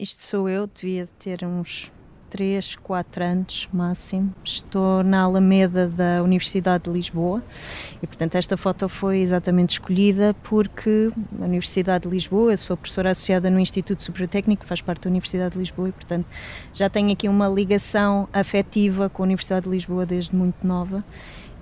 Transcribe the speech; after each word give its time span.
isto 0.00 0.22
sou 0.22 0.48
eu, 0.48 0.66
devia 0.66 1.06
ter 1.18 1.44
uns 1.44 1.92
3, 2.30 2.76
4 2.76 3.22
anos 3.22 3.68
máximo. 3.70 4.32
Estou 4.42 5.02
na 5.02 5.20
Alameda 5.22 5.86
da 5.88 6.22
Universidade 6.22 6.84
de 6.84 6.90
Lisboa 6.90 7.42
e, 8.02 8.06
portanto, 8.06 8.36
esta 8.36 8.56
foto 8.56 8.88
foi 8.88 9.18
exatamente 9.18 9.72
escolhida 9.72 10.34
porque 10.42 11.12
a 11.38 11.44
Universidade 11.44 12.04
de 12.04 12.14
Lisboa, 12.14 12.52
eu 12.52 12.56
sou 12.56 12.78
professora 12.78 13.10
associada 13.10 13.50
no 13.50 13.60
Instituto 13.60 14.02
Superior 14.02 14.28
Técnico, 14.28 14.64
faz 14.64 14.80
parte 14.80 15.02
da 15.02 15.10
Universidade 15.10 15.52
de 15.52 15.58
Lisboa 15.58 15.90
e, 15.90 15.92
portanto, 15.92 16.24
já 16.72 16.88
tenho 16.88 17.12
aqui 17.12 17.28
uma 17.28 17.48
ligação 17.48 18.26
afetiva 18.32 19.10
com 19.10 19.22
a 19.22 19.26
Universidade 19.26 19.64
de 19.64 19.70
Lisboa 19.70 20.06
desde 20.06 20.34
muito 20.34 20.66
nova 20.66 21.04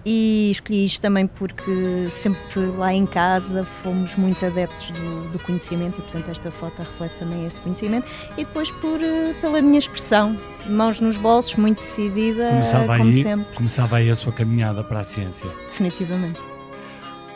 e 0.05 0.51
escolhi 0.51 0.85
isto 0.85 1.01
também 1.01 1.27
porque 1.27 2.09
sempre 2.11 2.67
lá 2.77 2.93
em 2.93 3.07
casa 3.07 3.65
fomos 3.83 4.15
muito 4.17 4.45
adeptos 4.45 4.91
do, 4.91 5.33
do, 5.33 5.39
conhecimento 5.41 5.99
e 5.99 6.03
portanto 6.03 6.31
esta 6.31 6.51
foto 6.51 6.79
reflete 6.79 7.15
também 7.19 7.47
esse 7.47 7.61
conhecimento 7.61 8.07
e 8.33 8.45
depois 8.45 8.71
por, 8.71 9.01
eh, 9.03 9.35
pela 9.41 9.61
minha 9.61 9.79
expressão, 9.79 10.37
mãos 10.69 11.01
nos 11.01 11.17
bolsos, 11.17 11.57
muito 11.57 11.79
decidida, 11.79 12.49
começava 12.49 12.97
como 12.99 13.11
aí, 13.11 13.23
sempre. 13.23 13.55
Começava 13.55 13.97
aí 13.97 14.11
a 14.11 14.17
sua 14.17 14.33
caminhada 14.33 14.83
para 14.85 15.01
a 15.01 15.05
ciência. 15.05 15.49
Definitivamente. 15.71 16.41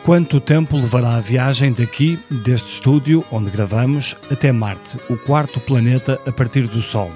Quanto 0.03 0.41
tempo 0.41 0.75
levará 0.75 1.15
a 1.15 1.21
viagem 1.21 1.71
daqui, 1.71 2.19
deste 2.29 2.67
estúdio 2.67 3.23
onde 3.31 3.49
gravamos, 3.49 4.17
até 4.29 4.51
Marte, 4.51 4.97
o 5.09 5.15
quarto 5.15 5.61
planeta 5.61 6.19
a 6.25 6.31
partir 6.31 6.67
do 6.67 6.81
Sol? 6.81 7.09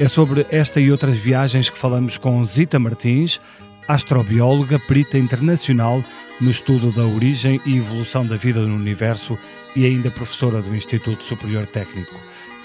É 0.00 0.08
sobre 0.08 0.44
esta 0.50 0.80
e 0.80 0.90
outras 0.90 1.16
viagens 1.16 1.70
que 1.70 1.78
falamos 1.78 2.18
com 2.18 2.44
Zita 2.44 2.78
Martins, 2.80 3.40
astrobióloga, 3.88 4.78
perita 4.78 5.18
internacional 5.18 6.02
no 6.40 6.50
estudo 6.50 6.92
da 6.92 7.04
origem 7.04 7.60
e 7.64 7.76
evolução 7.76 8.26
da 8.26 8.36
vida 8.36 8.60
no 8.60 8.74
universo 8.74 9.38
e 9.74 9.84
ainda 9.84 10.10
professora 10.10 10.60
do 10.60 10.74
Instituto 10.74 11.22
Superior 11.24 11.66
Técnico. 11.66 12.14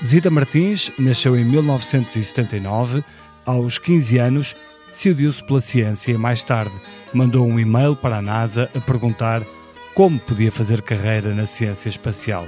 Zita 0.03 0.29
Martins 0.29 0.91
nasceu 0.97 1.37
em 1.37 1.45
1979. 1.45 3.03
Aos 3.45 3.77
15 3.77 4.17
anos, 4.17 4.55
decidiu-se 4.89 5.43
pela 5.43 5.61
ciência 5.61 6.11
e 6.11 6.17
mais 6.17 6.43
tarde 6.43 6.73
mandou 7.13 7.47
um 7.47 7.59
e-mail 7.59 7.95
para 7.95 8.17
a 8.17 8.21
NASA 8.21 8.69
a 8.75 8.79
perguntar 8.79 9.43
como 9.93 10.19
podia 10.19 10.51
fazer 10.51 10.81
carreira 10.81 11.33
na 11.35 11.45
ciência 11.45 11.89
espacial. 11.89 12.47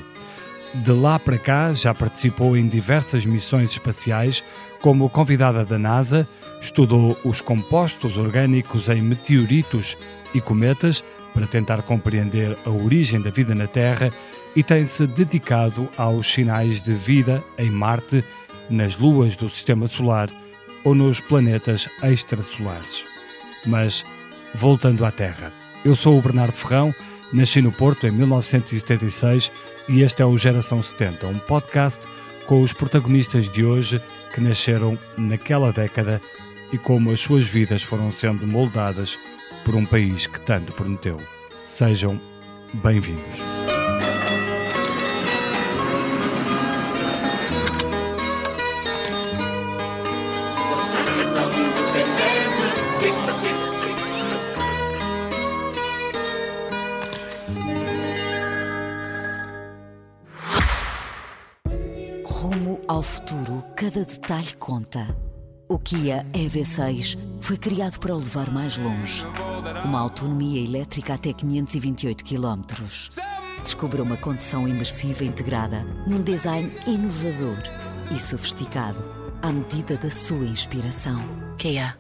De 0.73 0.91
lá 0.91 1.19
para 1.19 1.37
cá, 1.37 1.73
já 1.73 1.93
participou 1.93 2.57
em 2.57 2.67
diversas 2.67 3.25
missões 3.25 3.71
espaciais 3.71 4.43
como 4.83 5.09
convidada 5.09 5.65
da 5.65 5.79
NASA 5.79 6.27
Estudou 6.63 7.19
os 7.25 7.41
compostos 7.41 8.17
orgânicos 8.17 8.87
em 8.87 9.01
meteoritos 9.01 9.97
e 10.33 10.39
cometas 10.39 11.03
para 11.33 11.45
tentar 11.45 11.81
compreender 11.81 12.57
a 12.65 12.69
origem 12.69 13.21
da 13.21 13.29
vida 13.29 13.53
na 13.53 13.67
Terra 13.67 14.09
e 14.55 14.63
tem-se 14.63 15.05
dedicado 15.05 15.89
aos 15.97 16.25
sinais 16.31 16.79
de 16.79 16.93
vida 16.93 17.43
em 17.57 17.69
Marte, 17.69 18.23
nas 18.69 18.97
luas 18.97 19.35
do 19.35 19.49
Sistema 19.49 19.87
Solar 19.87 20.29
ou 20.85 20.95
nos 20.95 21.19
planetas 21.19 21.89
extrasolares. 22.01 23.03
Mas, 23.65 24.05
voltando 24.55 25.03
à 25.03 25.11
Terra, 25.11 25.51
eu 25.83 25.97
sou 25.97 26.17
o 26.17 26.21
Bernardo 26.21 26.53
Ferrão, 26.53 26.95
nasci 27.33 27.61
no 27.61 27.73
Porto 27.73 28.07
em 28.07 28.11
1976 28.11 29.51
e 29.89 30.01
este 30.01 30.21
é 30.21 30.25
o 30.25 30.37
Geração 30.37 30.81
70, 30.81 31.27
um 31.27 31.39
podcast 31.39 31.99
com 32.45 32.61
os 32.61 32.73
protagonistas 32.73 33.49
de 33.49 33.63
hoje 33.63 34.01
que 34.33 34.41
nasceram 34.41 34.97
naquela 35.17 35.71
década 35.71 36.21
e 36.71 36.77
como 36.77 37.11
as 37.11 37.19
suas 37.19 37.45
vidas 37.45 37.83
foram 37.83 38.11
sendo 38.11 38.47
moldadas 38.47 39.17
por 39.63 39.75
um 39.75 39.85
país 39.85 40.27
que 40.27 40.39
tanto 40.39 40.73
prometeu. 40.73 41.17
Sejam 41.67 42.19
bem-vindos. 42.73 43.72
Cada 63.93 64.05
detalhe 64.05 64.53
conta. 64.57 65.07
O 65.69 65.77
Kia 65.77 66.25
EV6 66.33 67.15
foi 67.39 67.57
criado 67.57 67.99
para 67.99 68.15
o 68.15 68.17
levar 68.17 68.51
mais 68.51 68.75
longe. 68.75 69.23
Uma 69.85 69.99
autonomia 69.99 70.63
elétrica 70.63 71.13
até 71.13 71.31
528 71.31 72.23
km. 72.23 72.63
Descubra 73.61 74.01
uma 74.01 74.17
condução 74.17 74.67
imersiva 74.67 75.23
integrada 75.23 75.83
num 76.07 76.23
design 76.23 76.73
inovador 76.87 77.61
e 78.11 78.17
sofisticado 78.17 79.05
à 79.43 79.51
medida 79.51 79.95
da 79.95 80.09
sua 80.09 80.43
inspiração. 80.43 81.21
Kia. 81.59 81.95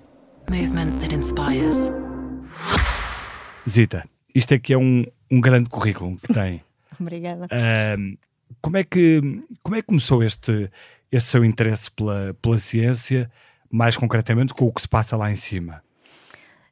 Movement 0.49 0.97
that 0.99 1.13
inspires. 1.13 1.75
Zita, 3.69 4.03
isto 4.33 4.55
aqui 4.55 4.73
é 4.73 4.77
um, 4.79 5.05
um 5.29 5.39
grande 5.39 5.69
currículo 5.69 6.17
que 6.17 6.33
tem. 6.33 6.63
Obrigada. 6.99 7.45
Uh, 7.45 8.17
como, 8.61 8.77
é 8.77 8.83
que, 8.83 9.21
como 9.61 9.75
é 9.75 9.81
que 9.81 9.87
começou 9.87 10.23
este, 10.23 10.71
este 11.15 11.29
seu 11.29 11.45
interesse 11.45 11.91
pela, 11.91 12.35
pela 12.41 12.59
ciência? 12.59 13.29
mais 13.73 13.97
concretamente 13.97 14.53
com 14.53 14.67
o 14.67 14.71
que 14.71 14.83
se 14.83 14.87
passa 14.87 15.17
lá 15.17 15.31
em 15.31 15.35
cima? 15.35 15.83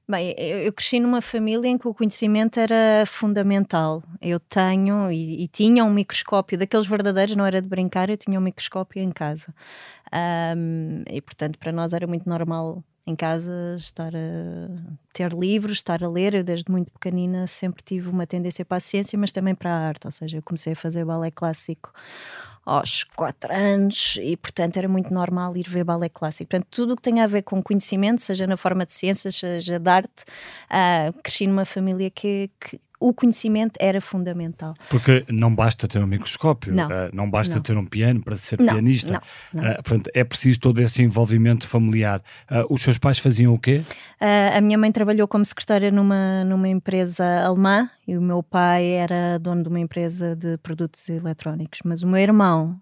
Bem, 0.07 0.35
eu 0.37 0.71
cresci 0.71 0.99
numa 0.99 1.21
família 1.21 1.67
em 1.67 1.77
que 1.77 1.87
o 1.87 1.93
conhecimento 1.93 2.59
era 2.59 3.05
fundamental. 3.07 4.03
Eu 4.21 4.39
tenho 4.39 5.11
e, 5.11 5.43
e, 5.43 5.47
tinha 5.47 5.83
um 5.83 5.91
microscópio 5.91 6.59
daqueles 6.59 6.85
verdadeiros, 6.85 7.35
não 7.35 7.45
era 7.45 7.61
de 7.61 7.67
brincar, 7.67 8.09
eu 8.09 8.17
tinha 8.17 8.37
um 8.37 8.43
microscópio 8.43 9.01
em 9.01 9.09
casa. 9.09 9.53
Um, 10.55 11.03
e 11.09 11.21
portanto, 11.21 11.57
para 11.57 11.71
nós 11.71 11.93
era 11.93 12.05
muito 12.05 12.29
normal 12.29 12.83
em 13.07 13.15
casa 13.15 13.75
estar 13.77 14.13
a 14.13 14.69
ter 15.13 15.33
livros, 15.33 15.77
estar 15.77 16.03
a 16.03 16.09
ler. 16.09 16.35
Eu, 16.35 16.43
desde 16.43 16.69
muito 16.69 16.91
pequenina, 16.91 17.47
sempre 17.47 17.81
tive 17.81 18.09
uma 18.09 18.27
tendência 18.27 18.65
para 18.65 18.77
a 18.77 18.81
ciência, 18.81 19.17
mas 19.17 19.31
também 19.31 19.55
para 19.55 19.73
a 19.73 19.87
arte. 19.87 20.05
Ou 20.05 20.11
seja, 20.11 20.37
eu 20.37 20.43
comecei 20.43 20.73
a 20.73 20.75
fazer 20.75 21.03
balé 21.05 21.31
clássico 21.31 21.91
aos 22.65 23.03
4 23.15 23.53
anos 23.53 24.17
e, 24.21 24.37
portanto, 24.37 24.77
era 24.77 24.87
muito 24.87 25.13
normal 25.13 25.55
ir 25.57 25.67
ver 25.67 25.83
balé 25.83 26.09
clássico. 26.09 26.49
Portanto, 26.49 26.67
tudo 26.69 26.93
o 26.93 26.95
que 26.95 27.01
tem 27.01 27.19
a 27.19 27.27
ver 27.27 27.41
com 27.43 27.61
conhecimento, 27.61 28.21
seja 28.21 28.45
na 28.45 28.57
forma 28.57 28.85
de 28.85 28.93
ciências, 28.93 29.35
seja 29.35 29.79
de 29.79 29.89
arte, 29.89 30.23
uh, 30.69 31.13
cresci 31.21 31.47
numa 31.47 31.65
família 31.65 32.09
que, 32.09 32.49
que 32.59 32.79
o 33.01 33.11
conhecimento 33.11 33.73
era 33.79 33.99
fundamental. 33.99 34.75
Porque 34.87 35.25
não 35.27 35.53
basta 35.53 35.87
ter 35.87 36.01
um 36.01 36.05
microscópio, 36.05 36.71
não, 36.71 36.85
uh, 36.85 37.09
não 37.11 37.29
basta 37.29 37.55
não. 37.55 37.61
ter 37.61 37.75
um 37.75 37.83
piano 37.83 38.21
para 38.21 38.35
ser 38.35 38.59
não, 38.59 38.73
pianista. 38.75 39.19
Não, 39.51 39.63
uh, 39.63 39.75
portanto, 39.83 40.11
é 40.13 40.23
preciso 40.23 40.59
todo 40.59 40.79
esse 40.79 41.01
envolvimento 41.01 41.67
familiar. 41.67 42.21
Uh, 42.49 42.71
os 42.71 42.83
seus 42.83 42.99
pais 42.99 43.17
faziam 43.17 43.53
o 43.53 43.59
quê? 43.59 43.81
a 44.53 44.61
minha 44.61 44.77
mãe 44.77 44.91
trabalhou 44.91 45.27
como 45.27 45.43
secretária 45.43 45.89
numa, 45.89 46.43
numa 46.43 46.69
empresa 46.69 47.25
alemã 47.43 47.89
e 48.07 48.15
o 48.15 48.21
meu 48.21 48.43
pai 48.43 48.85
era 48.85 49.39
dono 49.39 49.63
de 49.63 49.69
uma 49.69 49.79
empresa 49.79 50.35
de 50.35 50.59
produtos 50.59 51.09
eletrónicos. 51.09 51.79
Mas 51.83 52.03
o 52.03 52.07
meu 52.07 52.19
irmão 52.19 52.79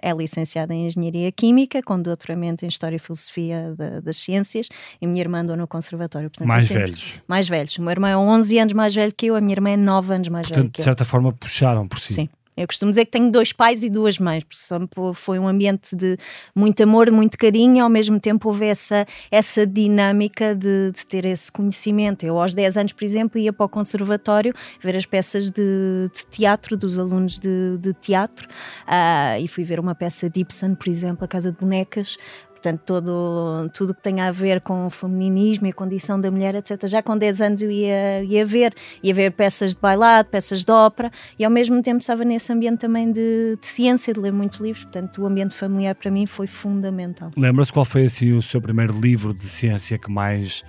é 0.00 0.10
licenciado 0.14 0.72
em 0.72 0.86
Engenharia 0.86 1.30
Química, 1.30 1.82
com 1.82 2.00
doutoramento 2.00 2.64
em 2.64 2.68
História 2.68 2.96
e 2.96 2.98
Filosofia 2.98 3.74
de, 3.76 4.00
das 4.00 4.16
Ciências, 4.16 4.70
e 4.98 5.06
minha 5.06 5.20
irmã 5.20 5.40
andou 5.40 5.58
no 5.58 5.68
Conservatório. 5.68 6.30
Portanto, 6.30 6.48
mais 6.48 6.66
velhos? 6.66 7.20
Mais 7.28 7.46
velhos. 7.46 7.76
O 7.76 7.82
meu 7.82 7.90
irmão 7.90 8.08
é 8.08 8.16
11 8.16 8.58
anos 8.58 8.72
mais 8.72 8.94
velho 8.94 9.12
que 9.14 9.26
eu, 9.26 9.36
a 9.36 9.42
minha 9.42 9.57
irmã 9.58 9.70
é 9.70 9.76
9 9.76 10.14
anos 10.14 10.28
mais 10.28 10.46
Portanto, 10.46 10.64
velha 10.64 10.72
de 10.76 10.82
certa 10.82 11.04
forma, 11.04 11.32
puxaram 11.32 11.86
por 11.86 11.98
si. 11.98 12.12
Sim. 12.12 12.28
Eu 12.58 12.66
costumo 12.66 12.90
dizer 12.90 13.04
que 13.04 13.12
tenho 13.12 13.30
dois 13.30 13.52
pais 13.52 13.84
e 13.84 13.88
duas 13.88 14.18
mães, 14.18 14.42
porque 14.42 15.14
foi 15.14 15.38
um 15.38 15.46
ambiente 15.46 15.94
de 15.94 16.18
muito 16.52 16.82
amor, 16.82 17.08
muito 17.12 17.38
carinho 17.38 17.76
e 17.76 17.80
ao 17.80 17.88
mesmo 17.88 18.18
tempo 18.18 18.48
houve 18.48 18.66
essa, 18.66 19.06
essa 19.30 19.64
dinâmica 19.64 20.56
de, 20.56 20.90
de 20.90 21.06
ter 21.06 21.24
esse 21.24 21.52
conhecimento. 21.52 22.26
Eu, 22.26 22.36
aos 22.40 22.54
10 22.54 22.76
anos, 22.78 22.92
por 22.92 23.04
exemplo, 23.04 23.38
ia 23.38 23.52
para 23.52 23.64
o 23.64 23.68
conservatório 23.68 24.52
ver 24.82 24.96
as 24.96 25.06
peças 25.06 25.52
de, 25.52 26.10
de 26.12 26.26
teatro 26.26 26.76
dos 26.76 26.98
alunos 26.98 27.38
de, 27.38 27.78
de 27.78 27.92
teatro 27.94 28.48
uh, 28.48 29.40
e 29.40 29.46
fui 29.46 29.62
ver 29.62 29.78
uma 29.78 29.94
peça 29.94 30.28
de 30.28 30.40
Ibsen, 30.40 30.74
por 30.74 30.88
exemplo, 30.88 31.24
A 31.24 31.28
Casa 31.28 31.52
de 31.52 31.58
Bonecas, 31.58 32.16
Portanto, 32.58 32.80
todo, 32.84 33.70
tudo 33.72 33.94
que 33.94 34.02
tem 34.02 34.20
a 34.20 34.32
ver 34.32 34.60
com 34.60 34.86
o 34.86 34.90
feminismo 34.90 35.68
e 35.68 35.70
a 35.70 35.72
condição 35.72 36.20
da 36.20 36.28
mulher, 36.28 36.56
etc. 36.56 36.86
Já 36.86 37.00
com 37.00 37.16
10 37.16 37.40
anos 37.40 37.62
eu 37.62 37.70
ia, 37.70 38.24
ia 38.24 38.44
ver, 38.44 38.74
ia 39.00 39.14
ver 39.14 39.30
peças 39.30 39.76
de 39.76 39.80
bailado, 39.80 40.28
peças 40.28 40.64
de 40.64 40.72
ópera 40.72 41.10
e 41.38 41.44
ao 41.44 41.50
mesmo 41.50 41.80
tempo 41.82 42.00
estava 42.00 42.24
nesse 42.24 42.52
ambiente 42.52 42.80
também 42.80 43.12
de, 43.12 43.56
de 43.60 43.66
ciência, 43.66 44.12
de 44.12 44.18
ler 44.18 44.32
muitos 44.32 44.58
livros. 44.58 44.82
Portanto, 44.82 45.22
o 45.22 45.26
ambiente 45.26 45.54
familiar 45.54 45.94
para 45.94 46.10
mim 46.10 46.26
foi 46.26 46.48
fundamental. 46.48 47.30
Lembra-se 47.36 47.72
qual 47.72 47.84
foi 47.84 48.06
assim 48.06 48.32
o 48.32 48.42
seu 48.42 48.60
primeiro 48.60 48.98
livro 49.00 49.32
de 49.32 49.46
ciência 49.46 49.96
que 49.96 50.10
mais, 50.10 50.64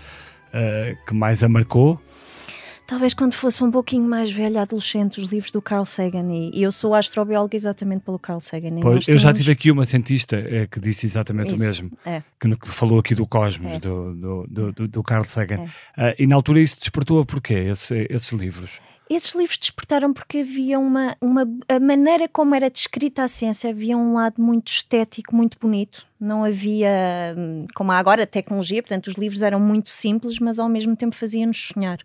uh, 0.54 0.96
que 1.08 1.14
mais 1.16 1.44
a 1.44 1.50
marcou? 1.50 2.00
Talvez 2.90 3.14
quando 3.14 3.36
fosse 3.36 3.64
um 3.64 3.70
pouquinho 3.70 4.04
mais 4.10 4.32
velha, 4.32 4.64
adolescente, 4.64 5.22
os 5.22 5.32
livros 5.32 5.52
do 5.52 5.62
Carl 5.62 5.86
Sagan. 5.86 6.28
E, 6.32 6.50
e 6.58 6.64
eu 6.64 6.72
sou 6.72 6.96
astrobióloga 6.96 7.56
exatamente 7.56 8.02
pelo 8.02 8.18
Carl 8.18 8.40
Sagan. 8.40 8.80
Pois, 8.82 9.08
eu 9.08 9.20
já 9.20 9.32
tive 9.32 9.52
aqui 9.52 9.70
uma 9.70 9.86
cientista 9.86 10.36
é, 10.36 10.66
que 10.66 10.80
disse 10.80 11.06
exatamente 11.06 11.54
isso, 11.54 11.56
o 11.56 11.60
mesmo, 11.60 11.92
é. 12.04 12.24
que, 12.40 12.56
que, 12.56 12.68
falou 12.68 12.98
aqui 12.98 13.14
do 13.14 13.28
cosmos, 13.28 13.74
é. 13.74 13.80
do, 13.80 14.16
do, 14.48 14.72
do, 14.72 14.88
do, 14.88 15.04
Carl 15.04 15.24
Sagan. 15.24 15.66
É. 15.96 16.10
Uh, 16.10 16.16
e 16.18 16.26
na 16.26 16.36
altura 16.36 16.62
isso 16.62 16.78
despertou 16.78 17.20
a 17.20 17.26
porquê, 17.26 17.54
esse, 17.54 18.08
esses 18.10 18.32
livros? 18.32 18.82
Esses 19.10 19.34
livros 19.34 19.58
despertaram 19.58 20.14
porque 20.14 20.40
havia 20.40 20.78
uma, 20.78 21.18
uma. 21.20 21.42
A 21.68 21.80
maneira 21.80 22.28
como 22.28 22.54
era 22.54 22.70
descrita 22.70 23.24
a 23.24 23.28
ciência 23.28 23.72
havia 23.72 23.98
um 23.98 24.14
lado 24.14 24.40
muito 24.40 24.68
estético, 24.68 25.36
muito 25.36 25.58
bonito. 25.60 26.06
Não 26.20 26.44
havia, 26.44 27.34
hum, 27.36 27.66
como 27.74 27.92
há 27.92 27.98
agora, 27.98 28.28
tecnologia, 28.28 28.84
portanto, 28.84 29.08
os 29.08 29.16
livros 29.16 29.42
eram 29.42 29.60
muito 29.60 29.90
simples, 29.90 30.38
mas 30.38 30.60
ao 30.60 30.70
mesmo 30.70 30.96
tempo 30.96 31.16
faziam-nos 31.16 31.70
sonhar. 31.74 31.98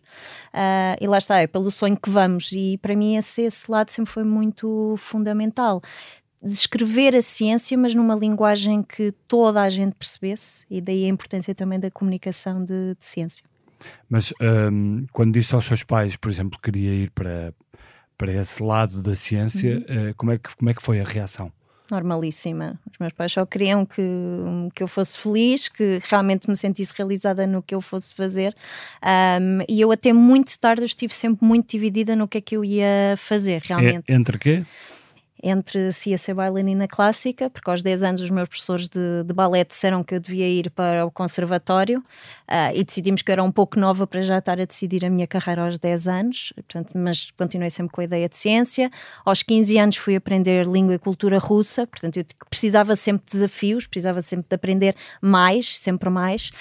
Uh, 0.54 0.96
e 0.98 1.06
lá 1.06 1.18
está, 1.18 1.40
é 1.40 1.46
pelo 1.46 1.70
sonho 1.70 1.96
que 1.96 2.08
vamos. 2.08 2.52
E 2.52 2.78
para 2.78 2.96
mim, 2.96 3.16
esse, 3.16 3.42
esse 3.42 3.70
lado 3.70 3.90
sempre 3.90 4.10
foi 4.10 4.24
muito 4.24 4.94
fundamental 4.96 5.82
descrever 6.42 7.16
a 7.16 7.22
ciência, 7.22 7.76
mas 7.76 7.94
numa 7.94 8.14
linguagem 8.14 8.82
que 8.82 9.12
toda 9.26 9.62
a 9.62 9.68
gente 9.68 9.94
percebesse, 9.94 10.64
e 10.70 10.80
daí 10.80 11.04
a 11.04 11.08
importância 11.08 11.54
também 11.54 11.80
da 11.80 11.90
comunicação 11.90 12.62
de, 12.62 12.94
de 12.94 13.04
ciência. 13.04 13.44
Mas 14.08 14.32
um, 14.40 15.06
quando 15.12 15.32
disse 15.32 15.54
aos 15.54 15.64
seus 15.64 15.82
pais, 15.82 16.16
por 16.16 16.30
exemplo, 16.30 16.58
que 16.58 16.70
queria 16.70 16.92
ir 16.94 17.10
para, 17.10 17.52
para 18.16 18.32
esse 18.32 18.62
lado 18.62 19.02
da 19.02 19.14
ciência, 19.14 19.84
uhum. 19.88 20.10
uh, 20.10 20.14
como, 20.16 20.32
é 20.32 20.38
que, 20.38 20.56
como 20.56 20.70
é 20.70 20.74
que 20.74 20.82
foi 20.82 21.00
a 21.00 21.04
reação? 21.04 21.52
Normalíssima. 21.90 22.80
Os 22.90 22.98
meus 22.98 23.12
pais 23.12 23.30
só 23.30 23.44
queriam 23.44 23.84
que, 23.84 24.02
que 24.74 24.82
eu 24.82 24.88
fosse 24.88 25.18
feliz, 25.18 25.68
que 25.68 26.00
realmente 26.08 26.48
me 26.48 26.56
sentisse 26.56 26.94
realizada 26.96 27.46
no 27.46 27.62
que 27.62 27.74
eu 27.74 27.80
fosse 27.80 28.14
fazer. 28.14 28.56
Um, 29.02 29.58
e 29.68 29.82
eu, 29.82 29.92
até 29.92 30.12
muito 30.12 30.58
tarde, 30.58 30.84
estive 30.84 31.12
sempre 31.12 31.46
muito 31.46 31.70
dividida 31.70 32.16
no 32.16 32.26
que 32.26 32.38
é 32.38 32.40
que 32.40 32.56
eu 32.56 32.64
ia 32.64 33.14
fazer, 33.18 33.60
realmente. 33.62 34.10
É, 34.10 34.14
entre 34.14 34.38
quê? 34.38 34.64
Entre 35.46 35.92
se 35.92 36.10
ia 36.10 36.16
ser 36.16 36.32
bailarina 36.32 36.88
clássica, 36.88 37.50
porque 37.50 37.70
aos 37.70 37.82
10 37.82 38.02
anos 38.02 38.20
os 38.22 38.30
meus 38.30 38.48
professores 38.48 38.88
de, 38.88 39.22
de 39.24 39.34
balé 39.34 39.62
disseram 39.62 40.02
que 40.02 40.14
eu 40.14 40.20
devia 40.20 40.48
ir 40.48 40.70
para 40.70 41.04
o 41.04 41.10
conservatório 41.10 41.98
uh, 41.98 42.74
e 42.74 42.82
decidimos 42.82 43.20
que 43.20 43.30
eu 43.30 43.34
era 43.34 43.42
um 43.42 43.52
pouco 43.52 43.78
nova 43.78 44.06
para 44.06 44.22
já 44.22 44.38
estar 44.38 44.58
a 44.58 44.64
decidir 44.64 45.04
a 45.04 45.10
minha 45.10 45.26
carreira 45.26 45.66
aos 45.66 45.78
10 45.78 46.08
anos, 46.08 46.52
portanto, 46.56 46.92
mas 46.96 47.30
continuei 47.32 47.68
sempre 47.68 47.92
com 47.92 48.00
a 48.00 48.04
ideia 48.04 48.26
de 48.26 48.38
ciência. 48.38 48.90
Aos 49.22 49.42
15 49.42 49.78
anos 49.78 49.96
fui 49.98 50.16
aprender 50.16 50.66
língua 50.66 50.94
e 50.94 50.98
cultura 50.98 51.38
russa, 51.38 51.86
portanto, 51.86 52.16
eu 52.16 52.24
precisava 52.48 52.96
sempre 52.96 53.26
de 53.26 53.32
desafios, 53.32 53.86
precisava 53.86 54.22
sempre 54.22 54.46
de 54.48 54.54
aprender 54.54 54.96
mais, 55.20 55.76
sempre 55.76 56.08
mais, 56.08 56.52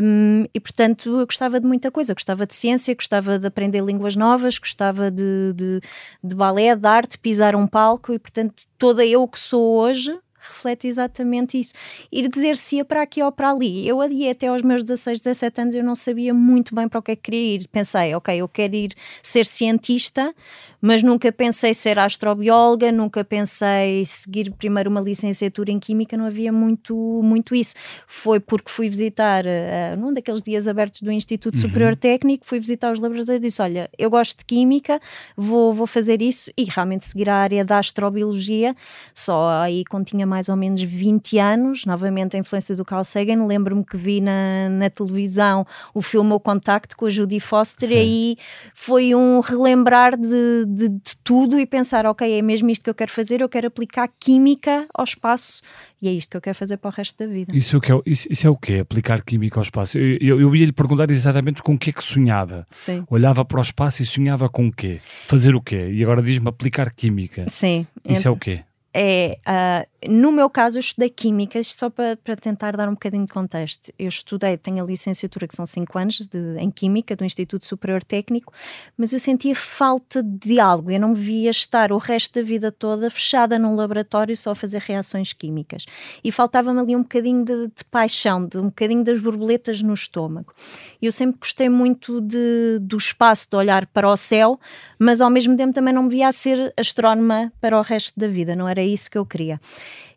um, 0.00 0.44
e 0.54 0.60
portanto 0.60 1.18
eu 1.18 1.26
gostava 1.26 1.58
de 1.58 1.66
muita 1.66 1.90
coisa, 1.90 2.14
gostava 2.14 2.46
de 2.46 2.54
ciência, 2.54 2.94
gostava 2.94 3.36
de 3.36 3.48
aprender 3.48 3.82
línguas 3.82 4.14
novas, 4.14 4.60
gostava 4.60 5.10
de, 5.10 5.52
de, 5.54 5.80
de 6.22 6.34
balé, 6.36 6.76
de 6.76 6.86
arte, 6.86 7.18
pisar 7.18 7.56
um 7.56 7.66
palco 7.66 8.11
e, 8.14 8.18
portanto, 8.18 8.64
toda 8.78 9.04
eu 9.04 9.26
que 9.28 9.38
sou 9.40 9.78
hoje 9.78 10.18
reflete 10.48 10.88
exatamente 10.88 11.58
isso. 11.58 11.74
Ir 12.10 12.28
dizer 12.28 12.56
se 12.56 12.76
ia 12.76 12.84
para 12.84 13.02
aqui 13.02 13.22
ou 13.22 13.30
para 13.30 13.50
ali. 13.50 13.86
Eu 13.86 14.00
ali 14.00 14.28
até 14.28 14.48
aos 14.48 14.62
meus 14.62 14.82
16, 14.82 15.20
17 15.20 15.60
anos 15.60 15.74
eu 15.74 15.84
não 15.84 15.94
sabia 15.94 16.34
muito 16.34 16.74
bem 16.74 16.88
para 16.88 16.98
o 16.98 17.02
que 17.02 17.12
é 17.12 17.16
que 17.16 17.22
queria 17.22 17.54
ir. 17.54 17.68
Pensei, 17.68 18.14
ok, 18.14 18.36
eu 18.36 18.48
quero 18.48 18.74
ir 18.74 18.94
ser 19.22 19.46
cientista, 19.46 20.34
mas 20.80 21.00
nunca 21.00 21.30
pensei 21.30 21.72
ser 21.72 21.96
astrobióloga, 21.98 22.90
nunca 22.90 23.24
pensei 23.24 24.04
seguir 24.04 24.50
primeiro 24.50 24.90
uma 24.90 25.00
licenciatura 25.00 25.70
em 25.70 25.78
Química, 25.78 26.16
não 26.16 26.26
havia 26.26 26.52
muito, 26.52 26.94
muito 27.22 27.54
isso. 27.54 27.74
Foi 28.04 28.40
porque 28.40 28.68
fui 28.68 28.88
visitar, 28.88 29.44
uh, 29.46 29.96
num 29.96 30.12
daqueles 30.12 30.42
dias 30.42 30.66
abertos 30.66 31.02
do 31.02 31.12
Instituto 31.12 31.54
uhum. 31.54 31.60
Superior 31.60 31.94
Técnico, 31.94 32.44
fui 32.44 32.58
visitar 32.58 32.90
os 32.90 32.98
laboratórios 32.98 33.38
e 33.38 33.46
disse, 33.46 33.62
olha, 33.62 33.88
eu 33.96 34.10
gosto 34.10 34.38
de 34.38 34.44
Química, 34.44 35.00
vou, 35.36 35.72
vou 35.72 35.86
fazer 35.86 36.20
isso 36.20 36.50
e 36.56 36.64
realmente 36.64 37.04
seguir 37.04 37.30
a 37.30 37.36
área 37.36 37.64
da 37.64 37.78
astrobiologia, 37.78 38.74
só 39.14 39.48
aí 39.60 39.84
quando 39.84 40.06
tinha 40.06 40.26
mais 40.32 40.48
ou 40.48 40.56
menos 40.56 40.82
20 40.82 41.38
anos, 41.38 41.84
novamente 41.84 42.38
a 42.38 42.40
influência 42.40 42.74
do 42.74 42.86
Carl 42.86 43.04
Sagan, 43.04 43.44
lembro-me 43.44 43.84
que 43.84 43.98
vi 43.98 44.18
na, 44.18 44.70
na 44.70 44.88
televisão 44.88 45.66
o 45.92 46.00
filme 46.00 46.32
O 46.32 46.40
Contacto 46.40 46.96
com 46.96 47.04
a 47.04 47.10
Judy 47.10 47.38
Foster 47.38 47.86
Sim. 47.86 47.96
e 47.96 47.98
aí 47.98 48.36
foi 48.72 49.14
um 49.14 49.40
relembrar 49.40 50.16
de 50.16 50.64
de, 50.66 50.88
de, 50.88 51.16
tudo 51.22 51.58
e 51.58 51.66
pensar, 51.66 52.06
ok, 52.06 52.26
é 52.38 52.40
mesmo 52.40 52.70
isto 52.70 52.82
que 52.82 52.88
eu 52.88 52.94
quero 52.94 53.12
fazer, 53.12 53.42
eu 53.42 53.48
quero 53.48 53.66
aplicar 53.66 54.08
química 54.18 54.86
ao 54.94 55.04
espaço 55.04 55.60
e 56.00 56.08
é 56.08 56.12
isto 56.12 56.30
que 56.30 56.36
eu 56.38 56.40
quero 56.40 56.56
fazer 56.56 56.78
para 56.78 56.88
o 56.88 56.92
resto 56.92 57.18
da 57.18 57.30
vida. 57.30 57.54
Isso, 57.54 57.76
é, 57.76 57.80
isso, 58.06 58.26
isso 58.30 58.46
é 58.46 58.50
o 58.50 58.56
quê? 58.56 58.78
Aplicar 58.78 59.22
química 59.22 59.60
ao 59.60 59.62
espaço? 59.62 59.98
Eu, 59.98 60.16
eu, 60.18 60.40
eu 60.40 60.56
ia 60.56 60.64
lhe 60.64 60.72
perguntar 60.72 61.10
exatamente 61.10 61.62
com 61.62 61.74
o 61.74 61.78
que 61.78 61.90
é 61.90 61.92
que 61.92 62.02
sonhava. 62.02 62.66
Sim. 62.70 63.04
Olhava 63.10 63.44
para 63.44 63.58
o 63.58 63.62
espaço 63.62 64.02
e 64.02 64.06
sonhava 64.06 64.48
com 64.48 64.68
o 64.68 64.72
quê? 64.72 65.00
Fazer 65.26 65.54
o 65.54 65.60
quê? 65.60 65.90
E 65.92 66.02
agora 66.02 66.22
diz-me 66.22 66.48
aplicar 66.48 66.90
química. 66.90 67.44
Sim. 67.48 67.86
Isso 68.08 68.26
é 68.26 68.30
o 68.30 68.36
quê? 68.36 68.62
é, 68.94 69.38
uh, 69.46 69.91
no 70.08 70.32
meu 70.32 70.50
caso, 70.50 70.78
eu 70.78 70.80
estudei 70.80 71.08
Química, 71.08 71.62
só 71.62 71.88
para, 71.88 72.16
para, 72.16 72.34
tentar 72.34 72.76
dar 72.76 72.88
um 72.88 72.92
bocadinho 72.92 73.24
de 73.24 73.32
contexto. 73.32 73.92
Eu 73.98 74.08
estudei, 74.08 74.56
tenho 74.56 74.82
a 74.82 74.86
licenciatura, 74.86 75.46
que 75.46 75.54
são 75.54 75.64
5 75.64 75.98
anos, 75.98 76.26
de, 76.26 76.56
em 76.58 76.70
Química, 76.70 77.14
do 77.14 77.24
Instituto 77.24 77.64
Superior 77.64 78.02
Técnico, 78.02 78.52
mas 78.96 79.12
eu 79.12 79.20
sentia 79.20 79.54
falta 79.54 80.22
de 80.22 80.58
algo. 80.58 80.90
Eu 80.90 80.98
não 80.98 81.14
via 81.14 81.50
estar 81.50 81.92
o 81.92 81.98
resto 81.98 82.40
da 82.40 82.42
vida 82.42 82.72
toda 82.72 83.10
fechada 83.10 83.58
num 83.58 83.74
laboratório 83.74 84.36
só 84.36 84.50
a 84.50 84.54
fazer 84.54 84.80
reações 84.80 85.32
químicas. 85.32 85.86
E 86.24 86.32
faltava-me 86.32 86.80
ali 86.80 86.96
um 86.96 87.02
bocadinho 87.02 87.44
de, 87.44 87.68
de, 87.68 87.84
paixão, 87.90 88.46
de 88.46 88.58
um 88.58 88.64
bocadinho 88.64 89.04
das 89.04 89.20
borboletas 89.20 89.82
no 89.82 89.94
estômago. 89.94 90.52
Eu 91.00 91.12
sempre 91.12 91.38
gostei 91.38 91.68
muito 91.68 92.20
de, 92.20 92.78
do 92.80 92.96
espaço, 92.96 93.48
de 93.48 93.56
olhar 93.56 93.86
para 93.86 94.08
o 94.08 94.16
céu, 94.16 94.58
mas 94.98 95.20
ao 95.20 95.30
mesmo 95.30 95.56
tempo 95.56 95.72
também 95.72 95.94
não 95.94 96.04
me 96.04 96.10
via 96.10 96.28
a 96.28 96.32
ser 96.32 96.72
astrónoma 96.76 97.52
para 97.60 97.78
o 97.78 97.82
resto 97.82 98.18
da 98.18 98.26
vida, 98.26 98.56
não 98.56 98.68
era 98.68 98.82
isso 98.82 99.10
que 99.10 99.18
eu 99.18 99.26
queria. 99.26 99.60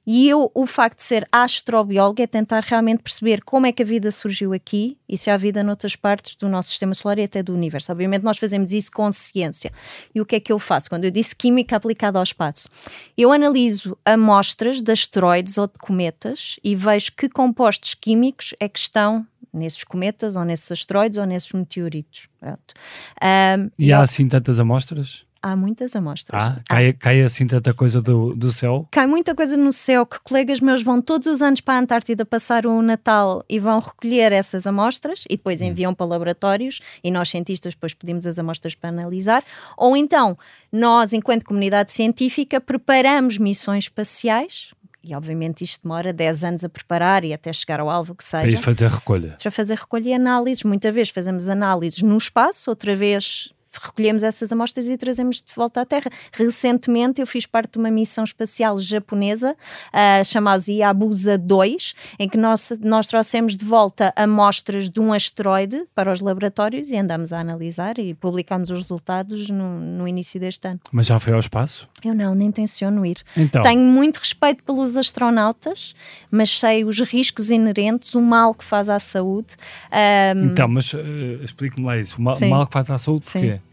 E 0.06 0.30
eu, 0.30 0.52
o 0.54 0.66
facto 0.68 0.98
de 0.98 1.04
ser 1.04 1.28
astrobióloga 1.31 2.24
é 2.24 2.28
tentar 2.28 2.63
realmente 2.63 3.02
perceber 3.02 3.44
como 3.44 3.66
é 3.66 3.72
que 3.72 3.81
a 3.81 3.86
vida 3.86 4.12
surgiu 4.12 4.54
aqui 4.54 4.98
e 5.10 5.18
se 5.18 5.30
há 5.30 5.38
vida 5.38 5.63
noutras 5.63 5.96
partes 5.96 6.36
do 6.36 6.48
nosso 6.48 6.69
sistema 6.69 6.94
solar 6.94 7.18
e 7.18 7.24
até 7.24 7.42
do 7.42 7.54
universo. 7.54 7.92
Obviamente, 7.92 8.24
nós 8.24 8.38
fazemos 8.38 8.72
isso 8.72 8.92
com 8.92 9.12
ciência. 9.12 9.72
E 10.13 10.22
o 10.22 10.25
que 10.25 10.36
é 10.36 10.40
que 10.40 10.52
eu 10.52 10.60
faço? 10.60 10.90
Quando 10.90 11.06
eu 11.06 11.12
disse 11.12 11.36
química 11.36 11.75
aplicada 11.75 12.19
ao 12.19 12.24
espaço, 12.24 12.69
eu 13.18 13.31
analiso 13.31 13.98
amostras 14.06 14.81
de 14.81 14.92
asteroides 14.92 15.57
ou 15.57 15.68
de 15.68 15.80
cometas 15.80 16.60
e 16.63 16.75
vejo 16.75 17.12
que 17.13 17.28
compostos 17.28 17.94
químicos 17.96 18.54
é 18.60 18.69
que 18.69 18.80
estão 18.80 19.25
nesses 19.56 19.84
cometas, 19.84 20.36
ou 20.36 20.44
nesses 20.44 20.72
asteroides, 20.72 21.18
ou 21.18 21.25
nesses 21.25 21.52
meteoritos. 21.54 22.28
Um, 22.44 23.72
e 23.80 23.94
há 23.94 24.02
assim 24.02 24.28
tantas 24.28 24.60
amostras? 24.60 25.25
Há 25.45 25.56
muitas 25.56 25.95
amostras. 25.95 26.44
Ah, 26.44 26.59
cai, 26.68 26.92
cai 26.92 27.21
assim 27.21 27.45
tanta 27.45 27.71
coisa 27.71 28.01
do, 28.01 28.33
do 28.33 28.51
céu? 28.51 28.88
Cai 28.89 29.06
muita 29.06 29.36
coisa 29.36 29.56
no 29.56 29.71
céu 29.71 30.03
que 30.03 30.19
colegas 30.21 30.59
meus 30.59 30.81
vão 30.81 31.00
todos 31.00 31.27
os 31.27 31.39
anos 31.39 31.62
para 31.62 31.75
a 31.75 31.80
Antártida 31.80 32.25
passar 32.25 32.65
o 32.65 32.81
Natal 32.81 33.45
e 33.47 33.59
vão 33.59 33.80
recolher 33.80 34.31
essas 34.31 34.65
amostras 34.65 35.24
e 35.30 35.38
depois 35.38 35.62
hum. 35.62 35.65
enviam 35.65 35.94
para 35.94 36.07
laboratórios 36.07 36.80
e 37.03 37.12
nós 37.12 37.30
cientistas 37.30 37.75
depois 37.75 37.94
pedimos 37.94 38.25
as 38.25 38.39
amostras 38.39 38.74
para 38.74 38.89
analisar. 38.89 39.44
Ou 39.77 39.95
então, 39.95 40.36
nós, 40.71 41.13
enquanto 41.13 41.45
comunidade 41.45 41.92
científica, 41.92 42.59
preparamos 42.59 43.38
missões 43.38 43.83
espaciais, 43.83 44.74
e 45.03 45.13
obviamente 45.13 45.63
isto 45.63 45.83
demora 45.83 46.12
10 46.12 46.44
anos 46.44 46.63
a 46.63 46.69
preparar 46.69 47.24
e 47.24 47.31
até 47.31 47.54
chegar 47.54 47.80
ao 47.80 47.87
alvo 47.87 48.16
que 48.16 48.23
seja. 48.23 48.42
Para 48.42 48.49
ir 48.49 48.57
fazer 48.57 48.90
recolha. 48.90 49.37
Para 49.40 49.52
fazer 49.52 49.78
recolha 49.78 50.09
e 50.09 50.14
análises. 50.14 50.64
Muitas 50.64 50.92
vezes 50.92 51.14
fazemos 51.14 51.47
análises 51.47 52.02
no 52.02 52.18
espaço, 52.18 52.71
outra 52.71 52.95
vez 52.95 53.54
recolhemos 53.81 54.23
essas 54.23 54.51
amostras 54.51 54.87
e 54.87 54.97
trazemos 54.97 55.41
de 55.41 55.53
volta 55.53 55.81
à 55.81 55.85
Terra. 55.85 56.09
Recentemente 56.31 57.21
eu 57.21 57.27
fiz 57.27 57.45
parte 57.45 57.73
de 57.73 57.79
uma 57.79 57.91
missão 57.91 58.23
espacial 58.23 58.77
japonesa 58.77 59.53
uh, 59.53 60.23
chamada 60.25 60.55
Yabusa 60.67 61.37
2, 61.37 61.94
em 62.19 62.29
que 62.29 62.37
nós, 62.37 62.71
nós 62.81 63.07
trouxemos 63.07 63.57
de 63.57 63.65
volta 63.65 64.13
amostras 64.15 64.89
de 64.89 64.99
um 64.99 65.11
asteroide 65.11 65.85
para 65.94 66.11
os 66.11 66.19
laboratórios 66.19 66.89
e 66.89 66.97
andamos 66.97 67.33
a 67.33 67.39
analisar 67.39 67.99
e 67.99 68.13
publicamos 68.13 68.69
os 68.69 68.79
resultados 68.79 69.49
no, 69.49 69.79
no 69.79 70.07
início 70.07 70.39
deste 70.39 70.67
ano. 70.67 70.79
Mas 70.91 71.07
já 71.07 71.19
foi 71.19 71.33
ao 71.33 71.39
espaço? 71.39 71.89
Eu 72.03 72.13
não, 72.13 72.33
nem 72.33 72.51
tenciono 72.51 73.05
ir. 73.05 73.17
Então. 73.35 73.63
Tenho 73.63 73.81
muito 73.81 74.17
respeito 74.17 74.63
pelos 74.63 74.95
astronautas, 74.97 75.95
mas 76.31 76.57
sei 76.57 76.83
os 76.85 76.99
riscos 76.99 77.49
inerentes, 77.49 78.15
o 78.15 78.21
mal 78.21 78.53
que 78.53 78.63
faz 78.63 78.89
à 78.89 78.99
saúde. 78.99 79.55
Um... 79.91 80.45
Então, 80.45 80.67
mas 80.67 80.94
uh, 80.94 80.99
explique-me 81.44 81.85
lá 81.85 81.97
isso. 81.97 82.17
O 82.17 82.21
mal, 82.21 82.37
mal 82.41 82.67
que 82.67 82.73
faz 82.73 82.89
à 82.89 82.97
saúde, 82.97 83.25
porquê? 83.25 83.55
Sim 83.57 83.65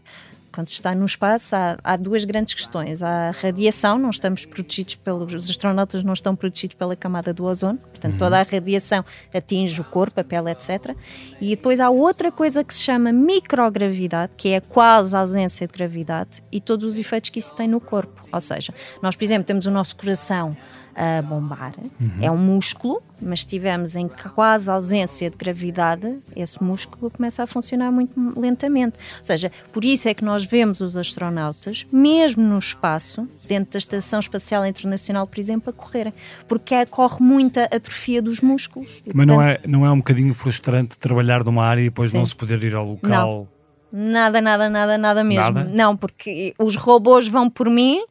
quando 0.53 0.67
se 0.67 0.75
está 0.75 0.93
no 0.93 1.05
espaço, 1.05 1.55
há, 1.55 1.77
há, 1.83 1.97
duas 1.97 2.23
grandes 2.23 2.53
questões. 2.53 3.01
Há 3.01 3.29
a 3.29 3.31
radiação, 3.31 3.97
não 3.97 4.11
estamos 4.11 4.45
protegidos 4.45 4.95
pelos 4.95 5.33
os 5.33 5.49
astronautas 5.49 6.03
não 6.03 6.13
estão 6.13 6.35
protegidos 6.35 6.75
pela 6.75 6.95
camada 6.95 7.33
do 7.33 7.43
ozono, 7.45 7.79
portanto, 7.79 8.17
toda 8.17 8.39
a 8.39 8.43
radiação 8.43 9.03
atinge 9.33 9.81
o 9.81 9.83
corpo, 9.83 10.19
a 10.19 10.23
pele, 10.23 10.51
etc. 10.51 10.95
E 11.41 11.49
depois 11.49 11.79
há 11.79 11.89
outra 11.89 12.31
coisa 12.31 12.63
que 12.63 12.73
se 12.73 12.83
chama 12.83 13.11
microgravidade, 13.11 14.33
que 14.37 14.49
é 14.49 14.57
a 14.57 14.61
quase 14.61 15.15
ausência 15.15 15.65
de 15.65 15.73
gravidade 15.73 16.43
e 16.51 16.61
todos 16.61 16.91
os 16.91 16.97
efeitos 16.99 17.31
que 17.31 17.39
isso 17.39 17.53
tem 17.55 17.67
no 17.67 17.81
corpo. 17.81 18.21
Ou 18.31 18.39
seja, 18.39 18.73
nós, 19.01 19.15
por 19.15 19.23
exemplo, 19.23 19.45
temos 19.45 19.65
o 19.65 19.71
nosso 19.71 19.95
coração 19.95 20.55
a 20.95 21.21
bombar. 21.21 21.73
Uhum. 21.99 22.11
É 22.21 22.29
um 22.29 22.37
músculo, 22.37 23.01
mas 23.21 23.39
se 23.39 23.45
estivermos 23.45 23.95
em 23.95 24.07
quase 24.07 24.69
ausência 24.69 25.29
de 25.29 25.35
gravidade, 25.35 26.17
esse 26.35 26.61
músculo 26.63 27.09
começa 27.11 27.43
a 27.43 27.47
funcionar 27.47 27.91
muito 27.91 28.13
lentamente. 28.39 28.97
Ou 29.17 29.23
seja, 29.23 29.51
por 29.71 29.83
isso 29.83 30.07
é 30.07 30.13
que 30.13 30.23
nós 30.23 30.45
vemos 30.45 30.81
os 30.81 30.95
astronautas, 30.95 31.85
mesmo 31.91 32.43
no 32.43 32.57
espaço, 32.57 33.27
dentro 33.47 33.73
da 33.73 33.77
Estação 33.77 34.19
Espacial 34.19 34.65
Internacional, 34.65 35.27
por 35.27 35.39
exemplo, 35.39 35.69
a 35.69 35.73
correrem, 35.73 36.13
porque 36.47 36.85
corre 36.87 37.23
muita 37.23 37.63
atrofia 37.65 38.21
dos 38.21 38.41
músculos. 38.41 39.01
mas 39.05 39.13
portanto... 39.13 39.27
não, 39.27 39.41
é, 39.41 39.59
não 39.65 39.85
é 39.85 39.91
um 39.91 39.97
bocadinho 39.97 40.33
frustrante 40.33 40.97
trabalhar 40.97 41.43
numa 41.43 41.63
área 41.63 41.81
e 41.81 41.85
depois 41.85 42.11
Sim. 42.11 42.17
não 42.17 42.25
se 42.25 42.35
poder 42.35 42.63
ir 42.63 42.75
ao 42.75 42.85
local? 42.85 43.47
Não 43.47 43.53
Nada, 43.95 44.41
nada, 44.41 44.71
nada, 44.71 44.97
nada 44.97 45.23
mesmo. 45.23 45.51
Nada? 45.51 45.69
Não, 45.71 45.95
porque 45.95 46.55
os 46.57 46.75
robôs 46.75 47.27
vão 47.27 47.47
por 47.47 47.69
mim 47.69 48.03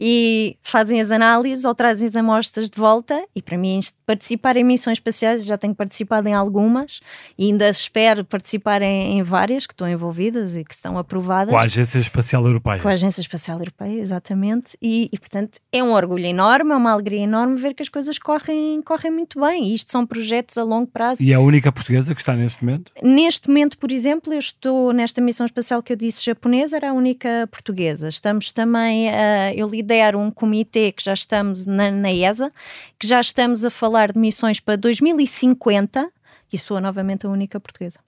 e 0.00 0.56
fazem 0.62 1.00
as 1.00 1.10
análises 1.10 1.64
ou 1.64 1.74
trazem 1.74 2.06
as 2.06 2.16
amostras 2.16 2.70
de 2.70 2.78
volta. 2.78 3.22
E 3.34 3.42
para 3.42 3.58
mim, 3.58 3.80
participar 4.06 4.56
em 4.56 4.64
missões 4.64 4.96
espaciais, 4.96 5.44
já 5.44 5.58
tenho 5.58 5.74
participado 5.74 6.26
em 6.28 6.34
algumas 6.34 7.00
e 7.38 7.46
ainda 7.46 7.68
espero 7.68 8.24
participar 8.24 8.80
em, 8.80 9.18
em 9.18 9.22
várias 9.22 9.66
que 9.66 9.74
estão 9.74 9.88
envolvidas 9.88 10.56
e 10.56 10.64
que 10.64 10.74
são 10.74 10.96
aprovadas. 10.96 11.52
Com 11.52 11.58
a 11.58 11.62
Agência 11.62 11.98
Espacial 11.98 12.46
Europeia. 12.46 12.80
Com 12.80 12.88
a 12.88 12.92
Agência 12.92 13.20
Espacial 13.20 13.58
Europeia, 13.58 14.00
exatamente. 14.00 14.76
E, 14.80 15.10
e, 15.12 15.18
portanto, 15.18 15.60
é 15.70 15.82
um 15.82 15.92
orgulho 15.92 16.24
enorme, 16.24 16.72
é 16.72 16.76
uma 16.76 16.92
alegria 16.92 17.20
enorme 17.20 17.56
ver 17.56 17.74
que 17.74 17.82
as 17.82 17.88
coisas 17.88 18.18
correm, 18.18 18.80
correm 18.82 19.10
muito 19.10 19.38
bem. 19.38 19.64
E 19.64 19.74
isto 19.74 19.92
são 19.92 20.06
projetos 20.06 20.56
a 20.56 20.62
longo 20.62 20.86
prazo. 20.86 21.22
E 21.22 21.32
é 21.32 21.34
a 21.34 21.40
única 21.40 21.70
portuguesa 21.70 22.14
que 22.14 22.20
está 22.20 22.34
neste 22.34 22.64
momento? 22.64 22.92
Neste 23.02 23.48
momento, 23.48 23.76
por 23.76 23.92
exemplo, 23.92 24.32
eu 24.32 24.38
estou 24.38 24.92
nesta 24.92 25.20
missão 25.20 25.44
espacial 25.44 25.82
que 25.82 25.92
eu 25.92 25.96
disse 25.96 26.24
japonesa, 26.24 26.76
era 26.76 26.90
a 26.90 26.92
única 26.92 27.48
portuguesa. 27.50 28.08
Estamos 28.08 28.52
também, 28.52 29.10
a 29.10 29.54
eu 29.54 29.66
lidero 29.90 30.18
um 30.18 30.30
comitê 30.30 30.92
que 30.92 31.02
já 31.02 31.12
estamos 31.12 31.66
na, 31.66 31.90
na 31.90 32.12
ESA, 32.12 32.52
que 32.98 33.06
já 33.06 33.20
estamos 33.20 33.64
a 33.64 33.70
falar 33.70 34.12
de 34.12 34.18
missões 34.18 34.60
para 34.60 34.76
2050 34.76 36.10
e 36.52 36.58
sou 36.58 36.80
novamente 36.80 37.26
a 37.26 37.28
única 37.28 37.58
portuguesa. 37.58 37.98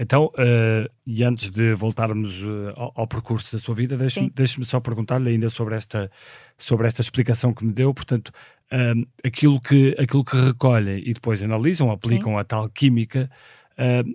Então, 0.00 0.30
eh, 0.38 0.88
e 1.04 1.24
antes 1.24 1.50
de 1.50 1.74
voltarmos 1.74 2.42
eh, 2.42 2.72
ao, 2.76 2.92
ao 2.94 3.06
percurso 3.06 3.56
da 3.56 3.60
sua 3.60 3.74
vida, 3.74 3.96
deixe-me 3.96 4.28
Sim. 4.28 4.32
deixe 4.34 4.64
só 4.64 4.78
perguntar-lhe 4.78 5.30
ainda 5.30 5.50
sobre 5.50 5.74
esta, 5.74 6.10
sobre 6.56 6.86
esta 6.86 7.02
explicação 7.02 7.52
que 7.52 7.64
me 7.64 7.72
deu. 7.72 7.92
Portanto, 7.92 8.30
ahm, 8.70 9.02
aquilo, 9.24 9.60
que, 9.60 9.96
aquilo 9.98 10.24
que 10.24 10.36
recolhem 10.36 11.02
e 11.04 11.12
depois 11.12 11.42
analisam, 11.42 11.90
aplicam 11.90 12.38
a 12.38 12.44
tal 12.44 12.68
química, 12.68 13.28
ahm, 13.76 14.12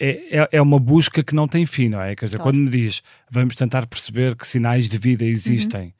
é, 0.00 0.38
é, 0.40 0.48
é 0.52 0.62
uma 0.62 0.78
busca 0.78 1.22
que 1.22 1.34
não 1.34 1.48
tem 1.48 1.66
fim, 1.66 1.88
não 1.88 2.00
é? 2.00 2.14
Quer 2.16 2.26
dizer, 2.26 2.36
Claro. 2.38 2.52
quando 2.52 2.62
me 2.62 2.70
diz 2.70 3.02
vamos 3.30 3.54
tentar 3.54 3.86
perceber 3.86 4.36
que 4.36 4.46
sinais 4.46 4.88
de 4.88 4.96
vida 4.98 5.24
existem, 5.24 5.94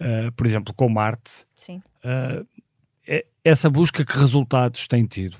Uhum. 0.00 0.28
ah, 0.28 0.32
por 0.36 0.46
exemplo, 0.46 0.72
com 0.74 0.88
Marte, 0.88 1.44
Sim. 1.56 1.82
ah, 2.04 2.42
é- 3.06 3.24
essa 3.44 3.68
busca 3.68 4.04
que 4.04 4.16
resultados 4.18 4.86
tem 4.88 5.04
tido? 5.04 5.36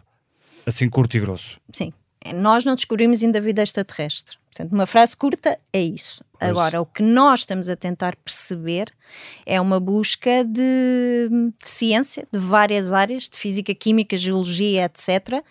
Assim, 0.66 0.88
curto 0.88 1.16
e 1.16 1.20
grosso. 1.20 1.60
Sim. 1.72 1.92
Nós 2.36 2.64
não 2.64 2.76
descobrimos 2.76 3.22
ainda 3.24 3.38
a 3.38 3.42
vida 3.42 3.62
extraterrestre. 3.62 4.36
Portanto, 4.46 4.72
uma 4.72 4.86
frase 4.86 5.16
curta 5.16 5.58
é 5.72 5.80
isso. 5.80 6.22
Pois. 6.38 6.50
Agora, 6.50 6.80
o 6.80 6.86
que 6.86 7.02
nós 7.02 7.40
estamos 7.40 7.68
a 7.68 7.74
tentar 7.74 8.14
perceber 8.16 8.92
é 9.44 9.60
uma 9.60 9.80
busca 9.80 10.44
de, 10.44 11.28
de 11.60 11.68
ciência, 11.68 12.26
de 12.30 12.38
várias 12.38 12.92
áreas, 12.92 13.28
de 13.28 13.36
física, 13.38 13.74
química, 13.74 14.16
geologia, 14.16 14.84
etc., 14.84 15.42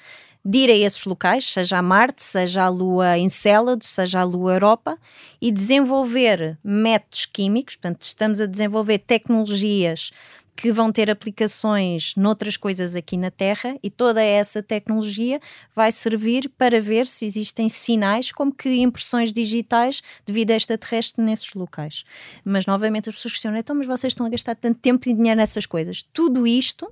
de 0.44 0.58
ir 0.60 0.70
a 0.70 0.76
esses 0.76 1.06
locais, 1.06 1.52
seja 1.52 1.78
a 1.78 1.82
Marte, 1.82 2.24
seja 2.24 2.64
a 2.64 2.70
Lua 2.70 3.18
Encélado, 3.18 3.84
seja 3.84 4.22
a 4.22 4.24
Lua 4.24 4.54
Europa, 4.54 4.98
e 5.42 5.52
desenvolver 5.52 6.58
métodos 6.64 7.26
químicos, 7.26 7.76
portanto, 7.76 8.02
estamos 8.02 8.42
a 8.42 8.46
desenvolver 8.46 9.00
tecnologias 9.00 10.12
que 10.56 10.72
vão 10.72 10.92
ter 10.92 11.10
aplicações 11.10 12.14
noutras 12.16 12.58
coisas 12.58 12.96
aqui 12.96 13.18
na 13.18 13.32
Terra 13.32 13.76
e 13.82 13.90
toda 13.90 14.22
essa 14.22 14.62
tecnologia 14.62 15.40
vai 15.76 15.92
servir 15.92 16.52
para 16.58 16.80
ver 16.80 17.08
se 17.08 17.26
existem 17.26 17.70
sinais, 17.70 18.32
como 18.32 18.54
que 18.54 18.70
impressões 18.82 19.34
digitais 19.34 20.02
de 20.26 20.32
vida 20.32 20.54
extraterrestre 20.54 21.24
nesses 21.24 21.54
locais. 21.54 22.04
Mas 22.44 22.66
novamente 22.66 23.10
as 23.10 23.16
pessoas 23.16 23.34
questionam, 23.34 23.58
então, 23.58 23.76
mas 23.76 23.88
vocês 23.88 24.12
estão 24.12 24.26
a 24.26 24.30
gastar 24.30 24.56
tanto 24.56 24.80
tempo 24.80 25.10
e 25.10 25.14
dinheiro 25.14 25.38
nessas 25.38 25.66
coisas. 25.66 26.04
Tudo 26.14 26.46
isto 26.46 26.92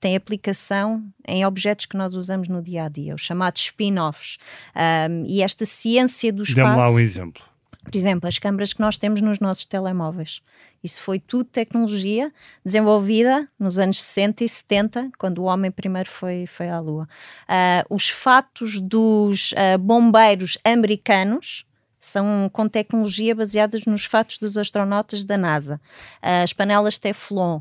tem 0.00 0.16
aplicação 0.16 1.04
em 1.26 1.44
objetos 1.44 1.86
que 1.86 1.96
nós 1.96 2.14
usamos 2.14 2.48
no 2.48 2.62
dia 2.62 2.84
a 2.84 2.88
dia, 2.88 3.14
os 3.14 3.22
chamados 3.22 3.62
spin-offs. 3.62 4.38
Um, 4.74 5.24
e 5.26 5.42
esta 5.42 5.64
ciência 5.64 6.32
do 6.32 6.42
Dê-me 6.42 6.62
lá 6.62 6.76
espaço. 6.76 6.94
um 6.94 7.00
exemplo. 7.00 7.42
Por 7.84 7.96
exemplo, 7.96 8.28
as 8.28 8.38
câmaras 8.38 8.72
que 8.72 8.80
nós 8.80 8.98
temos 8.98 9.22
nos 9.22 9.40
nossos 9.40 9.64
telemóveis. 9.64 10.42
Isso 10.84 11.00
foi 11.00 11.18
tudo 11.18 11.44
tecnologia 11.44 12.32
desenvolvida 12.64 13.48
nos 13.58 13.78
anos 13.78 14.02
60 14.02 14.44
e 14.44 14.48
70, 14.48 15.10
quando 15.18 15.38
o 15.38 15.44
homem 15.44 15.70
primeiro 15.70 16.08
foi, 16.08 16.46
foi 16.46 16.68
à 16.68 16.78
Lua. 16.78 17.08
Ah, 17.48 17.84
os 17.88 18.08
fatos 18.10 18.78
dos 18.78 19.54
ah, 19.56 19.78
bombeiros 19.78 20.58
americanos 20.64 21.64
são 21.98 22.48
com 22.52 22.68
tecnologia 22.68 23.34
baseadas 23.34 23.84
nos 23.84 24.04
fatos 24.04 24.38
dos 24.38 24.56
astronautas 24.56 25.24
da 25.24 25.38
NASA. 25.38 25.80
Ah, 26.20 26.42
as 26.42 26.52
panelas 26.52 26.98
Teflon. 26.98 27.60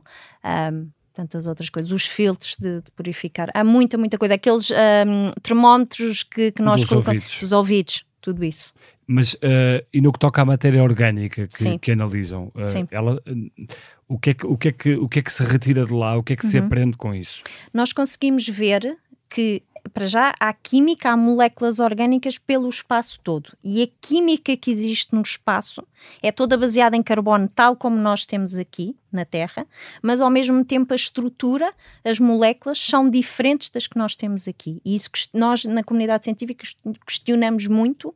Tantas 1.17 1.47
outras 1.47 1.69
coisas, 1.69 1.91
os 1.91 2.05
filtros 2.05 2.55
de, 2.59 2.81
de 2.81 2.91
purificar, 2.91 3.49
há 3.53 3.63
muita, 3.63 3.97
muita 3.97 4.17
coisa. 4.17 4.35
Aqueles 4.35 4.71
ah, 4.71 5.33
termómetros 5.41 6.21
que, 6.23 6.51
que 6.51 6.61
nós 6.61 6.81
Dos 6.81 6.89
colocamos 6.89 7.07
ouvidos. 7.23 7.39
dos 7.39 7.51
ouvidos, 7.51 8.05
tudo 8.21 8.45
isso. 8.45 8.73
Mas 9.07 9.35
eh, 9.41 9.83
e 9.91 9.99
no 10.01 10.11
que 10.11 10.19
toca 10.19 10.41
à 10.41 10.45
matéria 10.45 10.83
orgânica 10.83 11.47
que, 11.47 11.79
que 11.79 11.91
analisam, 11.91 12.51
Sim. 12.67 12.87
ela, 12.91 13.21
eh, 13.25 13.65
o, 14.07 14.19
que 14.19 14.29
é 14.31 14.33
que, 14.33 14.45
o, 14.45 14.57
que 14.57 14.67
é 14.67 14.71
que, 14.71 14.93
o 14.95 15.07
que 15.09 15.19
é 15.19 15.21
que 15.21 15.33
se 15.33 15.43
retira 15.43 15.85
de 15.85 15.93
lá? 15.93 16.15
O 16.17 16.21
que 16.23 16.33
é 16.33 16.35
que 16.35 16.45
se 16.45 16.59
Uhum. 16.59 16.65
aprende 16.65 16.97
com 16.97 17.15
isso? 17.15 17.41
nós 17.73 17.91
conseguimos 17.93 18.47
ver 18.47 18.97
que, 19.29 19.63
para 19.89 20.07
já, 20.07 20.33
há 20.39 20.53
química, 20.53 21.09
há 21.09 21.17
moléculas 21.17 21.79
orgânicas 21.79 22.37
pelo 22.37 22.67
espaço 22.69 23.19
todo. 23.23 23.57
E 23.63 23.81
a 23.83 23.87
química 24.01 24.55
que 24.57 24.71
existe 24.71 25.13
no 25.13 25.21
espaço 25.21 25.85
é 26.21 26.31
toda 26.31 26.57
baseada 26.57 26.95
em 26.95 27.03
carbono, 27.03 27.49
tal 27.53 27.75
como 27.75 27.97
nós 27.97 28.25
temos 28.25 28.55
aqui 28.55 28.95
na 29.11 29.25
Terra, 29.25 29.65
mas 30.01 30.21
ao 30.21 30.29
mesmo 30.29 30.63
tempo 30.65 30.93
a 30.93 30.95
estrutura, 30.95 31.73
as 32.03 32.19
moléculas, 32.19 32.79
são 32.79 33.09
diferentes 33.09 33.69
das 33.69 33.87
que 33.87 33.97
nós 33.97 34.15
temos 34.15 34.47
aqui. 34.47 34.81
E 34.83 34.95
isso 34.95 35.09
nós, 35.33 35.65
na 35.65 35.83
comunidade 35.83 36.25
científica, 36.25 36.65
questionamos 37.05 37.67
muito. 37.67 38.13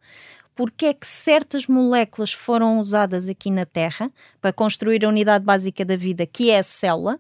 Porque 0.53 0.87
é 0.87 0.93
que 0.93 1.07
certas 1.07 1.65
moléculas 1.65 2.33
foram 2.33 2.77
usadas 2.77 3.29
aqui 3.29 3.49
na 3.49 3.65
Terra 3.65 4.11
para 4.41 4.51
construir 4.51 5.03
a 5.05 5.07
unidade 5.07 5.45
básica 5.45 5.85
da 5.85 5.95
vida, 5.95 6.25
que 6.25 6.51
é 6.51 6.59
a 6.59 6.63
célula, 6.63 7.19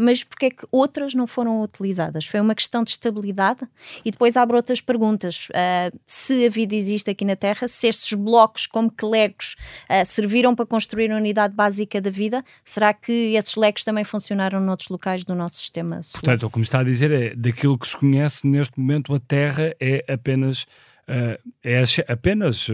mas 0.00 0.24
porque 0.24 0.46
é 0.46 0.50
que 0.50 0.66
outras 0.72 1.14
não 1.14 1.26
foram 1.26 1.62
utilizadas? 1.62 2.26
Foi 2.26 2.40
uma 2.40 2.54
questão 2.54 2.82
de 2.82 2.90
estabilidade? 2.90 3.60
E 4.04 4.10
depois 4.10 4.36
abre 4.36 4.56
outras 4.56 4.80
perguntas. 4.80 5.48
Ah, 5.54 5.92
se 6.06 6.46
a 6.46 6.48
vida 6.48 6.74
existe 6.74 7.10
aqui 7.10 7.24
na 7.24 7.36
Terra, 7.36 7.68
se 7.68 7.86
estes 7.86 8.12
blocos, 8.14 8.66
como 8.66 8.90
que 8.90 9.04
legos, 9.04 9.56
ah, 9.88 10.04
serviram 10.04 10.54
para 10.54 10.66
construir 10.66 11.12
a 11.12 11.16
unidade 11.16 11.54
básica 11.54 12.00
da 12.00 12.10
vida, 12.10 12.44
será 12.64 12.94
que 12.94 13.12
esses 13.34 13.54
legos 13.56 13.84
também 13.84 14.04
funcionaram 14.04 14.60
noutros 14.60 14.88
locais 14.88 15.24
do 15.24 15.34
nosso 15.34 15.56
sistema 15.56 16.02
solar? 16.02 16.22
Portanto, 16.22 16.46
o 16.46 16.50
que 16.50 16.58
me 16.58 16.64
está 16.64 16.80
a 16.80 16.84
dizer 16.84 17.10
é, 17.10 17.34
daquilo 17.34 17.78
que 17.78 17.86
se 17.86 17.96
conhece 17.96 18.46
neste 18.46 18.78
momento, 18.78 19.14
a 19.14 19.20
Terra 19.20 19.74
é 19.78 20.04
apenas, 20.12 20.66
eh, 21.06 21.38
é 21.62 21.82
apenas 22.08 22.68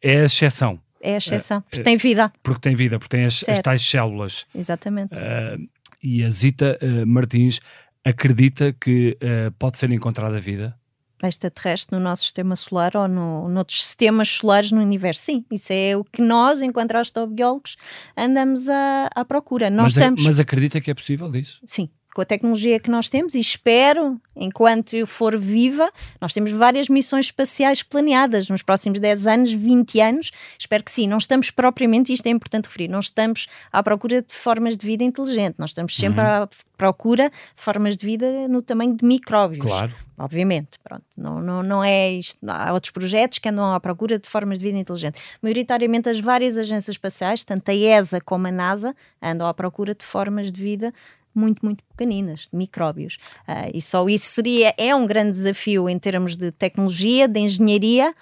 é 0.00 0.20
a 0.20 0.24
exceção, 0.24 0.80
é 1.00 1.14
a 1.14 1.18
exceção. 1.18 1.60
Porque 1.62 1.82
tem 1.82 1.96
vida. 1.96 2.32
porque 2.42 2.60
tem 2.60 2.74
vida, 2.74 2.98
porque 2.98 3.16
tem 3.16 3.24
as, 3.24 3.48
as 3.48 3.60
tais 3.60 3.82
células. 3.82 4.46
Exatamente. 4.54 5.18
Eh, 5.18 5.58
e 6.02 6.24
a 6.24 6.30
Zita 6.30 6.78
eh, 6.80 7.04
Martins 7.04 7.60
acredita 8.04 8.72
que 8.72 9.16
eh, 9.20 9.50
pode 9.58 9.78
ser 9.78 9.90
encontrada 9.90 10.40
vida? 10.40 10.78
extraterrestre 11.26 11.96
no 11.96 12.02
nosso 12.02 12.22
sistema 12.22 12.54
solar 12.54 12.96
ou 12.96 13.08
no, 13.08 13.48
noutros 13.48 13.84
sistemas 13.84 14.28
solares 14.28 14.70
no 14.70 14.80
universo. 14.80 15.24
Sim, 15.24 15.44
isso 15.50 15.72
é 15.72 15.96
o 15.96 16.04
que 16.04 16.22
nós, 16.22 16.60
enquanto 16.60 16.94
astrobiólogos, 16.94 17.76
andamos 18.16 18.68
à, 18.68 19.10
à 19.12 19.24
procura. 19.24 19.68
Nós 19.68 19.84
mas, 19.84 19.96
estamos. 19.96 20.24
mas 20.24 20.38
acredita 20.38 20.80
que 20.80 20.90
é 20.90 20.94
possível 20.94 21.34
isso? 21.34 21.60
Sim, 21.66 21.88
com 22.18 22.22
a 22.22 22.24
tecnologia 22.24 22.80
que 22.80 22.90
nós 22.90 23.08
temos 23.08 23.36
e 23.36 23.38
espero, 23.38 24.20
enquanto 24.34 24.94
eu 24.94 25.06
for 25.06 25.38
viva, 25.38 25.88
nós 26.20 26.34
temos 26.34 26.50
várias 26.50 26.88
missões 26.88 27.26
espaciais 27.26 27.80
planeadas 27.80 28.48
nos 28.48 28.60
próximos 28.60 28.98
10 28.98 29.28
anos, 29.28 29.52
20 29.52 30.00
anos. 30.00 30.32
Espero 30.58 30.82
que 30.82 30.90
sim. 30.90 31.06
Não 31.06 31.18
estamos 31.18 31.52
propriamente, 31.52 32.12
isto 32.12 32.26
é 32.26 32.30
importante 32.30 32.64
referir, 32.64 32.88
não 32.88 32.98
estamos 32.98 33.46
à 33.70 33.84
procura 33.84 34.20
de 34.20 34.34
formas 34.34 34.76
de 34.76 34.84
vida 34.84 35.04
inteligente, 35.04 35.54
nós 35.58 35.70
estamos 35.70 35.94
sempre 35.94 36.20
à 36.20 36.48
procura 36.76 37.30
de 37.30 37.62
formas 37.62 37.96
de 37.96 38.04
vida 38.04 38.48
no 38.48 38.62
tamanho 38.62 38.96
de 38.96 39.04
micróbios. 39.04 39.64
Claro. 39.64 39.94
Obviamente, 40.16 40.80
pronto, 40.82 41.04
não, 41.16 41.40
não, 41.40 41.62
não 41.62 41.84
é 41.84 42.10
isto. 42.10 42.38
Há 42.48 42.72
outros 42.72 42.90
projetos 42.90 43.38
que 43.38 43.48
andam 43.48 43.72
à 43.72 43.78
procura 43.78 44.18
de 44.18 44.28
formas 44.28 44.58
de 44.58 44.64
vida 44.64 44.76
inteligente. 44.76 45.20
Maioritariamente, 45.40 46.08
as 46.08 46.18
várias 46.18 46.58
agências 46.58 46.94
espaciais, 46.94 47.44
tanto 47.44 47.70
a 47.70 47.74
ESA 47.74 48.20
como 48.20 48.48
a 48.48 48.50
NASA, 48.50 48.96
andam 49.22 49.46
à 49.46 49.54
procura 49.54 49.94
de 49.94 50.04
formas 50.04 50.50
de 50.50 50.60
vida 50.60 50.92
muito, 51.34 51.64
muito 51.64 51.84
pequeninas, 51.84 52.48
de 52.50 52.56
micróbios. 52.56 53.18
Ah, 53.46 53.68
e 53.72 53.80
só 53.80 54.08
isso 54.08 54.26
seria, 54.26 54.74
é 54.76 54.94
um 54.94 55.06
grande 55.06 55.32
desafio 55.32 55.88
em 55.88 55.98
termos 55.98 56.36
de 56.36 56.50
tecnologia, 56.50 57.28
de 57.28 57.40
engenharia. 57.40 58.14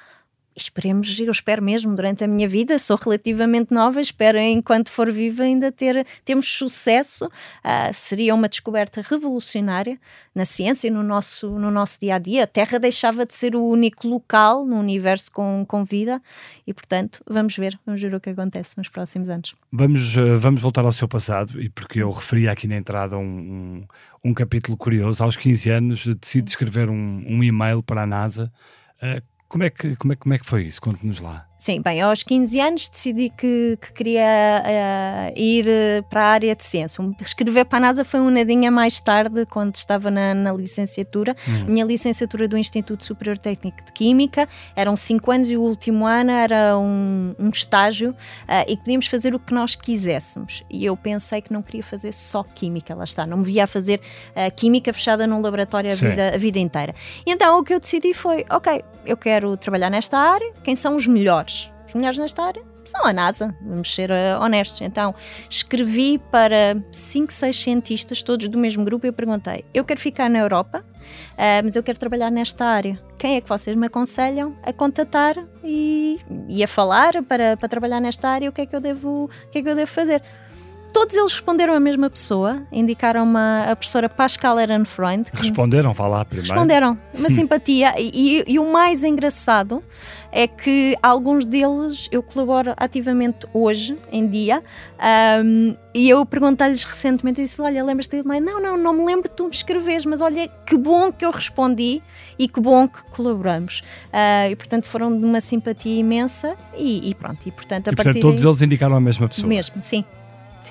Esperemos, 0.57 1.21
eu 1.21 1.31
espero 1.31 1.63
mesmo 1.63 1.95
durante 1.95 2.25
a 2.25 2.27
minha 2.27 2.49
vida, 2.49 2.79
sou 2.79 2.97
relativamente 2.97 3.75
nova, 3.75 4.01
espero 4.01 4.39
enquanto 4.39 4.89
for 4.89 5.13
viva 5.13 5.43
ainda 5.43 5.71
ter 5.71 6.07
temos 6.25 6.49
sucesso. 6.49 7.31
Ah, 7.63 7.93
seria 7.93 8.35
uma 8.35 8.49
descoberta 8.49 9.03
revolucionária 9.03 10.01
na 10.35 10.47
ciência, 10.47 10.91
no 10.91 11.03
nosso, 11.03 11.59
no 11.59 11.71
nosso 11.71 12.01
dia 12.01 12.15
a 12.15 12.19
dia. 12.19 12.45
A 12.45 12.47
Terra 12.47 12.79
deixava 12.79 13.27
de 13.27 13.35
ser 13.35 13.55
o 13.55 13.63
único 13.63 14.09
local 14.09 14.65
no 14.65 14.77
universo 14.79 15.31
com, 15.31 15.63
com 15.69 15.85
vida 15.85 16.23
e, 16.67 16.73
portanto, 16.73 17.23
vamos 17.29 17.55
ver, 17.55 17.79
vamos 17.85 18.01
ver 18.01 18.15
o 18.15 18.21
que 18.21 18.31
acontece 18.31 18.79
nos 18.79 18.89
próximos 18.89 19.29
anos. 19.29 19.55
Vamos, 19.71 20.17
eh, 20.17 20.37
vamos 20.37 20.63
voltar 20.63 20.87
ao 20.87 20.93
seu 20.93 21.07
passado, 21.07 21.61
e 21.61 21.69
porque 21.69 22.01
eu 22.01 22.11
referi 22.11 22.49
aqui 22.49 22.67
na 22.67 22.77
entrada 22.77 23.19
um, 23.19 23.23
um, 23.23 23.85
um 24.31 24.33
capítulo 24.33 24.75
curioso. 24.75 25.23
Aos 25.23 25.37
15 25.37 25.71
anos, 25.71 26.07
decide 26.19 26.49
escrever 26.49 26.89
um, 26.89 27.25
um 27.27 27.45
e-mail 27.45 27.83
para 27.83 28.05
a 28.05 28.07
NASA. 28.07 28.51
Eh, 29.03 29.23
Como 29.49 29.65
é 29.65 29.71
que, 29.71 29.97
como 29.97 30.13
é, 30.13 30.17
como 30.17 30.35
é 30.35 30.39
que 30.39 30.47
foi 30.47 30.65
isso? 30.65 30.81
Conte-nos 30.81 31.21
lá. 31.21 31.47
Sim, 31.67 31.81
bem, 31.81 32.01
aos 32.01 32.23
15 32.23 32.61
anos 32.61 32.89
decidi 32.89 33.29
que, 33.29 33.77
que 33.81 33.93
queria 33.93 34.23
uh, 34.63 35.33
ir 35.37 35.67
eh, 35.69 36.01
para 36.09 36.23
a 36.23 36.29
área 36.29 36.55
de 36.55 36.65
ciência. 36.65 37.03
Escrever 37.21 37.65
para 37.65 37.79
a 37.79 37.81
NASA 37.81 38.05
foi 38.05 38.21
um 38.21 38.31
nadinha 38.31 38.71
mais 38.71 39.01
tarde, 39.01 39.45
quando 39.47 39.75
estava 39.75 40.09
na, 40.09 40.33
na 40.33 40.53
licenciatura. 40.53 41.35
Hum. 41.49 41.65
Minha 41.67 41.85
licenciatura 41.85 42.47
do 42.47 42.57
Instituto 42.57 43.05
Superior 43.05 43.37
Técnico 43.37 43.85
de 43.85 43.91
Química 43.91 44.49
eram 44.77 44.95
5 44.95 45.29
anos 45.29 45.51
e 45.51 45.57
o 45.57 45.61
último 45.61 46.07
ano 46.07 46.31
era 46.31 46.79
um, 46.79 47.35
um 47.37 47.49
estágio 47.49 48.11
uh, 48.11 48.65
e 48.69 48.77
podíamos 48.77 49.09
fazer 49.09 49.35
o 49.35 49.39
que 49.41 49.53
nós 49.53 49.75
quiséssemos. 49.75 50.63
E 50.71 50.85
eu 50.85 50.97
pensei 50.97 51.43
que 51.43 51.53
não 51.53 51.63
queria 51.63 51.83
fazer 51.83 52.15
só 52.15 52.45
Química, 52.45 52.95
lá 52.95 53.03
está. 53.03 53.27
Não 53.27 53.39
me 53.39 53.45
via 53.45 53.65
a 53.65 53.67
fazer 53.67 54.01
uh, 54.37 54.55
Química 54.55 54.93
fechada 54.93 55.27
num 55.27 55.41
laboratório 55.41 55.91
a 55.91 55.97
vida, 55.97 56.33
a 56.33 56.39
vida 56.39 56.61
inteira. 56.61 56.95
E 57.27 57.33
então 57.33 57.59
o 57.59 57.65
que 57.65 57.75
eu 57.75 57.81
decidi 57.81 58.15
foi: 58.15 58.47
ok, 58.49 58.85
eu 59.05 59.17
quero 59.17 59.57
trabalhar 59.57 59.91
nesta 59.91 60.17
área, 60.17 60.53
quem 60.63 60.77
são 60.77 60.95
os 60.95 61.09
melhores? 61.09 61.56
Os 61.87 61.95
melhores 61.95 62.19
nesta 62.19 62.43
área 62.43 62.63
são 62.85 63.05
a 63.05 63.13
NASA, 63.13 63.55
vamos 63.61 63.95
ser 63.95 64.11
uh, 64.11 64.41
honestos. 64.41 64.81
Então, 64.81 65.15
escrevi 65.49 66.19
para 66.31 66.77
5, 66.93 67.33
6 67.33 67.57
cientistas, 67.57 68.23
todos 68.23 68.49
do 68.49 68.59
mesmo 68.59 68.85
grupo, 68.85 69.07
e 69.07 69.09
eu 69.09 69.13
perguntei: 69.13 69.65
eu 69.75 69.85
quero 69.85 70.01
ficar 70.01 70.29
na 70.29 70.39
Europa, 70.39 70.85
uh, 70.85 71.63
mas 71.65 71.77
eu 71.77 71.83
quero 71.83 71.99
trabalhar 71.99 72.31
nesta 72.31 72.65
área. 72.65 73.01
Quem 73.19 73.37
é 73.37 73.41
que 73.41 73.49
vocês 73.49 73.77
me 73.77 73.87
aconselham 73.87 74.57
a 74.63 74.73
contatar 74.73 75.37
e, 75.65 76.19
e 76.49 76.63
a 76.63 76.69
falar 76.69 77.23
para, 77.23 77.57
para 77.57 77.69
trabalhar 77.69 78.01
nesta 78.01 78.29
área? 78.29 78.49
O 78.49 78.53
que 78.53 78.63
é 78.63 78.67
que 78.67 78.77
eu 78.77 78.81
devo, 78.81 79.25
o 79.25 79.51
que 79.51 79.59
é 79.59 79.63
que 79.63 79.69
eu 79.69 79.75
devo 79.75 79.91
fazer? 79.91 80.23
todos 80.97 81.15
eles 81.15 81.31
responderam 81.31 81.75
a 81.75 81.81
mesma 81.81 82.09
pessoa, 82.09 82.63
indicaram 82.73 83.23
uma, 83.23 83.65
a 83.71 83.77
professora 83.77 84.09
Pascal 84.09 84.59
Ehrenfreund. 84.59 85.29
Responderam, 85.35 85.93
falar 85.93 86.25
primeiro. 86.25 86.51
Responderam, 86.51 86.99
uma 87.13 87.29
simpatia. 87.29 87.95
E, 87.99 88.43
e, 88.47 88.59
o 88.59 88.73
mais 88.73 89.05
engraçado 89.05 89.85
é 90.37 90.47
que 90.47 90.95
alguns 91.03 91.47
deles 91.47 92.11
eu 92.13 92.23
colaboro 92.23 92.75
ativamente 92.77 93.47
hoje, 93.55 93.97
em 94.13 94.29
dia, 94.29 94.63
um, 95.43 95.75
e 95.95 96.11
eu 96.11 96.27
perguntei-lhes 96.27 96.85
recentemente, 96.85 97.41
disse, 97.41 97.59
olha, 97.63 97.83
lembras-te 97.83 98.21
de 98.21 98.29
mãe? 98.29 98.39
Não, 98.39 98.61
não, 98.61 98.77
não 98.77 98.93
me 98.93 99.07
lembro 99.07 99.31
de 99.31 99.35
tu 99.35 99.45
me 99.45 99.51
escreves, 99.51 100.05
mas 100.05 100.21
olha, 100.21 100.47
que 100.67 100.77
bom 100.77 101.11
que 101.11 101.25
eu 101.25 101.31
respondi 101.31 102.03
e 102.39 102.47
que 102.47 102.61
bom 102.61 102.87
que 102.87 103.03
colaboramos. 103.05 103.81
Uh, 104.13 104.51
e, 104.51 104.57
portanto, 104.57 104.87
foram 104.87 105.19
de 105.19 105.25
uma 105.25 105.41
simpatia 105.41 105.99
imensa 105.99 106.55
e, 106.77 107.09
e 107.09 107.15
pronto, 107.15 107.49
e 107.49 107.51
portanto, 107.51 107.89
a 107.89 107.93
e, 107.93 107.97
partir 107.97 108.11
portanto, 108.11 108.21
todos 108.21 108.43
daí, 108.43 108.51
eles 108.51 108.61
indicaram 108.61 108.95
a 108.95 109.01
mesma 109.01 109.29
pessoa? 109.29 109.49
Mesmo, 109.49 109.81
sim. 109.81 110.05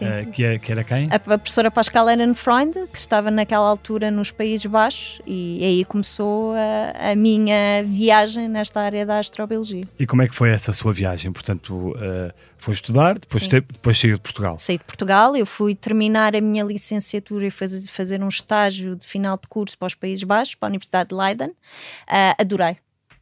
Uh, 0.04 0.32
que, 0.32 0.44
é, 0.44 0.60
que, 0.60 0.72
era 0.72 0.84
quem? 0.84 1.10
A, 1.10 1.16
a 1.16 1.20
professora 1.20 1.70
Pascal 1.72 2.10
Ehrenfreund, 2.10 2.74
que 2.92 2.98
estava 2.98 3.30
naquela 3.32 3.68
altura 3.68 4.12
nos 4.12 4.32
Países 4.32 4.66
Baixos, 4.66 5.22
e 5.26 5.64
aí 5.64 5.86
começou 5.86 6.54
a, 6.54 7.12
a, 7.12 7.16
minha 7.16 7.84
viagem 7.84 8.48
nesta 8.48 8.82
área 8.82 9.06
da 9.06 9.20
astrobiologia. 9.20 9.82
E 10.00 10.06
como 10.06 10.22
é 10.22 10.28
que 10.28 10.36
foi 10.36 10.50
essa 10.50 10.74
sua 10.74 10.92
viagem? 10.92 11.32
Portanto, 11.32 11.74
uh, 11.74 12.34
foi 12.58 12.74
estudar, 12.74 13.20
depois, 13.20 13.48
te, 13.48 13.62
depois 13.62 13.98
saiu 13.98 14.16
de 14.16 14.22
Portugal? 14.22 14.58
Saí 14.60 14.78
de 14.78 14.84
Portugal, 14.84 15.36
eu 15.36 15.46
fui 15.46 15.76
terminar 15.76 16.36
a 16.36 16.42
minha 16.42 16.64
licenciatura 16.64 17.48
e 17.48 17.52
fazer, 17.52 17.88
fazer 17.88 18.24
um 18.24 18.28
estágio 18.28 18.96
de 18.96 19.06
final 19.06 19.38
de 19.38 19.48
curso 19.48 19.78
para 19.78 19.88
os 19.88 19.96
Países 19.96 20.24
Baixos, 20.24 20.56
para 20.56 20.68
a 20.68 20.70
Universidade 20.70 21.10
de 21.10 21.16
Leiden. 21.16 21.50
Uh, 21.50 22.36
adorei 22.40 22.78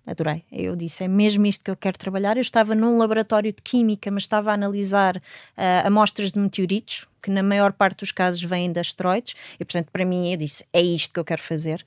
adorei. 0.05 0.43
Eu 0.51 0.75
disse, 0.75 1.03
é 1.03 1.07
mesmo 1.07 1.45
isto 1.45 1.63
que 1.63 1.71
eu 1.71 1.75
quero 1.75 1.97
trabalhar. 1.97 2.37
Eu 2.37 2.41
estava 2.41 2.75
num 2.75 2.97
laboratório 2.97 3.51
de 3.51 3.61
química, 3.61 4.11
mas 4.11 4.23
estava 4.23 4.51
a 4.51 4.53
analisar 4.53 5.17
uh, 5.17 5.87
amostras 5.87 6.31
de 6.31 6.39
meteoritos, 6.39 7.07
que 7.23 7.31
na 7.31 7.41
maior 7.41 7.71
parte 7.71 7.99
dos 7.99 8.11
casos 8.11 8.43
vêm 8.43 8.71
de 8.71 8.79
asteroides, 8.79 9.33
e 9.57 9.63
portanto 9.63 9.87
para 9.91 10.05
mim 10.05 10.31
eu 10.31 10.37
disse, 10.37 10.65
é 10.73 10.81
isto 10.81 11.13
que 11.13 11.19
eu 11.19 11.23
quero 11.23 11.41
fazer. 11.41 11.85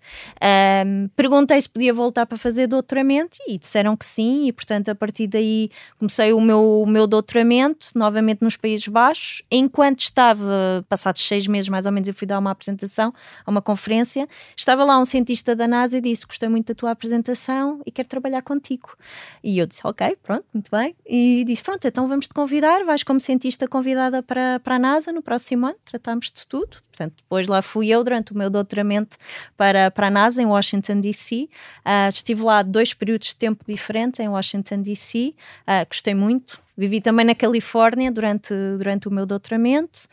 Um, 0.87 1.09
perguntei 1.15 1.61
se 1.61 1.69
podia 1.69 1.93
voltar 1.93 2.25
para 2.25 2.39
fazer 2.39 2.67
doutoramento 2.67 3.37
e 3.47 3.59
disseram 3.59 3.97
que 3.97 4.07
sim, 4.07 4.47
e 4.47 4.53
portanto 4.53 4.89
a 4.89 4.95
partir 4.95 5.27
daí 5.27 5.71
comecei 5.99 6.33
o 6.33 6.41
meu, 6.41 6.83
o 6.83 6.87
meu 6.87 7.07
doutoramento, 7.07 7.89
novamente 7.95 8.43
nos 8.43 8.57
Países 8.57 8.89
Baixos, 8.89 9.43
enquanto 9.51 10.01
estava, 10.01 10.85
passados 10.89 11.21
seis 11.23 11.47
meses 11.47 11.69
mais 11.69 11.85
ou 11.85 11.93
menos, 11.93 12.09
eu 12.09 12.15
fui 12.15 12.27
dar 12.27 12.39
uma 12.39 12.51
apresentação 12.51 13.13
a 13.45 13.51
uma 13.51 13.61
conferência, 13.61 14.27
estava 14.57 14.85
lá 14.85 14.99
um 14.99 15.05
cientista 15.05 15.55
da 15.55 15.69
NASA 15.69 15.99
e 15.99 16.01
disse, 16.01 16.27
gostei 16.27 16.49
muito 16.49 16.69
da 16.69 16.75
tua 16.75 16.91
apresentação 16.93 17.83
e 17.85 17.91
quero 17.91 18.09
trabalhar 18.09 18.41
contigo. 18.41 18.97
E 19.45 19.59
eu 19.59 19.67
disse, 19.67 19.83
ok, 19.85 20.17
pronto, 20.23 20.45
muito 20.55 20.71
bem, 20.71 20.97
e 21.05 21.45
disse, 21.47 21.63
pronto, 21.63 21.87
então 21.87 22.09
vamos 22.09 22.27
te 22.27 22.35
convidar, 22.35 22.85
vais 22.85 23.03
como 23.03 23.21
cientista 23.21 23.69
convidada 23.69 24.23
para, 24.23 24.61
para 24.61 24.77
a 24.77 24.79
NASA 24.79 25.13
no 25.13 25.23
próximo 25.27 25.67
ano, 25.67 25.77
tratámos 25.85 26.31
de 26.31 26.47
tudo. 26.47 26.79
Portanto, 26.89 27.15
depois 27.17 27.49
lá 27.49 27.61
fui 27.61 27.89
eu 27.89 28.03
durante 28.05 28.33
o 28.33 28.39
meu 28.39 28.49
doutoramento 28.49 29.19
para, 29.57 29.91
para 29.91 30.07
a 30.07 30.11
NASA 30.11 30.41
em 30.41 30.47
Washington, 30.47 31.01
D.C. 31.01 31.43
Uh, 31.45 31.49
ah, 31.85 32.09
estive 32.09 32.43
lá 32.43 32.63
dois 32.63 32.95
períodos 32.95 33.29
de 33.29 33.37
tempo 33.37 33.65
diferentes 33.67 34.21
em 34.21 34.29
Washington, 34.29 34.81
D.C. 34.81 35.19
Uh, 35.29 35.35
ah, 35.67 35.85
gostei 35.85 36.15
muito. 36.15 36.65
Vivi 36.79 37.01
também 37.01 37.27
na 37.27 37.35
Califórnia 37.35 38.13
durante, 38.13 38.55
durante 38.79 39.09
o 39.09 39.11
meu 39.11 39.27
doutoramento. 39.27 40.07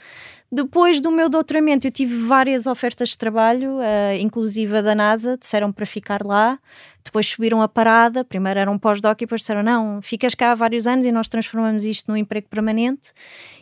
Depois 0.54 1.02
do 1.02 1.10
meu 1.10 1.30
doutoramento, 1.30 1.88
eu 1.88 1.92
tive 1.92 2.16
várias 2.28 2.68
ofertas 2.68 3.10
de 3.10 3.18
trabalho, 3.18 3.78
uh, 3.78 4.16
inclusive 4.20 4.78
a 4.78 4.82
da 4.84 4.94
NASA, 4.94 5.36
disseram 5.36 5.72
para 5.72 5.84
ficar 5.84 6.24
lá. 6.24 6.60
Depois 7.04 7.28
subiram 7.28 7.60
a 7.60 7.68
parada. 7.68 8.24
Primeiro 8.24 8.60
era 8.60 8.70
um 8.70 8.78
pós-doc 8.78 9.20
e 9.20 9.26
depois 9.26 9.42
disseram: 9.42 9.64
não, 9.64 10.00
ficas 10.00 10.36
cá 10.36 10.52
há 10.52 10.56
vários 10.56 10.86
anos 10.86 11.06
e 11.06 11.12
nós 11.12 11.28
transformamos 11.28 11.84
isto 11.84 12.12
num 12.12 12.16
emprego 12.16 12.48
permanente. 12.50 13.12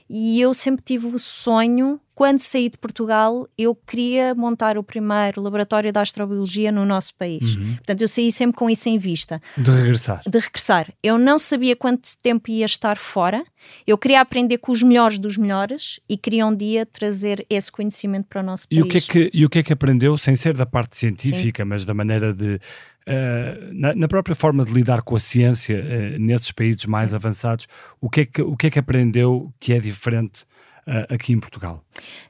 E 0.09 0.41
eu 0.41 0.53
sempre 0.53 0.83
tive 0.83 1.07
o 1.07 1.17
sonho, 1.17 1.97
quando 2.13 2.39
saí 2.39 2.69
de 2.69 2.77
Portugal, 2.77 3.47
eu 3.57 3.73
queria 3.73 4.35
montar 4.35 4.77
o 4.77 4.83
primeiro 4.83 5.41
laboratório 5.41 5.91
de 5.91 5.97
astrobiologia 5.97 6.71
no 6.71 6.85
nosso 6.85 7.15
país. 7.15 7.55
Uhum. 7.55 7.75
Portanto, 7.77 8.01
eu 8.01 8.07
saí 8.09 8.31
sempre 8.31 8.57
com 8.57 8.69
isso 8.69 8.89
em 8.89 8.97
vista. 8.97 9.41
De 9.57 9.71
regressar. 9.71 10.21
De 10.27 10.37
regressar. 10.37 10.93
Eu 11.01 11.17
não 11.17 11.39
sabia 11.39 11.75
quanto 11.75 12.09
tempo 12.21 12.51
ia 12.51 12.65
estar 12.65 12.97
fora. 12.97 13.43
Eu 13.87 13.97
queria 13.97 14.19
aprender 14.19 14.57
com 14.57 14.71
os 14.71 14.83
melhores 14.83 15.17
dos 15.17 15.37
melhores 15.37 15.99
e 16.09 16.17
queria 16.17 16.45
um 16.45 16.53
dia 16.53 16.80
trazer 16.85 17.45
esse 17.49 17.71
conhecimento 17.71 18.27
para 18.27 18.41
o 18.41 18.43
nosso 18.43 18.67
e 18.69 18.79
país. 18.79 18.85
O 18.85 18.89
que 18.89 18.97
é 18.97 19.01
que, 19.01 19.31
e 19.33 19.45
o 19.45 19.49
que 19.49 19.59
é 19.59 19.63
que 19.63 19.73
aprendeu, 19.73 20.17
sem 20.17 20.35
ser 20.35 20.55
da 20.55 20.65
parte 20.65 20.97
científica, 20.97 21.63
Sim. 21.63 21.69
mas 21.69 21.85
da 21.85 21.93
maneira 21.93 22.33
de 22.33 22.59
Uh, 23.01 23.73
na, 23.73 23.95
na, 23.95 24.07
própria 24.07 24.35
forma 24.35 24.63
de 24.63 24.71
lidar 24.71 25.01
com 25.01 25.15
a 25.15 25.19
ciência 25.19 25.75
uh, 25.75 26.19
nesses 26.19 26.51
países 26.51 26.85
mais 26.85 27.09
Sim. 27.09 27.15
avançados, 27.15 27.67
o 27.99 28.07
que, 28.07 28.21
é 28.21 28.25
que, 28.27 28.41
o 28.43 28.55
que 28.55 28.67
é 28.67 28.69
que 28.69 28.77
aprendeu 28.77 29.51
que 29.59 29.73
é 29.73 29.79
diferente 29.79 30.43
uh, 30.85 31.11
aqui 31.11 31.33
em 31.33 31.39
Portugal? 31.39 31.83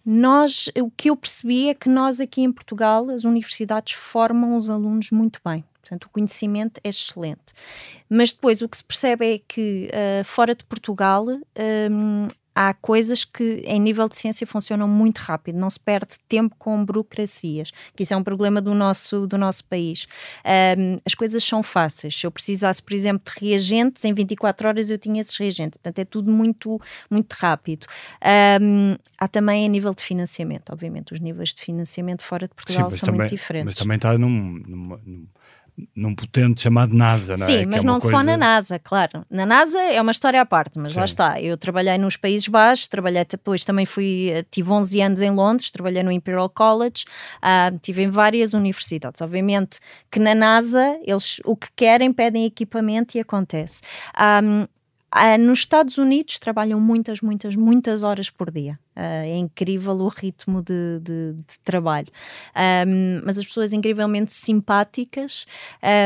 Nós, 0.06 0.70
o 0.80 0.90
que 0.90 1.10
eu 1.10 1.18
percebi 1.18 1.68
é 1.68 1.74
que 1.74 1.90
nós 1.90 2.22
aqui 2.22 2.42
em 2.42 2.52
Portugal, 2.54 3.10
as 3.10 3.26
universidades 3.26 3.96
formam 3.96 4.56
os 4.56 4.70
alunos 4.70 5.12
muito 5.12 5.42
bem. 5.46 5.66
Portanto, 5.82 6.06
o 6.06 6.10
conhecimento 6.10 6.80
é 6.86 6.88
excelente. 6.88 7.54
Mas 8.10 8.32
depois 8.32 8.62
o 8.62 8.70
que 8.70 8.78
se 8.78 8.84
percebe 8.84 9.26
é 9.26 9.42
que 9.46 9.90
fora 10.24 10.56
de 10.56 10.64
Portugal 10.64 11.26
um, 11.28 12.28
há 12.56 12.74
coisas 12.74 13.24
que, 13.24 13.64
em 13.66 13.80
nível 13.80 14.08
de 14.08 14.16
ciência, 14.16 14.46
funcionam 14.46 14.88
muito 14.88 15.20
rápido, 15.20 15.58
não 15.58 15.70
se 15.70 15.80
perde 15.80 16.16
tempo 16.28 16.56
com 16.58 16.84
burocracias, 16.84 17.72
que 17.96 18.04
isso 18.04 18.14
é 18.14 18.18
um 18.18 18.24
problema 18.24 18.62
do 18.62 18.74
nosso, 18.74 19.26
do 19.26 19.38
nosso 19.38 19.64
país. 19.66 20.08
Um, 20.78 21.00
as 21.06 21.16
coisas 21.16 21.44
são 21.44 21.64
fáceis. 21.64 22.18
Se 22.18 22.26
eu 22.26 22.32
precisasse, 22.32 22.82
por 22.82 22.94
exemplo, 22.94 23.32
de 23.34 23.46
reagentes, 23.46 24.04
em 24.06 24.14
24 24.14 24.68
horas 24.68 24.90
eu 24.90 24.98
tinha 24.98 25.22
esses 25.22 25.36
reagentes. 25.38 25.78
Portanto, 25.78 26.00
é 26.00 26.06
tudo 26.06 26.32
muito, 26.32 26.80
muito 27.10 27.34
rápido. 27.34 27.88
Um, 28.62 28.96
há 29.18 29.28
também 29.28 29.66
a 29.66 29.70
nível 29.70 29.94
de 29.94 30.04
financiamento, 30.04 30.72
obviamente, 30.72 31.14
os 31.14 31.20
níveis 31.20 31.54
de 31.54 31.62
financiamento 31.62 32.24
fora 32.24 32.48
de 32.48 32.54
Portugal 32.54 32.92
Sim, 32.92 32.98
são 32.98 33.08
também, 33.08 33.20
muito 33.22 33.32
diferentes. 33.32 33.66
Mas 33.66 33.76
também 33.76 33.96
está 33.96 34.18
num, 34.18 34.30
num, 34.30 35.00
num 35.06 35.28
num 35.96 36.14
potente 36.14 36.62
chamado 36.62 36.94
NASA, 36.94 37.36
não 37.38 37.44
é? 37.44 37.48
Sim, 37.48 37.66
mas 37.66 37.84
é 37.84 37.86
não 37.86 38.00
coisa... 38.00 38.18
só 38.18 38.24
na 38.24 38.38
NASA, 38.38 38.80
claro. 38.80 39.26
Na 39.30 39.46
NASA 39.46 39.80
é 39.80 40.02
uma 40.02 40.12
história 40.12 40.42
à 40.42 40.46
parte, 40.46 40.78
mas 40.78 40.94
Sim. 40.94 41.00
lá 41.00 41.06
está. 41.06 41.42
Eu 41.42 41.58
trabalhei 41.58 41.98
nos 41.98 42.18
Países 42.18 42.48
Baixos, 42.48 42.88
trabalhei 42.88 43.26
depois 43.26 43.66
também 43.66 43.86
fui, 43.86 44.30
eh, 44.30 44.46
tive 44.50 44.70
11 44.70 45.02
anos 45.02 45.22
em 45.22 45.32
Londres, 45.32 45.72
trabalhei 45.72 46.04
no 46.04 46.12
Imperial 46.12 46.50
College, 46.50 47.06
uh, 47.38 47.78
tive 47.80 48.04
em 48.04 48.10
várias 48.10 48.54
universidades. 48.54 49.22
Obviamente 49.22 49.80
que 50.10 50.20
na 50.20 50.36
NASA 50.36 51.00
eles 51.06 51.40
o 51.46 51.56
que 51.56 51.68
querem 51.76 52.12
pedem 52.12 52.46
equipamento 52.46 53.18
e 53.18 53.22
acontece. 53.22 53.82
Um, 54.44 54.68
ah, 55.12 55.38
nos 55.38 55.60
Estados 55.60 55.98
Unidos 55.98 56.40
trabalham 56.40 56.80
muitas, 56.80 57.20
muitas, 57.20 57.56
muitas 57.56 58.02
horas 58.02 58.30
por 58.30 58.50
dia. 58.50 58.80
Uh, 58.96 59.00
é 59.00 59.38
incrível 59.38 59.94
o 59.94 60.08
ritmo 60.08 60.62
de, 60.62 61.00
de, 61.02 61.34
de 61.34 61.60
trabalho. 61.64 62.08
Um, 62.88 63.22
mas 63.26 63.38
as 63.38 63.46
pessoas 63.46 63.74
incrivelmente 63.74 64.34
simpáticas. 64.34 65.46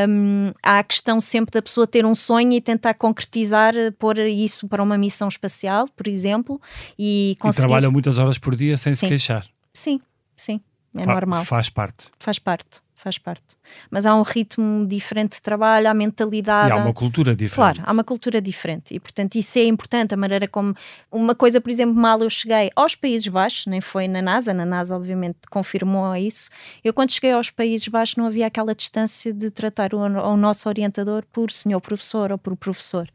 Um, 0.09 0.51
há 0.63 0.79
a 0.79 0.83
questão 0.83 1.21
sempre 1.21 1.51
da 1.51 1.61
pessoa 1.61 1.85
ter 1.85 2.05
um 2.05 2.15
sonho 2.15 2.53
e 2.53 2.61
tentar 2.61 2.95
concretizar, 2.95 3.73
pôr 3.99 4.17
isso 4.19 4.67
para 4.67 4.81
uma 4.81 4.97
missão 4.97 5.27
espacial, 5.27 5.87
por 5.95 6.07
exemplo. 6.07 6.59
E, 6.97 7.37
conseguir... 7.39 7.65
e 7.65 7.67
trabalham 7.67 7.91
muitas 7.91 8.17
horas 8.17 8.39
por 8.39 8.55
dia 8.55 8.75
sem 8.75 8.93
sim. 8.95 9.05
se 9.05 9.07
queixar. 9.07 9.45
Sim, 9.73 10.01
sim. 10.35 10.59
É 10.95 11.05
normal. 11.05 11.43
Faz 11.43 11.69
parte. 11.69 12.07
Faz 12.19 12.39
parte 12.39 12.84
faz 13.05 13.19
parte. 13.19 13.55
Mas 13.91 14.03
há 14.03 14.15
um 14.15 14.23
ritmo 14.23 14.83
diferente 14.87 15.33
de 15.33 15.41
trabalho, 15.43 15.87
há 15.87 15.93
mentalidade. 15.93 16.69
E 16.69 16.71
há 16.71 16.75
uma 16.77 16.93
cultura 16.93 17.35
diferente. 17.35 17.75
Claro, 17.75 17.83
há 17.85 17.93
uma 17.93 18.03
cultura 18.03 18.41
diferente. 18.41 18.95
E, 18.95 18.99
portanto, 18.99 19.35
isso 19.35 19.59
é 19.59 19.65
importante, 19.65 20.15
a 20.15 20.17
maneira 20.17 20.47
como. 20.47 20.73
Uma 21.11 21.35
coisa, 21.35 21.61
por 21.61 21.69
exemplo, 21.69 21.93
mal 21.93 22.19
eu 22.21 22.29
cheguei 22.29 22.71
aos 22.75 22.95
Países 22.95 23.27
Baixos, 23.27 23.67
nem 23.67 23.79
foi 23.79 24.07
na 24.07 24.23
NASA, 24.23 24.55
na 24.55 24.65
NASA, 24.65 24.95
obviamente, 24.95 25.37
confirmou 25.51 26.15
isso. 26.15 26.49
Eu, 26.83 26.95
quando 26.95 27.11
cheguei 27.11 27.31
aos 27.31 27.51
Países 27.51 27.87
Baixos, 27.87 28.15
não 28.15 28.25
havia 28.25 28.47
aquela 28.47 28.73
distância 28.73 29.31
de 29.31 29.51
tratar 29.51 29.93
o, 29.93 29.99
o 29.99 30.35
nosso 30.35 30.67
orientador 30.67 31.23
por 31.31 31.51
senhor 31.51 31.79
professor 31.79 32.31
ou 32.31 32.39
por 32.39 32.55
professor, 32.57 33.07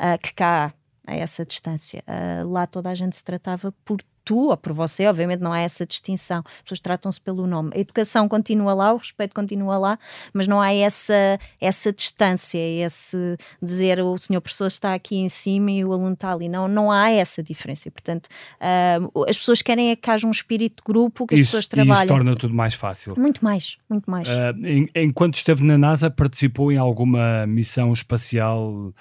uh, 0.00 0.18
que 0.22 0.32
cá 0.32 0.72
há 1.06 1.14
essa 1.14 1.44
distância. 1.44 2.02
Uh, 2.08 2.48
lá 2.50 2.66
toda 2.66 2.88
a 2.88 2.94
gente 2.94 3.14
se 3.14 3.22
tratava 3.22 3.74
por 3.84 4.00
tu 4.24 4.48
ou 4.48 4.56
por 4.56 4.72
você, 4.72 5.06
obviamente 5.06 5.40
não 5.40 5.52
há 5.52 5.60
essa 5.60 5.86
distinção, 5.86 6.42
as 6.46 6.62
pessoas 6.62 6.80
tratam-se 6.80 7.20
pelo 7.20 7.46
nome. 7.46 7.70
A 7.74 7.78
educação 7.78 8.28
continua 8.28 8.74
lá, 8.74 8.92
o 8.92 8.96
respeito 8.96 9.34
continua 9.34 9.76
lá, 9.76 9.98
mas 10.32 10.46
não 10.46 10.60
há 10.60 10.72
essa, 10.72 11.38
essa 11.60 11.92
distância, 11.92 12.58
esse 12.58 13.36
dizer 13.62 14.00
o 14.00 14.16
senhor 14.18 14.40
professor 14.40 14.66
está 14.66 14.94
aqui 14.94 15.16
em 15.16 15.28
cima 15.28 15.70
e 15.70 15.84
o 15.84 15.92
aluno 15.92 16.14
está 16.14 16.32
ali. 16.32 16.48
Não, 16.48 16.66
não 16.66 16.90
há 16.90 17.10
essa 17.10 17.42
diferença. 17.42 17.90
Portanto, 17.90 18.26
uh, 18.26 19.24
as 19.28 19.36
pessoas 19.36 19.62
querem 19.62 19.90
é 19.90 19.96
que 19.96 20.10
haja 20.10 20.26
um 20.26 20.30
espírito 20.30 20.82
de 20.82 20.92
grupo, 20.92 21.26
que 21.26 21.34
as 21.34 21.40
isso, 21.40 21.50
pessoas 21.50 21.66
trabalhem. 21.66 22.04
Isso 22.04 22.06
torna 22.06 22.34
tudo 22.34 22.54
mais 22.54 22.74
fácil. 22.74 23.14
Muito 23.18 23.44
mais, 23.44 23.76
muito 23.88 24.10
mais. 24.10 24.28
Uh, 24.28 24.88
enquanto 24.94 25.34
esteve 25.34 25.62
na 25.62 25.76
NASA, 25.76 26.10
participou 26.10 26.72
em 26.72 26.78
alguma 26.78 27.46
missão 27.46 27.92
espacial 27.92 28.92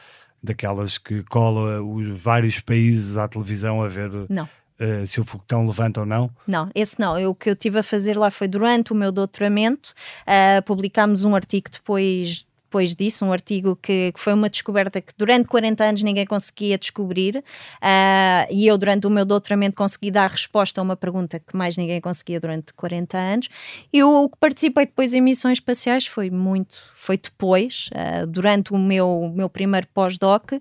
daquelas 0.43 0.97
que 0.97 1.23
cola 1.23 1.81
os 1.81 2.07
vários 2.07 2.59
países 2.59 3.15
à 3.17 3.27
televisão 3.27 3.81
a 3.81 3.87
ver 3.87 4.11
não. 4.29 4.47
Uh, 4.79 5.05
se 5.05 5.19
o 5.19 5.23
foguetão 5.23 5.65
levanta 5.65 5.99
ou 5.99 6.05
não? 6.05 6.29
Não, 6.47 6.69
esse 6.73 6.99
não. 6.99 7.17
Eu, 7.17 7.31
o 7.31 7.35
que 7.35 7.49
eu 7.49 7.55
tive 7.55 7.79
a 7.79 7.83
fazer 7.83 8.17
lá 8.17 8.31
foi 8.31 8.47
durante 8.47 8.91
o 8.91 8.95
meu 8.95 9.11
doutoramento. 9.11 9.93
Uh, 10.21 10.61
publicámos 10.63 11.23
um 11.23 11.35
artigo 11.35 11.69
depois 11.69 12.45
depois 12.73 12.95
disso, 12.95 13.23
um 13.23 13.31
artigo 13.31 13.75
que, 13.75 14.11
que, 14.11 14.19
foi 14.19 14.33
uma 14.33 14.49
descoberta 14.49 14.99
que 14.99 15.13
durante 15.15 15.47
40 15.47 15.83
anos 15.83 16.01
ninguém 16.01 16.25
conseguia 16.25 16.75
descobrir, 16.75 17.37
uh, 17.37 18.47
e 18.49 18.65
eu, 18.65 18.75
durante 18.79 19.05
o 19.05 19.11
meu 19.11 19.23
doutoramento, 19.23 19.75
consegui 19.75 20.09
dar 20.09 20.27
resposta 20.27 20.81
a 20.81 20.83
uma 20.83 20.95
pergunta 20.95 21.39
que 21.39 21.55
mais 21.55 21.77
ninguém 21.77 22.01
conseguia 22.01 22.39
durante 22.39 22.73
40 22.73 23.15
anos. 23.15 23.49
E 23.93 24.03
o 24.03 24.27
que 24.27 24.37
participei 24.39 24.87
depois 24.87 25.13
em 25.13 25.21
missões 25.21 25.59
espaciais 25.59 26.07
foi 26.07 26.31
muito, 26.31 26.75
foi 26.95 27.15
depois, 27.15 27.91
uh, 27.93 28.25
durante 28.25 28.73
o 28.73 28.77
meu, 28.79 29.31
meu 29.35 29.49
primeiro 29.49 29.85
pós-doc, 29.93 30.53
uh, 30.53 30.59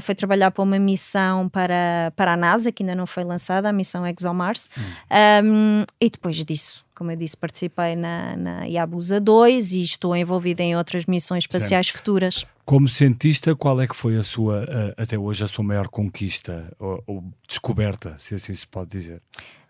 foi 0.00 0.14
trabalhar 0.14 0.50
para 0.52 0.62
uma 0.62 0.78
missão 0.78 1.50
para, 1.50 2.14
para 2.16 2.32
a 2.32 2.36
NASA, 2.36 2.72
que 2.72 2.82
ainda 2.82 2.94
não 2.94 3.06
foi 3.06 3.24
lançada, 3.24 3.68
a 3.68 3.72
missão 3.74 4.06
ExoMars, 4.06 4.70
hum. 4.78 5.44
um, 5.44 5.84
e 6.00 6.08
depois 6.08 6.42
disso 6.42 6.85
como 6.96 7.10
eu 7.10 7.16
disse, 7.16 7.36
participei 7.36 7.94
na, 7.94 8.34
na 8.36 8.64
Yabusa 8.64 9.20
2 9.20 9.72
e 9.74 9.82
estou 9.82 10.16
envolvida 10.16 10.62
em 10.62 10.74
outras 10.74 11.04
missões 11.04 11.44
espaciais 11.44 11.88
certo. 11.88 11.98
futuras. 11.98 12.46
Como 12.64 12.88
cientista, 12.88 13.54
qual 13.54 13.80
é 13.80 13.86
que 13.86 13.94
foi 13.94 14.16
a 14.16 14.22
sua, 14.22 14.66
até 14.96 15.16
hoje, 15.18 15.44
a 15.44 15.46
sua 15.46 15.62
maior 15.62 15.88
conquista 15.88 16.74
ou, 16.78 17.04
ou 17.06 17.24
descoberta, 17.46 18.16
se 18.18 18.34
assim 18.34 18.54
se 18.54 18.66
pode 18.66 18.90
dizer? 18.90 19.22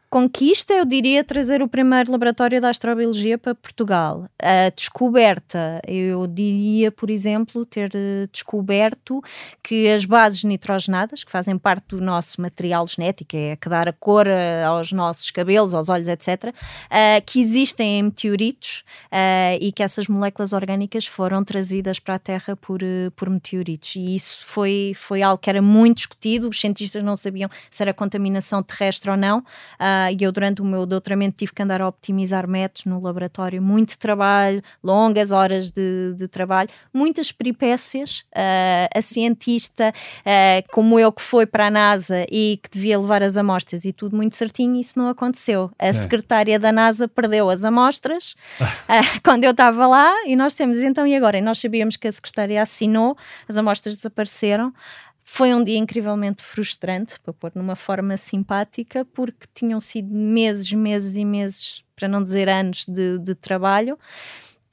Conquista, 0.08 0.74
eu 0.74 0.84
diria 0.84 1.24
trazer 1.24 1.62
o 1.62 1.68
primeiro 1.68 2.10
laboratório 2.12 2.60
da 2.60 2.70
astrobiologia 2.70 3.36
para 3.36 3.54
Portugal. 3.54 4.28
A 4.40 4.70
descoberta, 4.74 5.80
eu 5.86 6.26
diria, 6.26 6.92
por 6.92 7.10
exemplo, 7.10 7.66
ter 7.66 7.90
eh, 7.94 8.28
descoberto 8.30 9.22
que 9.62 9.88
as 9.88 10.04
bases 10.04 10.44
nitrogenadas, 10.44 11.24
que 11.24 11.30
fazem 11.30 11.58
parte 11.58 11.88
do 11.88 12.00
nosso 12.00 12.40
material 12.40 12.86
genético, 12.86 13.36
é 13.36 13.56
que 13.56 13.68
dar 13.68 13.88
a 13.88 13.92
cor 13.92 14.26
eh, 14.26 14.64
aos 14.64 14.92
nossos 14.92 15.30
cabelos, 15.30 15.74
aos 15.74 15.88
olhos, 15.88 16.08
etc., 16.08 16.44
uh, 16.46 16.52
eh, 16.90 17.20
que 17.20 17.40
existem 17.40 17.98
em 17.98 18.02
meteoritos 18.04 18.84
uh, 19.12 19.58
e 19.60 19.72
que 19.72 19.82
essas 19.82 20.08
moléculas 20.08 20.52
orgânicas 20.52 21.06
foram 21.06 21.44
trazidas 21.44 21.98
para 21.98 22.14
a 22.14 22.18
Terra 22.18 22.56
por, 22.56 22.82
uh, 22.82 23.10
por 23.14 23.28
meteoritos. 23.28 23.96
E 23.96 24.14
isso 24.14 24.44
foi, 24.44 24.92
foi 24.94 25.22
algo 25.22 25.38
que 25.38 25.50
era 25.50 25.60
muito 25.60 25.98
discutido, 25.98 26.48
os 26.48 26.60
cientistas 26.60 27.02
não 27.02 27.16
sabiam 27.16 27.50
se 27.70 27.82
era 27.82 27.92
contaminação 27.92 28.62
terrestre 28.62 29.10
ou 29.10 29.16
não. 29.16 29.38
Uh, 29.38 29.95
e 30.12 30.22
eu 30.24 30.32
durante 30.32 30.62
o 30.62 30.64
meu 30.64 30.86
doutoramento 30.86 31.36
tive 31.36 31.52
que 31.52 31.62
andar 31.62 31.80
a 31.80 31.88
optimizar 31.88 32.48
métodos 32.48 32.84
no 32.84 33.00
laboratório, 33.00 33.60
muito 33.60 33.98
trabalho, 33.98 34.62
longas 34.82 35.30
horas 35.30 35.70
de, 35.70 36.14
de 36.16 36.28
trabalho, 36.28 36.68
muitas 36.92 37.32
peripécias. 37.32 38.24
Uh, 38.32 38.88
a 38.94 39.02
cientista, 39.02 39.92
uh, 40.20 40.72
como 40.72 40.98
eu 40.98 41.12
que 41.12 41.22
foi 41.22 41.46
para 41.46 41.66
a 41.66 41.70
NASA 41.70 42.26
e 42.30 42.58
que 42.62 42.70
devia 42.70 42.98
levar 42.98 43.22
as 43.22 43.36
amostras 43.36 43.84
e 43.84 43.92
tudo 43.92 44.16
muito 44.16 44.36
certinho, 44.36 44.76
isso 44.76 44.98
não 44.98 45.08
aconteceu. 45.08 45.70
A 45.78 45.92
Sim. 45.92 46.02
secretária 46.02 46.58
da 46.58 46.72
NASA 46.72 47.08
perdeu 47.08 47.50
as 47.50 47.64
amostras 47.64 48.34
quando 49.24 49.44
eu 49.44 49.50
estava 49.50 49.86
lá 49.86 50.12
e 50.26 50.36
nós 50.36 50.54
temos 50.54 50.78
então 50.78 51.06
e 51.06 51.14
agora? 51.14 51.38
E 51.38 51.42
nós 51.42 51.58
sabíamos 51.58 51.96
que 51.96 52.06
a 52.06 52.12
secretária 52.12 52.62
assinou, 52.62 53.16
as 53.48 53.56
amostras 53.56 53.96
desapareceram. 53.96 54.72
Foi 55.28 55.52
um 55.52 55.62
dia 55.62 55.76
incrivelmente 55.76 56.42
frustrante, 56.42 57.18
para 57.18 57.32
pôr 57.32 57.50
numa 57.54 57.74
forma 57.74 58.16
simpática, 58.16 59.04
porque 59.04 59.46
tinham 59.52 59.80
sido 59.80 60.14
meses, 60.14 60.72
meses 60.72 61.16
e 61.16 61.24
meses, 61.24 61.84
para 61.96 62.06
não 62.06 62.22
dizer 62.22 62.48
anos, 62.48 62.86
de, 62.86 63.18
de 63.18 63.34
trabalho 63.34 63.98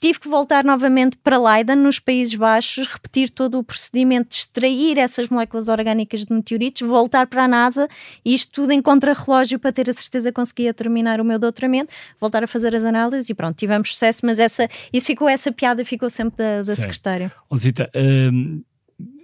tive 0.03 0.19
que 0.19 0.27
voltar 0.27 0.65
novamente 0.65 1.17
para 1.23 1.37
Leiden, 1.37 1.77
nos 1.77 1.97
Países 1.97 2.35
Baixos, 2.35 2.85
repetir 2.87 3.29
todo 3.29 3.57
o 3.57 3.63
procedimento 3.63 4.31
de 4.31 4.35
extrair 4.35 4.97
essas 4.97 5.29
moléculas 5.29 5.69
orgânicas 5.69 6.25
de 6.25 6.33
meteoritos, 6.33 6.85
voltar 6.85 7.25
para 7.25 7.45
a 7.45 7.47
NASA, 7.47 7.87
isto 8.25 8.51
tudo 8.51 8.73
em 8.73 8.81
contrarrelógio 8.81 9.57
para 9.57 9.71
ter 9.71 9.89
a 9.89 9.93
certeza 9.93 10.29
que 10.29 10.35
conseguia 10.35 10.73
terminar 10.73 11.21
o 11.21 11.23
meu 11.23 11.39
doutoramento, 11.39 11.93
voltar 12.19 12.43
a 12.43 12.47
fazer 12.47 12.75
as 12.75 12.83
análises 12.83 13.29
e 13.29 13.33
pronto, 13.33 13.55
tivemos 13.55 13.93
sucesso, 13.93 14.25
mas 14.25 14.39
essa, 14.39 14.67
isso 14.91 15.07
ficou, 15.07 15.29
essa 15.29 15.53
piada 15.53 15.85
ficou 15.85 16.09
sempre 16.09 16.35
da, 16.35 16.63
da 16.63 16.75
secretária. 16.75 17.31
Osita, 17.49 17.89
hum, 17.95 18.61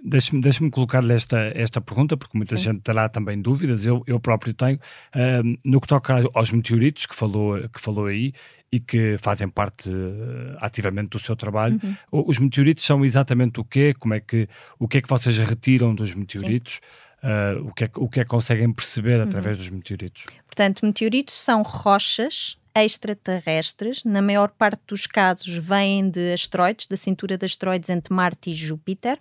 Deixe-me 0.02 0.40
deixe 0.40 0.68
colocar-lhe 0.70 1.12
esta, 1.12 1.38
esta 1.54 1.80
pergunta, 1.80 2.16
porque 2.16 2.36
muita 2.36 2.56
Sim. 2.56 2.62
gente 2.64 2.80
terá 2.80 3.08
também 3.08 3.40
dúvidas, 3.40 3.84
eu, 3.84 4.02
eu 4.06 4.18
próprio 4.18 4.54
tenho. 4.54 4.78
Um, 5.14 5.56
no 5.64 5.80
que 5.80 5.86
toca 5.86 6.22
aos 6.34 6.50
meteoritos, 6.50 7.06
que 7.06 7.14
falou, 7.14 7.68
que 7.68 7.80
falou 7.80 8.06
aí, 8.06 8.32
e 8.72 8.78
que 8.78 9.16
fazem 9.18 9.48
parte 9.48 9.90
uh, 9.90 10.56
ativamente 10.60 11.10
do 11.10 11.18
seu 11.18 11.34
trabalho, 11.36 11.78
uhum. 11.82 12.24
os 12.26 12.38
meteoritos 12.38 12.84
são 12.84 13.04
exatamente 13.04 13.60
o 13.60 13.64
quê? 13.64 13.94
Como 13.98 14.14
é 14.14 14.20
que, 14.20 14.48
o 14.78 14.86
que 14.86 14.98
é 14.98 15.02
que 15.02 15.08
vocês 15.08 15.36
retiram 15.38 15.94
dos 15.94 16.14
meteoritos? 16.14 16.80
Uh, 17.22 17.68
o, 17.68 17.74
que 17.74 17.84
é, 17.84 17.90
o 17.96 18.08
que 18.08 18.20
é 18.20 18.24
que 18.24 18.30
conseguem 18.30 18.72
perceber 18.72 19.18
uhum. 19.18 19.24
através 19.24 19.58
dos 19.58 19.68
meteoritos? 19.68 20.24
Portanto, 20.46 20.86
meteoritos 20.86 21.34
são 21.34 21.62
rochas 21.62 22.56
extraterrestres, 22.74 24.04
na 24.04 24.22
maior 24.22 24.50
parte 24.50 24.80
dos 24.86 25.06
casos 25.06 25.56
vêm 25.56 26.08
de 26.08 26.32
asteroides, 26.32 26.86
da 26.86 26.96
cintura 26.96 27.36
de 27.36 27.44
asteroides 27.44 27.90
entre 27.90 28.14
Marte 28.14 28.50
e 28.50 28.54
Júpiter, 28.54 29.18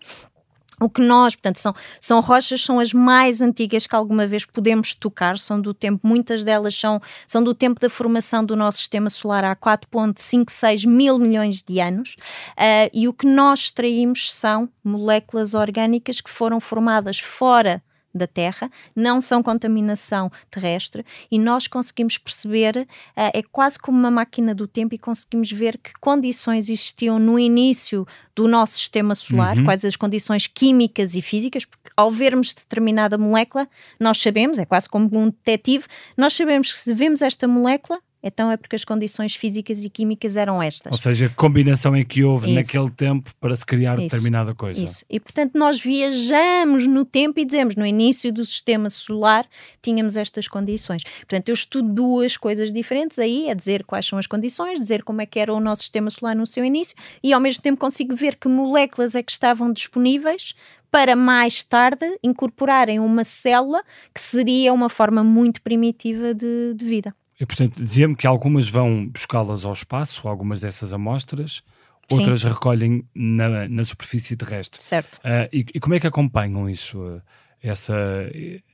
o 0.80 0.90
que 0.90 1.02
nós, 1.02 1.36
portanto, 1.36 1.58
são, 1.58 1.74
são 2.00 2.20
rochas, 2.20 2.62
são 2.62 2.80
as 2.80 2.94
mais 2.94 3.42
antigas 3.42 3.86
que 3.86 3.96
alguma 3.96 4.26
vez 4.26 4.46
podemos 4.46 4.94
tocar, 4.94 5.38
são 5.38 5.60
do 5.60 5.74
tempo, 5.74 6.08
muitas 6.08 6.44
delas 6.44 6.74
são, 6.74 7.02
são 7.28 7.44
do 7.44 7.54
tempo 7.54 7.80
da 7.80 7.90
formação 7.90 8.44
do 8.44 8.56
nosso 8.56 8.78
sistema 8.80 9.10
solar 9.10 9.44
há 9.44 9.56
4,56 9.56 10.88
mil 10.88 11.20
milhões 11.20 11.62
de 11.62 11.80
anos, 11.80 12.16
uh, 12.52 12.90
e 12.94 13.08
o 13.08 13.14
que 13.14 13.28
nós 13.28 13.60
extraímos 13.60 14.32
são 14.32 14.70
moléculas 14.84 15.54
orgânicas 15.54 16.22
que 16.22 16.30
foram 16.30 16.60
formadas 16.60 17.20
fora 17.20 17.84
da 18.14 18.28
Terra, 18.28 18.70
não 18.96 19.22
são 19.22 19.44
contaminação 19.44 20.32
terrestre 20.50 21.06
e 21.32 21.38
nós 21.38 21.68
conseguimos 21.68 22.18
perceber, 22.18 22.78
uh, 22.78 22.88
é 23.16 23.44
quase 23.52 23.78
como 23.78 23.98
uma 23.98 24.12
máquina 24.12 24.54
do 24.54 24.68
tempo 24.68 24.96
e 24.96 24.98
conseguimos 24.98 25.52
ver 25.52 25.78
que 25.78 25.92
condições 26.00 26.70
existiam 26.70 27.20
no 27.20 27.38
início 27.38 28.06
do 28.36 28.48
nosso 28.48 28.74
sistema 28.74 29.14
solar, 29.16 29.58
uhum. 29.58 29.66
quais 29.66 29.84
as 29.86 29.96
condições 29.96 30.48
químicas 30.48 31.16
e 31.16 31.22
físicas, 31.22 31.66
porque 31.66 31.90
ao 31.96 32.10
vermos 32.10 32.54
determinada 32.54 33.18
molécula, 33.18 33.68
nós 34.00 34.18
sabemos, 34.22 34.58
é 34.58 34.66
quase 34.66 34.88
como 34.90 35.10
um 35.18 35.26
detetive, 35.26 35.86
nós 36.18 36.34
sabemos 36.34 36.72
que 36.72 36.80
se 36.80 36.94
vemos 36.94 37.22
esta 37.22 37.48
molécula, 37.48 38.00
então 38.22 38.52
é 38.52 38.58
porque 38.58 38.76
as 38.76 38.84
condições 38.84 39.36
físicas 39.36 39.84
e 39.84 39.90
químicas 39.90 40.36
eram 40.36 40.62
estas. 40.62 40.92
Ou 40.92 40.98
seja, 40.98 41.28
a 41.28 41.30
combinação 41.30 41.96
em 41.96 42.06
que 42.06 42.24
houve 42.24 42.48
Isso. 42.48 42.56
naquele 42.56 42.92
tempo 42.92 43.32
para 43.40 43.56
se 43.56 43.66
criar 43.66 43.96
Isso. 43.96 44.04
determinada 44.04 44.54
coisa. 44.54 44.84
Isso. 44.84 45.06
E 45.10 45.20
portanto 45.20 45.58
nós 45.58 45.80
viajamos 45.80 46.86
no 46.86 47.06
tempo 47.06 47.40
e 47.40 47.46
dizemos 47.46 47.76
no 47.76 47.86
início 47.86 48.32
do 48.32 48.46
sistema 48.46 48.90
solar 48.90 49.46
tínhamos 49.82 50.18
estas 50.18 50.48
condições. 50.48 51.04
Portanto, 51.04 51.50
eu 51.50 51.54
estudo 51.54 51.94
duas 51.94 52.36
coisas 52.36 52.72
diferentes 52.72 53.18
aí, 53.20 53.50
é 53.50 53.56
dizer 53.56 53.84
quais 53.84 54.06
são 54.06 54.20
as 54.20 54.28
condições, 54.28 54.80
dizer 54.80 55.04
como 55.04 55.22
é 55.22 55.26
que 55.26 55.40
era 55.40 55.54
o 55.54 55.60
nosso 55.60 55.82
sistema 55.82 56.10
solar 56.10 56.36
no 56.36 56.46
seu 56.46 56.64
início 56.64 56.96
e 57.24 57.34
ao 57.34 57.40
mesmo 57.40 57.62
tempo 57.62 57.80
consigo 57.80 58.16
ver 58.16 58.36
que 58.36 58.48
moléculas 58.48 59.16
é 59.16 59.24
que 59.24 59.32
estavam 59.32 59.72
disponíveis 59.72 60.54
para 60.92 61.16
mais 61.16 61.64
tarde 61.64 62.06
incorporarem 62.24 63.00
uma 63.00 63.24
célula 63.24 63.84
que 64.14 64.22
seria 64.22 64.74
uma 64.74 64.90
forma 64.90 65.24
muito 65.24 65.62
primitiva 65.62 66.34
de, 66.34 66.74
de 66.76 66.86
vida. 66.86 67.14
E, 67.40 67.46
portanto, 67.46 67.82
dizia-me 67.82 68.16
que 68.16 68.28
algumas 68.28 68.70
vão 68.70 69.08
buscá-las 69.08 69.64
ao 69.64 69.72
espaço, 69.72 70.28
algumas 70.28 70.60
dessas 70.60 70.92
amostras, 70.92 71.64
outras 72.12 72.42
Sim. 72.42 72.50
recolhem 72.50 73.06
na, 73.16 73.70
na 73.70 73.84
superfície 73.86 74.36
terrestre. 74.36 74.84
Certo. 74.84 75.18
Uh, 75.18 75.48
e, 75.54 75.66
e, 75.74 75.80
como 75.80 75.96
é 75.96 76.00
que 76.00 76.08
acompanham 76.08 76.70
isso, 76.70 77.22
essa, 77.62 77.96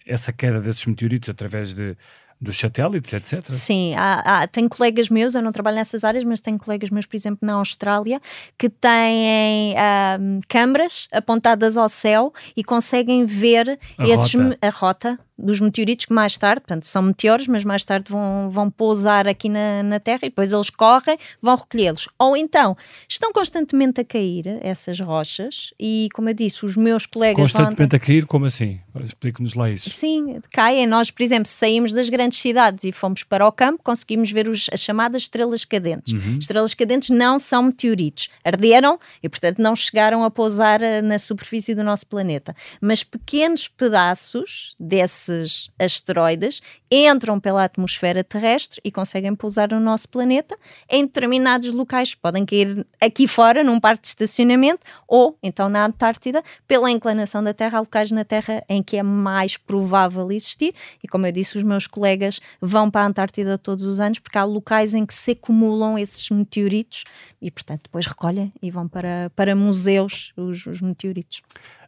essa 0.06 0.34
queda 0.34 0.60
desses 0.60 0.86
meteoritos, 0.86 1.30
através 1.30 1.74
de 1.74 1.96
dos 2.40 2.58
satélites, 2.58 3.14
etc. 3.14 3.54
Sim, 3.54 3.96
há, 3.96 4.42
há, 4.42 4.48
tenho 4.48 4.70
colegas 4.70 5.10
meus, 5.10 5.36
eu 5.36 5.42
não 5.42 5.52
trabalho 5.52 5.78
nessas 5.78 6.04
áreas, 6.04 6.24
mas 6.24 6.42
tenho 6.42 6.58
colegas 6.58 6.90
meus, 6.90 7.06
por 7.06 7.16
exemplo, 7.16 7.40
na 7.42 7.54
Austrália, 7.54 8.22
que 8.58 8.70
têm 8.70 9.74
um, 10.20 10.40
câmaras 10.48 11.08
apontadas 11.12 11.78
ao 11.78 11.88
céu 11.88 12.34
e 12.56 12.64
conseguem 12.64 13.26
ver 13.26 13.80
a 13.98 14.08
esses, 14.08 14.34
rota. 14.34 14.58
a 14.62 14.70
rota 14.70 15.20
dos 15.38 15.60
meteoritos 15.60 16.06
que 16.06 16.14
mais 16.14 16.38
tarde, 16.38 16.62
portanto, 16.62 16.86
são 16.86 17.02
meteoros, 17.02 17.48
mas 17.48 17.64
mais 17.64 17.84
tarde 17.84 18.12
vão, 18.12 18.50
vão 18.50 18.70
pousar 18.70 19.28
aqui 19.28 19.50
na, 19.50 19.84
na 19.84 20.00
Terra 20.00 20.22
e 20.24 20.30
depois 20.30 20.54
eles 20.54 20.70
correm, 20.70 21.18
vão 21.42 21.56
recolhê-los. 21.56 22.08
Ou 22.18 22.38
então, 22.38 22.76
estão 23.08 23.34
constantemente 23.34 24.00
a 24.00 24.06
cair 24.06 24.60
essas 24.62 25.00
rochas 25.00 25.74
e, 25.80 26.08
como 26.14 26.30
eu 26.30 26.34
disse, 26.34 26.66
os 26.66 26.78
meus 26.78 27.06
colegas... 27.06 27.52
Constantemente 27.52 27.96
a 27.96 28.00
cair, 28.00 28.26
como 28.26 28.46
assim? 28.46 28.80
Explique-nos 29.04 29.56
lá 29.56 29.70
isso. 29.70 29.90
Sim, 29.92 30.40
caem. 30.52 30.88
Nós, 30.88 31.12
por 31.12 31.22
exemplo, 31.22 31.48
saímos 31.48 31.92
das 31.92 32.10
grandes 32.10 32.40
cidades 32.40 32.86
e 32.86 32.92
fomos 32.92 33.24
para 33.24 33.46
o 33.46 33.52
campo, 33.52 33.82
conseguimos 33.84 34.32
ver 34.32 34.48
os, 34.48 34.70
as 34.72 34.80
chamadas 34.80 35.24
estrelas 35.24 35.66
cadentes. 35.66 36.14
Uhum. 36.14 36.38
Estrelas 36.40 36.74
cadentes 36.74 37.10
não 37.10 37.38
são 37.38 37.64
meteoritos. 37.64 38.30
Arderam 38.44 38.98
e, 39.22 39.28
portanto, 39.28 39.60
não 39.60 39.76
chegaram 39.76 40.24
a 40.24 40.32
pousar 40.32 40.82
eh, 40.82 41.02
na 41.02 41.20
superfície 41.20 41.76
do 41.76 41.84
nosso 41.84 42.08
planeta. 42.08 42.56
Mas 42.80 43.04
pequenos 43.04 43.68
pedaços 43.68 44.76
desse 44.80 45.25
esses 45.30 45.70
asteroides 45.80 46.62
entram 46.92 47.40
pela 47.40 47.64
atmosfera 47.64 48.24
terrestre 48.24 48.80
e 48.84 48.92
conseguem 48.92 49.36
pousar 49.36 49.70
no 49.70 49.80
nosso 49.80 50.08
planeta 50.08 50.58
em 50.90 51.06
determinados 51.06 51.72
locais. 51.72 52.16
Podem 52.16 52.46
cair 52.46 52.86
aqui 53.02 53.28
fora, 53.28 53.64
num 53.64 53.80
parque 53.80 54.04
de 54.04 54.08
estacionamento, 54.10 54.86
ou 55.08 55.38
então 55.42 55.68
na 55.68 55.86
Antártida, 55.86 56.44
pela 56.68 56.90
inclinação 56.90 57.44
da 57.44 57.54
Terra, 57.54 57.80
há 57.80 57.82
locais 57.82 58.12
na 58.12 58.24
Terra 58.24 58.64
em 58.70 58.82
que 58.82 58.98
é 58.98 59.04
mais 59.04 59.58
provável 59.58 60.32
existir. 60.32 60.74
E 61.04 61.08
como 61.08 61.26
eu 61.26 61.32
disse, 61.32 61.58
os 61.58 61.64
meus 61.64 61.88
colegas 61.88 62.40
vão 62.62 62.90
para 62.90 63.02
a 63.02 63.08
Antártida 63.08 63.58
todos 63.58 63.84
os 63.84 64.00
anos 64.00 64.20
porque 64.20 64.38
há 64.38 64.44
locais 64.44 64.94
em 64.94 65.06
que 65.06 65.14
se 65.14 65.32
acumulam 65.32 65.98
esses 65.98 66.30
meteoritos 66.30 67.04
e, 67.42 67.52
portanto, 67.52 67.84
depois 67.84 68.06
recolhem 68.06 68.54
e 68.62 68.72
vão 68.72 68.88
para, 68.88 69.32
para 69.36 69.56
museus 69.56 70.34
os, 70.38 70.66
os 70.66 70.82
meteoritos. 70.82 71.42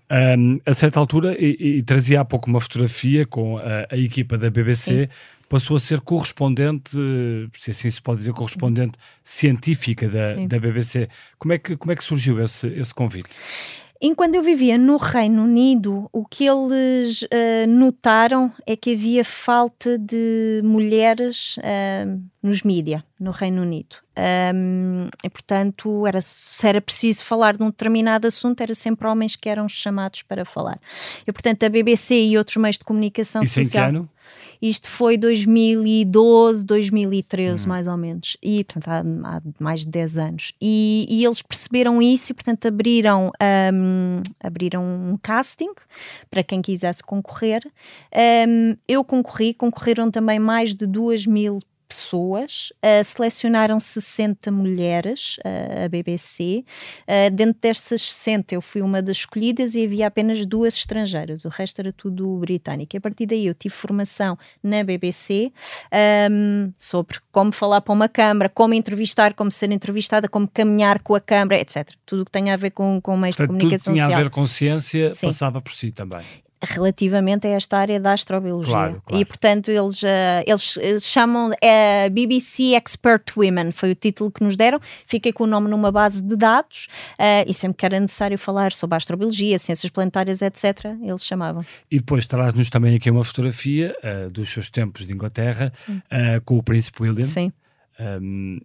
Um, 0.10 0.60
a 0.66 0.74
certa 0.74 1.00
altura, 1.00 1.36
e, 1.38 1.80
e, 1.80 1.84
trazia 1.84 2.22
há 2.22 2.26
pouco 2.26 2.48
uma 2.50 2.62
fotografia 2.62 3.26
com 3.26 3.58
a, 3.58 3.88
a 3.92 3.98
equipa 3.98 4.38
da 4.38 4.50
BBC, 4.50 5.04
Sim. 5.04 5.10
passou 5.50 5.76
a 5.76 5.80
ser 5.80 6.00
correspondente, 6.00 6.92
se 7.58 7.72
assim 7.72 7.90
se 7.90 8.02
pode 8.02 8.20
dizer, 8.20 8.32
correspondente 8.32 8.98
científica 9.22 10.08
da, 10.08 10.36
da 10.48 10.60
BBC. 10.60 11.10
Como 11.38 11.54
é, 11.54 11.58
que, 11.58 11.76
como 11.76 11.92
é 11.92 11.96
que 11.96 12.04
surgiu 12.04 12.42
esse, 12.42 12.68
esse 12.68 12.94
convite? 12.94 13.38
Enquanto 14.02 14.36
eu 14.36 14.44
vivia 14.44 14.78
no 14.78 14.98
Reino 14.98 15.44
Unido, 15.44 16.08
o 16.14 16.24
que 16.24 16.46
eles 16.46 17.24
uh, 17.24 17.68
notaram 17.68 18.52
é 18.66 18.76
que 18.76 18.94
havia 18.94 19.26
falta 19.26 19.98
de 19.98 20.62
mulheres 20.64 21.58
uh, 21.58 22.22
nos 22.42 22.62
mídia 22.62 23.04
no 23.20 23.32
Reino 23.32 23.62
Unido. 23.64 23.98
Um, 24.54 25.10
e, 25.24 25.30
portanto, 25.30 26.06
era, 26.06 26.22
se 26.22 26.68
era 26.68 26.80
preciso 26.80 27.24
falar 27.24 27.58
de 27.58 27.64
um 27.64 27.68
determinado 27.68 28.28
assunto, 28.28 28.62
era 28.62 28.76
sempre 28.76 29.08
homens 29.08 29.36
que 29.36 29.50
eram 29.50 29.68
chamados 29.68 30.22
para 30.22 30.46
falar. 30.46 30.80
E, 31.26 31.32
portanto, 31.32 31.64
a 31.64 31.70
BBC 31.70 32.16
e 32.16 32.38
outros 32.38 32.58
meios 32.58 32.78
de 32.78 32.86
comunicação 32.86 33.42
Isso 33.42 33.64
social... 33.64 33.90
em 33.90 33.92
que 33.92 33.98
ano? 33.98 34.10
Isto 34.62 34.90
foi 34.90 35.18
2012, 35.18 36.66
2013, 36.66 37.66
hum. 37.66 37.70
mais 37.70 37.88
ou 37.88 37.98
menos. 37.98 38.38
E, 38.42 38.64
portanto, 38.64 38.88
há, 38.88 39.38
há 39.38 39.42
mais 39.60 39.82
de 39.82 39.88
10 39.88 40.18
anos. 40.18 40.54
E, 40.62 41.06
e, 41.10 41.26
eles 41.26 41.42
perceberam 41.42 42.02
isso 42.02 42.32
e, 42.32 42.34
portanto, 42.34 42.68
abriram, 42.68 43.32
um, 43.74 44.22
abriram 44.40 44.84
um 44.84 45.18
casting 45.22 45.72
para 46.30 46.44
quem 46.44 46.62
quisesse 46.62 47.04
concorrer. 47.04 47.62
Um, 48.48 48.76
eu 48.88 49.04
concorri, 49.04 49.54
concorreram 49.54 50.10
também 50.10 50.40
mais 50.40 50.74
de 50.74 50.86
2 50.86 51.26
mil 51.28 51.60
pessoas, 51.60 51.77
uh, 51.92 53.04
selecionaram 53.04 53.80
60 53.80 54.52
mulheres, 54.52 55.38
uh, 55.38 55.86
a 55.86 55.90
BBC. 55.90 56.64
Uh, 57.02 57.32
dentro 57.32 57.60
destas 57.62 58.02
60 58.02 58.56
eu 58.56 58.62
fui 58.62 58.82
uma 58.82 59.02
das 59.02 59.18
escolhidas 59.18 59.76
e 59.76 59.86
havia 59.86 60.08
apenas 60.08 60.46
duas 60.46 60.76
estrangeiras, 60.76 61.46
o 61.46 61.50
resto 61.50 61.80
era 61.80 61.92
tudo 61.92 62.38
britânico. 62.38 62.96
E 62.96 62.98
a 62.98 63.02
partir 63.02 63.26
daí 63.26 63.48
eu 63.48 63.54
tive 63.54 63.74
formação 63.74 64.38
na 64.62 64.84
BBC 64.84 65.52
um, 66.32 66.72
sobre 66.78 67.20
como 67.32 67.52
falar 67.52 67.82
para 67.82 67.94
uma 67.94 68.10
câmara, 68.10 68.50
como 68.50 68.74
entrevistar, 68.74 69.34
como 69.34 69.52
ser 69.52 69.72
entrevistada, 69.72 70.28
como 70.28 70.48
caminhar 70.48 71.02
com 71.02 71.16
a 71.16 71.22
câmara, 71.22 71.60
etc. 71.60 71.92
Tudo 72.06 72.22
o 72.24 72.26
que 72.26 72.32
tem 72.32 72.52
a 72.52 72.56
ver 72.56 72.72
com, 72.72 73.00
com 73.02 73.16
meios 73.18 73.36
Portanto, 73.36 73.56
de 73.56 73.60
comunicação 73.60 73.94
tudo 73.94 73.96
tinha 73.96 74.06
social. 74.06 74.20
a 74.20 74.24
ver 74.24 74.30
com 74.30 74.48
ciência, 74.48 75.12
Sim. 75.12 75.28
passava 75.28 75.62
por 75.62 75.74
si 75.74 75.92
também 75.92 76.26
relativamente 76.62 77.48
a 77.48 77.52
esta 77.52 77.78
área 77.78 78.00
da 78.00 78.14
astrobiologia. 78.14 78.72
Claro, 78.72 79.02
claro. 79.06 79.22
E, 79.22 79.26
portanto, 79.26 79.70
eles, 79.70 80.02
uh, 80.04 80.44
eles 80.46 81.04
chamam 81.04 81.50
uh, 81.52 82.10
BBC 82.12 82.74
Expert 82.74 83.34
Women, 83.36 83.72
foi 83.72 83.92
o 83.92 83.96
título 83.96 84.32
que 84.32 84.44
nos 84.44 84.58
deram. 84.58 84.80
Fiquei 85.06 85.32
com 85.32 85.44
o 85.44 85.48
nome 85.48 85.70
numa 85.70 85.92
base 85.92 86.22
de 86.22 86.36
dados 86.36 86.88
uh, 87.14 87.48
e 87.48 87.54
sempre 87.54 87.78
que 87.78 87.86
era 87.86 88.00
necessário 88.00 88.38
falar 88.38 88.72
sobre 88.72 88.96
astrobiologia, 88.96 89.60
ciências 89.60 89.90
planetárias, 89.92 90.42
etc., 90.42 90.86
eles 91.02 91.26
chamavam. 91.26 91.66
E 91.92 91.98
depois 91.98 92.26
traz-nos 92.26 92.70
também 92.70 92.96
aqui 92.96 93.10
uma 93.10 93.24
fotografia 93.24 93.96
dos 94.32 94.50
seus 94.50 94.70
tempos 94.70 95.06
de 95.06 95.14
Inglaterra 95.14 95.72
com 96.46 96.58
o 96.58 96.64
Príncipe 96.64 97.04
William. 97.04 97.28
Sim. 97.28 97.52
Um, 98.00 98.60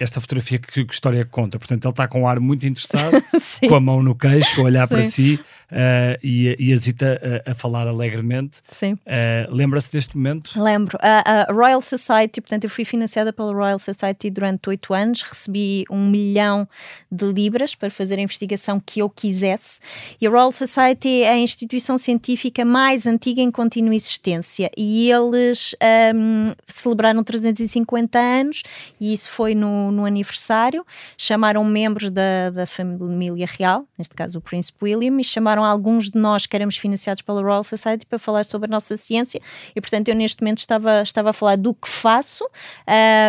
esta 0.00 0.20
fotografia 0.20 0.58
que, 0.58 0.84
que 0.84 0.94
história 0.94 1.24
conta. 1.24 1.58
Portanto, 1.58 1.84
ele 1.84 1.92
está 1.92 2.08
com 2.08 2.22
um 2.22 2.26
ar 2.26 2.40
muito 2.40 2.66
interessado, 2.66 3.22
com 3.68 3.74
a 3.74 3.80
mão 3.80 4.02
no 4.02 4.14
queixo, 4.14 4.62
a 4.62 4.64
olhar 4.64 4.88
Sim. 4.88 4.94
para 4.94 5.02
si 5.04 5.34
uh, 5.70 6.18
e, 6.22 6.56
e 6.58 6.72
a 6.72 6.76
Zita 6.76 7.20
a, 7.46 7.50
a 7.50 7.54
falar 7.54 7.86
alegremente. 7.86 8.58
Sim. 8.70 8.94
Uh, 8.94 9.54
Lembra-se 9.54 9.92
deste 9.92 10.16
momento? 10.16 10.60
Lembro. 10.60 10.98
A, 11.02 11.42
a, 11.42 11.52
Royal 11.52 11.82
Society, 11.82 12.40
portanto, 12.40 12.64
eu 12.64 12.70
fui 12.70 12.84
financiada 12.84 13.32
pela 13.32 13.52
Royal 13.52 13.78
Society 13.78 14.30
durante 14.30 14.70
oito 14.70 14.94
anos, 14.94 15.22
recebi 15.22 15.84
um 15.90 16.08
milhão 16.08 16.66
de 17.10 17.26
libras 17.26 17.74
para 17.74 17.90
fazer 17.90 18.18
a 18.18 18.22
investigação 18.22 18.80
que 18.80 19.00
eu 19.00 19.10
quisesse. 19.10 19.80
E 20.20 20.26
a 20.26 20.30
Royal 20.30 20.52
Society 20.52 21.22
é 21.22 21.32
a 21.32 21.38
instituição 21.38 21.98
científica 21.98 22.64
mais 22.64 23.06
antiga 23.06 23.42
em 23.42 23.50
contínua 23.50 23.94
existência 23.94 24.70
e 24.76 25.10
eles 25.10 25.74
um, 26.14 26.54
celebraram 26.66 27.22
350 27.22 28.18
anos 28.18 28.62
e 29.00 29.12
isso 29.12 29.30
foi 29.30 29.54
no 29.54 29.89
no, 29.90 30.04
aniversário, 30.04 30.84
chamaram 31.16 31.64
membros 31.64 32.10
da, 32.10 32.50
da 32.50 32.66
família 32.66 33.46
real, 33.46 33.84
neste 33.98 34.14
caso 34.14 34.38
o 34.38 34.42
Príncipe 34.42 34.84
William, 34.84 35.20
e 35.20 35.24
chamaram 35.24 35.64
alguns 35.64 36.10
de 36.10 36.18
nós 36.18 36.46
que 36.46 36.56
éramos 36.56 36.76
financiados 36.76 37.22
pela 37.22 37.42
Royal 37.42 37.64
Society 37.64 38.06
para 38.06 38.18
falar 38.18 38.44
sobre 38.44 38.66
a 38.66 38.70
nossa 38.70 38.96
ciência. 38.96 39.40
E 39.74 39.80
portanto, 39.80 40.08
eu 40.08 40.14
neste 40.14 40.42
momento 40.42 40.58
estava, 40.58 41.02
estava 41.02 41.30
a 41.30 41.32
falar 41.32 41.56
do 41.56 41.74
que 41.74 41.88
faço. 41.88 42.44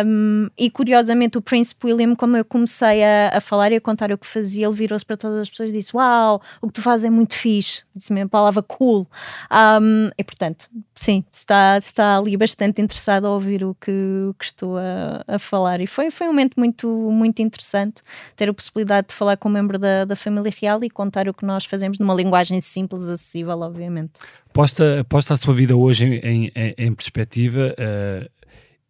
Um, 0.04 0.48
e 0.58 0.70
curiosamente, 0.70 1.38
o 1.38 1.42
Príncipe 1.42 1.86
William, 1.86 2.14
como 2.14 2.36
eu 2.36 2.44
comecei 2.44 3.02
a, 3.02 3.30
a 3.34 3.40
falar 3.40 3.72
e 3.72 3.76
a 3.76 3.80
contar 3.80 4.10
o 4.12 4.18
que 4.18 4.26
fazia, 4.26 4.66
ele 4.66 4.74
virou-se 4.74 5.04
para 5.04 5.16
todas 5.16 5.40
as 5.40 5.50
pessoas 5.50 5.70
e 5.70 5.72
disse: 5.72 5.96
Uau, 5.96 6.40
o 6.60 6.66
que 6.66 6.74
tu 6.74 6.82
fazes 6.82 7.04
é 7.04 7.10
muito 7.10 7.34
fixe. 7.34 7.84
Disse 7.94 8.12
mesmo 8.12 8.26
a 8.26 8.30
palavra 8.30 8.62
cool. 8.62 9.06
Um, 9.50 10.10
e 10.16 10.24
portanto, 10.24 10.68
sim, 10.96 11.24
está, 11.32 11.78
está 11.78 12.18
ali 12.18 12.36
bastante 12.36 12.80
interessado 12.80 13.26
a 13.26 13.30
ouvir 13.30 13.64
o 13.64 13.74
que, 13.74 13.90
que 14.38 14.44
estou 14.44 14.76
a, 14.76 15.24
a 15.26 15.38
falar. 15.38 15.80
E 15.80 15.86
foi, 15.86 16.10
foi 16.10 16.26
um 16.26 16.30
momento 16.30 16.51
muito, 16.56 16.88
muito 17.10 17.40
interessante 17.40 18.02
ter 18.36 18.48
a 18.48 18.54
possibilidade 18.54 19.08
de 19.08 19.14
falar 19.14 19.36
com 19.36 19.48
um 19.48 19.52
membro 19.52 19.78
da, 19.78 20.04
da 20.04 20.16
família 20.16 20.52
real 20.60 20.82
e 20.84 20.90
contar 20.90 21.28
o 21.28 21.34
que 21.34 21.44
nós 21.44 21.64
fazemos 21.64 21.98
numa 21.98 22.14
linguagem 22.14 22.60
simples, 22.60 23.04
acessível, 23.04 23.58
obviamente. 23.60 24.12
Posta, 24.52 25.04
posta 25.08 25.34
a 25.34 25.36
sua 25.36 25.54
vida 25.54 25.76
hoje 25.76 26.06
em, 26.06 26.50
em, 26.54 26.74
em 26.76 26.92
perspectiva 26.92 27.74
uh, 27.78 28.30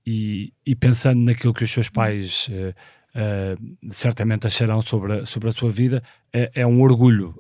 e, 0.07 0.53
e, 0.66 0.75
pensando 0.75 1.20
naquilo 1.20 1.55
que 1.55 1.64
os 1.64 1.70
seus 1.70 1.88
pais. 1.88 2.48
Uh, 2.48 2.75
uh, 3.14 3.77
certamente 3.88 4.46
acharão 4.46 4.81
sobre 4.81 5.20
a, 5.20 5.27
sobre 5.27 5.48
a 5.48 5.53
sua 5.53 5.70
vida, 5.70 6.03
é, 6.33 6.51
é 6.55 6.66
um 6.66 6.81
orgulho 6.81 7.35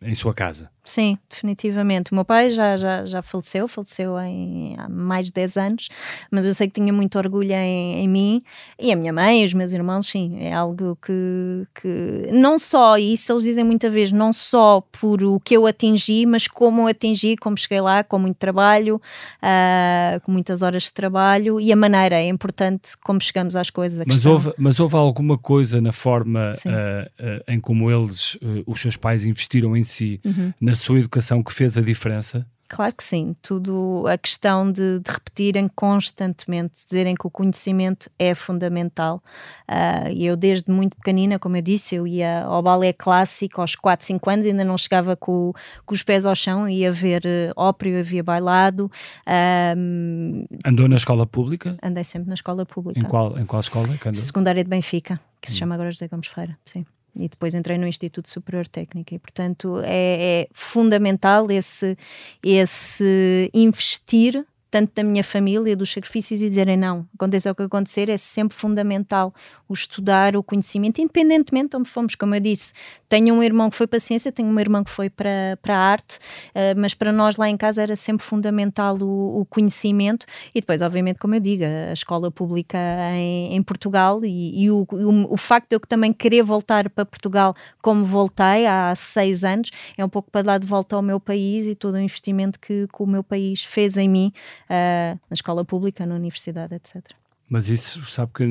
em 0.00 0.14
sua 0.14 0.32
casa. 0.32 0.70
Sim, 0.84 1.16
definitivamente. 1.30 2.10
O 2.10 2.14
meu 2.14 2.24
pai 2.24 2.50
já, 2.50 2.76
já, 2.76 3.06
já 3.06 3.22
faleceu, 3.22 3.68
faleceu 3.68 4.18
em, 4.18 4.74
há 4.78 4.88
mais 4.88 5.26
de 5.26 5.32
10 5.32 5.56
anos, 5.56 5.88
mas 6.30 6.44
eu 6.44 6.52
sei 6.54 6.66
que 6.66 6.80
tinha 6.80 6.92
muito 6.92 7.16
orgulho 7.18 7.52
em, 7.52 8.00
em 8.00 8.08
mim 8.08 8.42
e 8.80 8.90
a 8.90 8.96
minha 8.96 9.12
mãe 9.12 9.42
e 9.42 9.44
os 9.44 9.54
meus 9.54 9.70
irmãos, 9.72 10.08
sim, 10.08 10.38
é 10.40 10.52
algo 10.52 10.98
que, 11.00 11.66
que 11.80 12.30
não 12.32 12.58
só, 12.58 12.98
e 12.98 13.12
isso 13.12 13.32
eles 13.32 13.44
dizem 13.44 13.62
muita 13.62 13.88
vez, 13.88 14.10
não 14.10 14.32
só 14.32 14.82
por 15.00 15.22
o 15.22 15.38
que 15.38 15.56
eu 15.56 15.66
atingi, 15.66 16.26
mas 16.26 16.48
como 16.48 16.82
eu 16.82 16.86
atingi, 16.88 17.36
como 17.36 17.56
cheguei 17.56 17.80
lá, 17.80 18.02
com 18.02 18.18
muito 18.18 18.36
trabalho, 18.36 18.96
uh, 18.96 20.20
com 20.22 20.32
muitas 20.32 20.62
horas 20.62 20.84
de 20.84 20.92
trabalho 20.92 21.60
e 21.60 21.72
a 21.72 21.76
maneira, 21.76 22.16
é 22.16 22.26
importante 22.26 22.96
como 23.04 23.20
chegamos 23.20 23.54
às 23.54 23.70
coisas. 23.70 24.04
Mas 24.04 24.26
houve, 24.26 24.52
mas 24.58 24.80
houve 24.80 24.96
alguma 24.96 25.38
coisa 25.38 25.80
na 25.80 25.92
forma 25.92 26.50
uh, 26.50 27.24
uh, 27.24 27.44
em 27.46 27.60
como 27.60 27.88
eles, 27.88 28.36
os 28.66 28.80
seus 28.80 28.96
pais 28.96 29.24
investiram 29.24 29.76
em 29.76 29.84
si, 29.84 30.20
uhum 30.24 30.52
na 30.71 30.71
sua 30.76 30.98
educação 30.98 31.42
que 31.42 31.52
fez 31.52 31.76
a 31.76 31.80
diferença? 31.80 32.46
Claro 32.72 32.94
que 32.94 33.04
sim, 33.04 33.36
tudo 33.42 34.06
a 34.08 34.16
questão 34.16 34.72
de, 34.72 35.00
de, 35.00 35.12
repetirem 35.12 35.68
constantemente, 35.68 36.82
dizerem 36.82 37.14
que 37.14 37.26
o 37.26 37.30
conhecimento 37.30 38.10
é 38.18 38.34
fundamental. 38.34 39.22
Uh, 39.68 40.08
eu 40.16 40.34
desde 40.38 40.70
muito 40.70 40.96
pequenina, 40.96 41.38
como 41.38 41.54
eu 41.54 41.60
disse, 41.60 41.96
eu 41.96 42.06
ia 42.06 42.44
ao 42.44 42.62
balé 42.62 42.94
clássico 42.94 43.60
aos 43.60 43.76
4, 43.76 44.06
5 44.06 44.30
anos, 44.30 44.46
ainda 44.46 44.64
não 44.64 44.78
chegava 44.78 45.14
com, 45.14 45.52
com 45.84 45.94
os 45.94 46.02
pés 46.02 46.24
ao 46.24 46.34
chão, 46.34 46.66
ia 46.66 46.90
ver 46.90 47.20
uh, 47.26 47.52
ópera, 47.56 48.00
havia 48.00 48.22
bailado. 48.22 48.90
Uh, 49.26 50.46
Andou 50.64 50.88
na 50.88 50.96
escola 50.96 51.26
pública? 51.26 51.76
Andei 51.82 52.04
sempre 52.04 52.28
na 52.28 52.34
escola 52.34 52.64
pública. 52.64 52.98
Em 52.98 53.02
qual, 53.02 53.38
em 53.38 53.44
qual 53.44 53.60
escola? 53.60 53.88
Secundária 54.14 54.64
de 54.64 54.70
Benfica, 54.70 55.20
que 55.42 55.50
hum. 55.50 55.52
se 55.52 55.58
chama 55.58 55.74
agora 55.74 55.90
José 55.90 56.08
Gomes 56.08 56.28
Feira, 56.28 56.56
sim 56.64 56.86
e 57.14 57.28
depois 57.28 57.54
entrei 57.54 57.78
no 57.78 57.86
Instituto 57.86 58.28
Superior 58.28 58.66
Técnico. 58.66 59.14
E 59.14 59.18
portanto 59.18 59.80
é, 59.84 60.42
é 60.42 60.48
fundamental 60.52 61.50
esse, 61.50 61.96
esse 62.42 63.50
investir 63.52 64.44
tanto 64.72 64.94
da 64.94 65.04
minha 65.04 65.22
família, 65.22 65.76
dos 65.76 65.92
sacrifícios 65.92 66.40
e 66.40 66.48
dizerem 66.48 66.78
não, 66.78 67.06
aconteça 67.14 67.50
o 67.50 67.54
que 67.54 67.62
acontecer, 67.62 68.08
é 68.08 68.16
sempre 68.16 68.56
fundamental 68.56 69.34
o 69.68 69.74
estudar, 69.74 70.34
o 70.34 70.42
conhecimento, 70.42 70.98
independentemente 70.98 71.70
de 71.72 71.76
onde 71.76 71.90
fomos, 71.90 72.14
como 72.14 72.34
eu 72.34 72.40
disse, 72.40 72.72
tenho 73.06 73.34
um 73.34 73.42
irmão 73.42 73.68
que 73.68 73.76
foi 73.76 73.86
para 73.86 73.98
a 73.98 74.00
ciência, 74.00 74.32
tenho 74.32 74.48
uma 74.48 74.62
irmã 74.62 74.82
que 74.82 74.90
foi 74.90 75.10
para, 75.10 75.58
para 75.60 75.76
a 75.76 75.78
arte, 75.78 76.16
uh, 76.16 76.74
mas 76.74 76.94
para 76.94 77.12
nós 77.12 77.36
lá 77.36 77.50
em 77.50 77.56
casa 77.56 77.82
era 77.82 77.94
sempre 77.94 78.24
fundamental 78.24 78.96
o, 78.96 79.40
o, 79.40 79.44
conhecimento. 79.44 80.24
E 80.54 80.60
depois, 80.62 80.80
obviamente, 80.80 81.18
como 81.18 81.34
eu 81.34 81.40
digo, 81.40 81.64
a 81.64 81.92
escola 81.92 82.30
pública 82.30 82.78
em, 83.14 83.54
em 83.54 83.62
Portugal 83.62 84.24
e, 84.24 84.64
e 84.64 84.70
o, 84.70 84.86
o, 84.90 85.34
o, 85.34 85.36
facto 85.36 85.68
de 85.68 85.76
eu 85.76 85.80
também 85.80 86.14
querer 86.14 86.42
voltar 86.42 86.88
para 86.88 87.04
Portugal 87.04 87.54
como 87.82 88.06
voltei 88.06 88.66
há 88.66 88.94
seis 88.94 89.44
anos, 89.44 89.70
é 89.98 90.04
um 90.04 90.08
pouco 90.08 90.30
para 90.30 90.40
dar 90.42 90.58
de 90.58 90.66
volta 90.66 90.96
ao 90.96 91.02
meu 91.02 91.20
país 91.20 91.66
e 91.66 91.74
todo 91.74 91.96
o 91.96 92.00
investimento 92.00 92.58
que, 92.58 92.86
que 92.86 93.02
o 93.02 93.06
meu 93.06 93.22
país 93.22 93.62
fez 93.62 93.98
em 93.98 94.08
mim 94.08 94.32
uh, 94.72 95.20
na 95.28 95.34
escola 95.34 95.64
pública, 95.64 96.06
na 96.06 96.14
universidade, 96.14 96.74
etc. 96.74 97.02
Mas 97.48 97.68
isso 97.68 98.02
sabe 98.06 98.32
que 98.34 98.44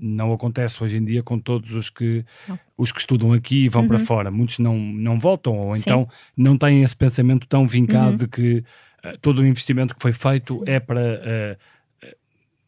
não 0.00 0.32
acontece 0.32 0.82
hoje 0.84 0.96
em 0.96 1.04
dia 1.04 1.24
com 1.24 1.40
todos 1.40 1.72
os 1.72 1.90
que, 1.90 2.24
os 2.76 2.92
que 2.92 3.00
estudam 3.00 3.32
aqui 3.32 3.64
e 3.64 3.68
vão 3.68 3.82
uhum. 3.82 3.88
para 3.88 3.98
fora. 3.98 4.30
Muitos 4.30 4.60
não, 4.60 4.78
não 4.78 5.18
voltam, 5.18 5.58
ou 5.58 5.74
Sim. 5.74 5.82
então 5.82 6.08
não 6.36 6.56
têm 6.56 6.84
esse 6.84 6.96
pensamento 6.96 7.48
tão 7.48 7.66
vincado 7.66 8.12
uhum. 8.12 8.16
de 8.16 8.28
que 8.28 8.64
uh, 9.04 9.18
todo 9.20 9.40
o 9.40 9.46
investimento 9.46 9.96
que 9.96 10.00
foi 10.00 10.12
feito 10.12 10.62
é 10.66 10.78
para, 10.78 11.00
uh, 11.00 12.08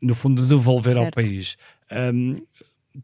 no 0.02 0.12
fundo, 0.12 0.44
devolver 0.44 0.94
certo. 0.94 1.06
ao 1.06 1.12
país. 1.12 1.56
Um, 1.92 2.42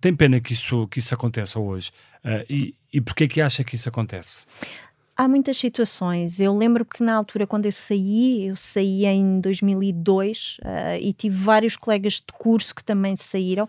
tem 0.00 0.14
pena 0.14 0.40
que 0.40 0.52
isso, 0.52 0.88
que 0.88 0.98
isso 0.98 1.14
aconteça 1.14 1.60
hoje. 1.60 1.92
Uh, 2.24 2.44
e, 2.50 2.74
e 2.92 3.00
porquê 3.00 3.24
é 3.24 3.28
que 3.28 3.40
acha 3.40 3.62
que 3.62 3.76
isso 3.76 3.88
acontece? 3.88 4.46
Há 5.16 5.26
muitas 5.26 5.56
situações. 5.56 6.40
Eu 6.40 6.56
lembro 6.56 6.84
que 6.84 7.02
na 7.02 7.14
altura, 7.14 7.46
quando 7.46 7.64
eu 7.64 7.72
saí, 7.72 8.48
eu 8.48 8.56
saí 8.56 9.06
em 9.06 9.40
2002 9.40 10.58
uh, 10.62 11.00
e 11.00 11.12
tive 11.12 11.36
vários 11.36 11.76
colegas 11.76 12.14
de 12.14 12.32
curso 12.38 12.74
que 12.74 12.84
também 12.84 13.16
saíram 13.16 13.66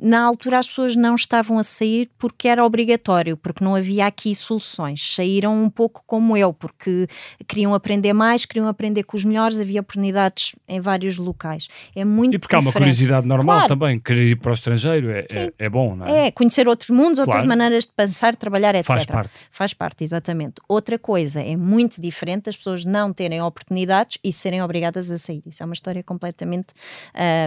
na 0.00 0.22
altura 0.22 0.58
as 0.58 0.68
pessoas 0.68 0.94
não 0.94 1.14
estavam 1.14 1.58
a 1.58 1.62
sair 1.62 2.08
porque 2.18 2.46
era 2.46 2.64
obrigatório, 2.64 3.36
porque 3.36 3.64
não 3.64 3.74
havia 3.74 4.06
aqui 4.06 4.34
soluções. 4.34 5.14
Saíram 5.14 5.64
um 5.64 5.68
pouco 5.68 6.02
como 6.06 6.36
eu, 6.36 6.52
porque 6.52 7.08
queriam 7.46 7.74
aprender 7.74 8.12
mais, 8.12 8.44
queriam 8.44 8.68
aprender 8.68 9.02
com 9.02 9.16
os 9.16 9.24
melhores, 9.24 9.60
havia 9.60 9.80
oportunidades 9.80 10.54
em 10.68 10.80
vários 10.80 11.18
locais. 11.18 11.68
É 11.96 12.04
muito 12.04 12.34
E 12.34 12.38
porque 12.38 12.54
diferente. 12.54 12.66
há 12.66 12.68
uma 12.68 12.72
curiosidade 12.72 13.26
normal 13.26 13.56
claro. 13.56 13.68
também, 13.68 13.98
querer 13.98 14.30
ir 14.30 14.36
para 14.36 14.50
o 14.50 14.54
estrangeiro 14.54 15.10
é, 15.10 15.26
é, 15.34 15.52
é, 15.58 15.68
bom, 15.68 15.96
não 15.96 16.06
é? 16.06 16.28
É, 16.28 16.30
conhecer 16.30 16.68
outros 16.68 16.90
mundos, 16.90 17.18
outras 17.18 17.42
claro. 17.42 17.48
maneiras 17.48 17.84
de 17.84 17.92
pensar, 17.92 18.36
trabalhar, 18.36 18.74
etc. 18.74 18.86
Faz 18.86 19.04
parte. 19.04 19.46
Faz 19.50 19.74
parte, 19.74 20.04
exatamente. 20.04 20.54
Outra 20.78 20.96
coisa, 20.96 21.40
é 21.42 21.56
muito 21.56 22.00
diferente 22.00 22.48
as 22.48 22.56
pessoas 22.56 22.84
não 22.84 23.12
terem 23.12 23.42
oportunidades 23.42 24.16
e 24.22 24.32
serem 24.32 24.62
obrigadas 24.62 25.10
a 25.10 25.18
sair. 25.18 25.42
Isso 25.44 25.60
é 25.60 25.66
uma 25.66 25.72
história 25.72 26.04
completamente 26.04 26.68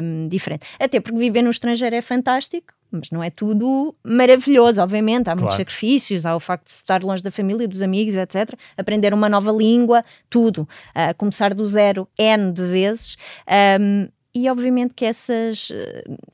um, 0.03 0.27
diferente. 0.27 0.67
Até 0.77 0.99
porque 0.99 1.17
viver 1.17 1.41
no 1.41 1.49
estrangeiro 1.49 1.95
é 1.95 2.01
fantástico 2.01 2.73
mas 2.91 3.09
não 3.09 3.23
é 3.23 3.29
tudo 3.29 3.95
maravilhoso, 4.03 4.81
obviamente. 4.81 5.29
Há 5.29 5.35
muitos 5.35 5.55
sacrifícios, 5.55 6.25
há 6.25 6.35
o 6.35 6.41
facto 6.41 6.65
de 6.65 6.71
estar 6.71 7.01
longe 7.01 7.23
da 7.23 7.31
família, 7.31 7.65
dos 7.65 7.81
amigos, 7.81 8.17
etc. 8.17 8.53
Aprender 8.75 9.13
uma 9.13 9.29
nova 9.29 9.49
língua, 9.49 10.03
tudo. 10.29 10.67
Uh, 10.89 11.15
começar 11.17 11.53
do 11.53 11.65
zero 11.65 12.05
N 12.17 12.51
de 12.51 12.63
vezes. 12.63 13.15
Um, 13.79 14.09
e 14.35 14.49
obviamente 14.49 14.93
que 14.93 15.05
essas 15.05 15.71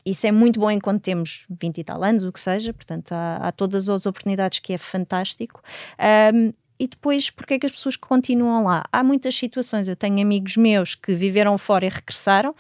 isso 0.04 0.26
é 0.26 0.32
muito 0.32 0.60
bom 0.60 0.72
enquanto 0.72 1.02
temos 1.02 1.46
20 1.50 1.78
e 1.78 1.84
tal 1.84 2.04
anos, 2.04 2.24
o 2.24 2.32
que 2.32 2.40
seja, 2.40 2.74
portanto 2.74 3.12
há, 3.12 3.36
há 3.38 3.52
todas 3.52 3.88
as 3.88 4.08
oportunidades 4.08 4.58
que 4.60 4.74
é 4.74 4.78
fantástico. 4.80 5.62
Um, 6.34 6.54
e 6.80 6.88
depois, 6.88 7.30
porque 7.30 7.56
é 7.56 7.60
que 7.60 7.66
as 7.66 7.72
pessoas 7.72 7.96
continuam 7.96 8.64
lá? 8.64 8.86
Há 8.92 9.04
muitas 9.04 9.36
situações. 9.36 9.88
Eu 9.88 9.96
tenho 9.96 10.22
amigos 10.22 10.58
meus 10.58 10.96
que 10.96 11.14
viveram 11.14 11.58
fora 11.58 11.86
e 11.86 11.90
regressaram. 11.90 12.56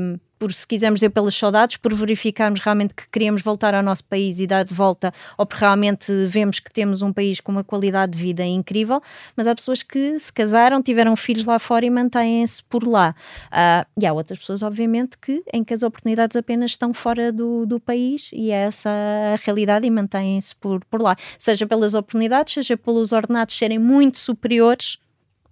Um, 0.00 0.18
por 0.42 0.52
se 0.52 0.66
quisermos 0.66 0.98
dizer 0.98 1.10
pelas 1.10 1.36
saudades, 1.36 1.76
por 1.76 1.94
verificarmos 1.94 2.58
realmente 2.58 2.92
que 2.94 3.08
queríamos 3.12 3.42
voltar 3.42 3.76
ao 3.76 3.82
nosso 3.82 4.02
país 4.02 4.40
e 4.40 4.46
dar 4.46 4.64
de 4.64 4.74
volta, 4.74 5.14
ou 5.38 5.46
porque 5.46 5.60
realmente 5.64 6.12
vemos 6.26 6.58
que 6.58 6.68
temos 6.72 7.00
um 7.00 7.12
país 7.12 7.38
com 7.38 7.52
uma 7.52 7.62
qualidade 7.62 8.10
de 8.10 8.18
vida 8.18 8.44
incrível, 8.44 9.00
mas 9.36 9.46
há 9.46 9.54
pessoas 9.54 9.84
que 9.84 10.18
se 10.18 10.32
casaram, 10.32 10.82
tiveram 10.82 11.14
filhos 11.14 11.44
lá 11.44 11.60
fora 11.60 11.86
e 11.86 11.90
mantêm-se 11.90 12.60
por 12.64 12.82
lá. 12.84 13.14
Uh, 13.52 13.86
e 13.96 14.04
há 14.04 14.12
outras 14.12 14.40
pessoas, 14.40 14.64
obviamente, 14.64 15.16
que 15.16 15.44
em 15.54 15.62
que 15.62 15.72
as 15.72 15.84
oportunidades 15.84 16.36
apenas 16.36 16.72
estão 16.72 16.92
fora 16.92 17.30
do, 17.30 17.64
do 17.64 17.78
país 17.78 18.28
e 18.32 18.50
é 18.50 18.64
essa 18.64 18.90
a 18.90 19.36
realidade 19.44 19.86
e 19.86 19.90
mantêm-se 19.92 20.56
por, 20.56 20.84
por 20.86 21.00
lá. 21.00 21.14
Seja 21.38 21.68
pelas 21.68 21.94
oportunidades, 21.94 22.54
seja 22.54 22.76
pelos 22.76 23.12
ordenados 23.12 23.56
serem 23.56 23.78
muito 23.78 24.18
superiores 24.18 24.98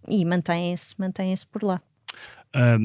e 0.08 0.24
mantêm-se 0.24 0.96
mantêm 0.98 1.32
por 1.52 1.62
lá. 1.62 1.80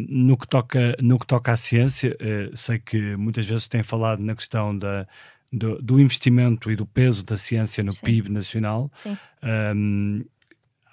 No, 0.08 0.38
que 0.38 0.48
toca, 0.48 0.96
no 1.02 1.18
que 1.18 1.26
toca 1.26 1.52
à 1.52 1.58
ciência, 1.58 2.16
uh, 2.22 2.56
sei 2.56 2.78
que 2.78 3.16
muitas 3.16 3.48
vezes 3.48 3.68
tem 3.68 3.82
falado 3.82 4.20
na 4.22 4.36
questão 4.36 4.78
da, 4.78 5.08
do, 5.52 5.82
do, 5.82 6.00
investimento 6.00 6.70
e 6.70 6.76
do 6.76 6.86
peso 6.86 7.26
da 7.26 7.36
ciência 7.36 7.84
no 7.84 7.92
Sim. 7.92 8.02
PIB 8.06 8.30
nacional. 8.30 8.92
Sim. 8.94 9.18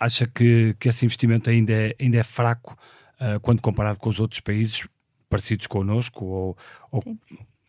acha 0.00 0.26
que, 0.26 0.74
que 0.80 0.88
esse 0.88 1.04
investimento 1.04 1.50
ainda 1.50 1.72
é, 1.72 1.94
ainda 2.00 2.16
é 2.16 2.22
fraco 2.22 2.76
uh, 3.20 3.38
quando 3.40 3.60
comparado 3.60 3.98
com 3.98 4.08
os 4.08 4.18
outros 4.18 4.40
países 4.40 4.88
parecidos 5.28 5.66
connosco 5.66 6.24
ou, 6.24 6.58
ou, 6.90 7.18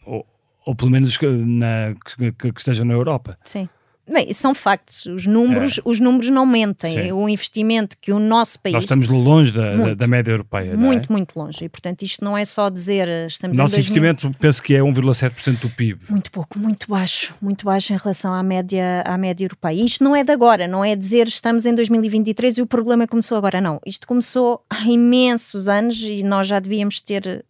ou, 0.06 0.28
ou, 0.66 0.76
pelo 0.76 0.92
menos 0.92 1.18
na, 1.22 1.96
que, 2.18 2.32
que 2.32 2.60
estejam 2.60 2.86
na 2.86 2.94
Europa? 2.94 3.38
Sim. 3.44 3.68
Bem, 4.10 4.34
são 4.34 4.54
factos, 4.54 5.06
os 5.06 5.26
números, 5.26 5.78
é. 5.78 5.82
os 5.86 6.00
números 6.00 6.30
não 6.30 6.46
mentem. 6.46 6.92
Sim. 6.92 7.12
O 7.14 7.30
investimento 7.30 7.98
que 8.00 8.12
o 8.12 8.20
nosso 8.20 8.60
país. 8.60 8.74
Nós 8.74 8.84
estamos 8.84 9.08
longe 9.08 9.52
da, 9.52 9.78
muito, 9.78 9.96
da, 9.96 10.08
média 10.08 10.32
europeia. 10.32 10.76
Muito, 10.76 11.10
é? 11.10 11.14
muito 11.14 11.40
longe. 11.40 11.64
E 11.64 11.70
portanto, 11.70 12.02
isto 12.02 12.24
não 12.24 12.38
é 12.38 12.44
só 12.44 12.70
dizer 12.70 13.08
estamos 13.28 13.58
Nosso 13.58 13.76
investimento, 13.76 14.30
penso 14.40 14.62
que 14.62 14.76
é 14.76 14.80
1,7% 14.80 15.62
do 15.62 15.70
PIB. 15.70 16.02
Muito 16.10 16.32
pouco, 16.32 16.60
muito 16.60 16.90
baixo, 16.90 17.34
muito 17.42 17.66
baixo 17.66 17.94
em 17.94 17.98
relação 17.98 18.34
à 18.34 18.44
média, 18.44 19.04
à 19.06 19.18
média 19.18 19.46
europeia. 19.46 19.82
E 19.82 19.86
isto 19.86 20.04
não 20.04 20.14
é 20.14 20.24
de 20.24 20.32
agora, 20.32 20.68
não 20.68 20.84
é 20.84 20.96
dizer 20.96 21.28
estamos 21.28 21.66
em 21.66 21.74
2023 21.74 22.58
e 22.58 22.62
o 22.62 22.68
problema 22.68 23.08
começou 23.08 23.38
agora, 23.38 23.62
não. 23.62 23.80
Isto 23.86 24.06
começou 24.06 24.66
há 24.70 24.82
imensos 24.86 25.70
anos 25.70 26.02
e 26.02 26.24
nós 26.24 26.48
já 26.48 26.60
devíamos 26.60 27.00
ter 27.00 27.46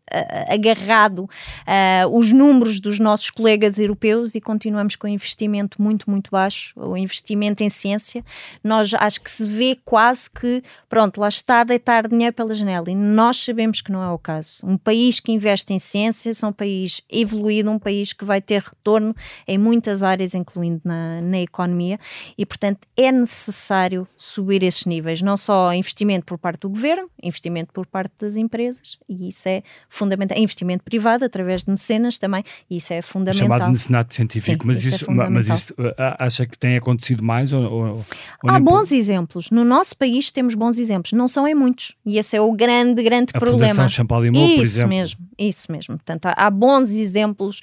agarrado 0.48 1.20
uh, 1.20 2.18
os 2.18 2.32
números 2.32 2.80
dos 2.80 3.00
nossos 3.00 3.30
colegas 3.30 3.80
europeus 3.80 4.36
e 4.36 4.42
continuamos 4.42 4.96
com 4.96 5.08
investimento 5.08 5.82
muito, 5.82 6.10
muito 6.10 6.32
baixo 6.32 6.74
o 6.76 6.98
investimento 6.98 7.64
em 7.64 7.70
ciência, 7.70 8.24
nós 8.64 8.94
acho 8.94 9.22
que 9.22 9.32
se 9.32 9.48
vê 9.48 9.78
quase 9.84 10.30
que, 10.30 10.64
pronto, 10.90 11.20
lá 11.20 11.28
está 11.28 11.62
a 11.62 11.64
deitar 11.64 12.08
dinheiro 12.08 12.34
pela 12.34 12.54
janela 12.54 12.90
e 12.90 12.96
nós 12.96 13.38
sabemos 13.38 13.82
que 13.82 13.92
não 13.92 14.04
é 14.04 14.10
o 14.10 14.18
caso. 14.18 14.66
Um 14.66 14.78
país 14.78 15.20
que 15.20 15.32
investe 15.32 15.74
em 15.74 15.80
ciência 15.80 16.32
é 16.32 16.46
um 16.46 16.54
país 16.54 17.02
evoluído, 17.10 17.72
um 17.72 17.80
país 17.80 18.14
que 18.14 18.26
vai 18.26 18.42
ter 18.42 18.62
retorno 18.62 19.16
em 19.48 19.58
muitas 19.58 20.04
áreas, 20.04 20.34
incluindo 20.34 20.82
na, 20.84 21.22
na 21.22 21.40
economia, 21.40 22.00
e 22.38 22.46
portanto 22.46 22.88
é 22.96 23.12
necessário 23.12 24.08
subir 24.16 24.64
esses 24.64 24.86
níveis, 24.86 25.22
não 25.22 25.38
só 25.38 25.74
investimento 25.74 26.26
por 26.26 26.38
parte 26.38 26.62
do 26.62 26.70
governo, 26.70 27.10
investimento 27.22 27.72
por 27.74 27.86
parte 27.86 28.14
das 28.20 28.36
empresas, 28.36 28.98
e 29.08 29.28
isso 29.30 29.48
é 29.48 29.64
fundamental. 29.90 30.03
Investimento 30.36 30.84
privado 30.84 31.26
através 31.26 31.64
de 31.64 31.72
mecenas 31.72 32.18
também, 32.18 32.44
e 32.70 32.78
isso 32.78 32.94
é 32.94 33.02
fundamental. 33.02 33.48
Chamado 33.48 33.70
mecenato 33.70 34.14
científico, 34.14 34.64
Sim, 34.64 34.68
mas, 34.68 34.84
isso, 34.84 35.06
é 35.10 35.30
mas 35.30 35.48
isso 35.48 35.74
acha 35.98 36.46
que 36.46 36.58
tem 36.58 36.78
acontecido 36.78 37.24
mais? 37.24 37.54
Ou, 37.54 37.64
ou, 37.64 38.06
Há 38.48 38.60
bons 38.60 38.90
por... 38.90 38.96
exemplos. 38.96 39.50
No 39.52 39.64
nosso 39.64 39.96
país 39.96 40.32
temos 40.32 40.56
bons 40.56 40.78
exemplos. 40.78 41.12
Não 41.14 41.28
são 41.28 41.48
em 41.48 41.56
muitos. 41.56 41.96
E 42.06 42.18
esse 42.18 42.36
é 42.36 42.42
o 42.42 42.52
grande, 42.54 43.02
grande 43.04 43.32
a 43.34 43.40
problema. 43.40 43.74
Fundação 43.74 43.88
Champalimau, 43.88 44.42
por 44.42 44.62
exemplo. 44.62 44.64
Isso 44.64 44.88
mesmo, 44.88 45.20
isso 45.38 45.72
mesmo. 45.72 45.96
Portanto, 45.98 46.26
há, 46.26 46.34
há 46.38 46.50
bons 46.50 46.92
exemplos 46.92 47.62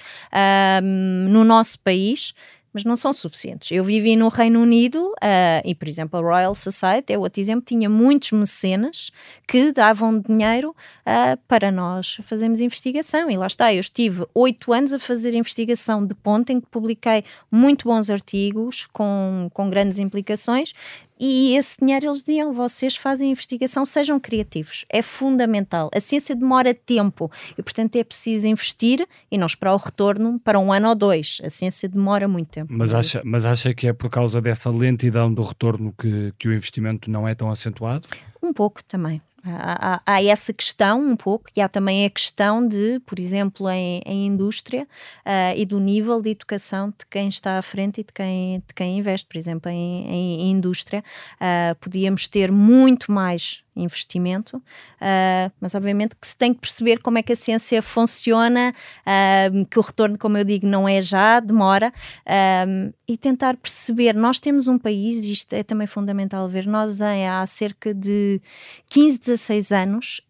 no 1.29 1.45
nosso 1.45 1.79
país 1.81 2.33
mas 2.73 2.85
não 2.85 2.97
são 2.97 3.13
suficientes. 3.13 3.71
Eu 3.71 3.83
vivi 3.85 4.17
no 4.17 4.29
Reino 4.29 4.61
Unido 4.61 5.09
uh, 5.13 5.63
e, 5.65 5.75
por 5.75 5.89
exemplo, 5.89 6.19
a 6.19 6.23
Royal 6.23 6.55
Society 6.55 7.13
é 7.13 7.19
outro 7.19 7.41
exemplo, 7.41 7.65
tinha 7.67 7.89
muitos 7.89 8.33
mecenas 8.33 9.11
que 9.47 9.73
davam 9.73 10.19
dinheiro 10.19 10.71
uh, 10.71 11.37
para 11.49 11.71
nós 11.71 12.19
fazermos 12.23 12.61
investigação. 12.61 13.31
E 13.31 13.37
lá 13.37 13.47
está, 13.47 13.73
eu 13.75 13.81
estive 13.81 14.25
oito 14.35 14.73
anos 14.73 14.93
a 14.93 14.99
fazer 14.99 15.35
investigação 15.35 16.07
de 16.07 16.15
ponto 16.15 16.51
em 16.51 16.61
que 16.61 16.67
publiquei 16.69 17.25
muito 17.51 17.89
bons 17.89 18.09
artigos 18.11 18.87
com, 18.93 19.51
com 19.53 19.69
grandes 19.69 19.99
implicações 19.99 20.73
e 21.21 21.55
esse 21.55 21.77
dinheiro 21.79 22.07
eles 22.07 22.21
diziam: 22.21 22.53
vocês 22.53 22.97
fazem 22.97 23.31
investigação, 23.31 23.85
sejam 23.85 24.19
criativos. 24.19 24.87
É 24.89 25.03
fundamental. 25.03 25.91
A 25.95 26.01
ciência 26.01 26.35
demora 26.35 26.73
tempo 26.73 27.31
e, 27.59 27.63
portanto, 27.63 27.97
é 27.97 28.03
preciso 28.03 28.47
investir 28.47 29.07
e 29.31 29.37
não 29.37 29.47
esperar 29.47 29.75
o 29.75 29.77
retorno 29.77 30.41
para 30.41 30.59
um 30.59 30.73
ano 30.73 30.89
ou 30.89 30.95
dois. 30.95 31.39
A 31.45 31.51
ciência 31.51 31.89
demora 31.89 32.27
muito 32.27 32.49
tempo. 32.49 32.73
Mas 32.73 32.95
acha, 32.95 33.21
mas 33.25 33.45
acha 33.45 33.75
que 33.75 33.87
é 33.87 33.93
por 33.93 34.09
causa 34.09 34.41
dessa 34.41 34.71
lentidão 34.71 35.33
do 35.33 35.43
retorno 35.43 35.93
que, 35.99 36.33
que 36.39 36.49
o 36.49 36.55
investimento 36.55 37.11
não 37.11 37.29
é 37.29 37.35
tão 37.35 37.51
acentuado? 37.51 38.07
Um 38.43 38.55
pouco 38.55 38.83
também. 38.83 39.21
Há, 39.45 40.03
há, 40.05 40.23
essa 40.23 40.53
questão 40.53 41.03
um 41.03 41.17
pouco, 41.17 41.51
e 41.57 41.61
há 41.61 41.69
também 41.69 42.05
a 42.05 42.11
questão 42.11 42.67
de, 42.67 43.01
por 43.01 43.19
exemplo, 43.19 43.69
em, 43.71 44.03
em 44.05 44.27
indústria 44.27 44.87
uh, 45.25 45.57
e 45.57 45.65
do 45.65 45.81
nível 45.81 46.21
de 46.21 46.31
educação 46.31 46.91
de 46.91 47.07
quem 47.09 47.29
está 47.29 47.59
à 47.59 47.63
frente 47.63 48.03
e 48.03 48.05
de 48.05 48.13
quem, 48.13 48.63
de 48.67 48.75
quem 48.75 48.99
investe. 48.99 49.27
Por 49.27 49.39
exemplo, 49.39 49.71
em, 49.71 50.07
em, 50.07 50.41
em 50.43 50.51
indústria, 50.51 51.03
uh, 51.37 51.75
podíamos 51.81 52.29
ter 52.29 52.53
muito 52.53 53.11
mais 53.11 53.65
investimento, 53.77 54.57
uh, 54.57 55.53
mas 55.61 55.75
obviamente 55.75 56.15
que 56.21 56.27
se 56.27 56.37
tem 56.37 56.53
que 56.53 56.61
perceber 56.61 57.01
como 57.01 57.19
é 57.19 57.23
que 57.23 57.33
a 57.33 57.37
ciência 57.37 57.81
funciona, 57.83 58.75
uh, 59.01 59.65
que 59.67 59.79
o 59.79 59.83
retorno, 59.83 60.19
como 60.19 60.37
eu 60.37 60.45
digo, 60.45 60.67
não 60.67 60.89
é 60.89 61.01
já, 61.01 61.41
demora, 61.41 61.93
uh, 62.27 62.95
e 63.07 63.17
tentar 63.17 63.57
perceber. 63.57 64.15
Nós 64.15 64.39
temos 64.39 64.69
um 64.69 64.79
país, 64.79 65.25
isto 65.25 65.53
é 65.53 65.63
também 65.63 65.87
fundamental 65.87 66.49
ver, 66.49 66.67
nós 66.67 67.01
há 67.03 67.45
cerca 67.47 67.93
de 67.93 68.41
15, 68.89 69.19
16 69.19 69.73
anos, 69.73 70.21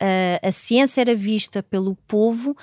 a 0.42 0.50
ciência 0.50 1.02
era 1.02 1.14
vista 1.14 1.62
pelo 1.62 1.94
povo 2.08 2.56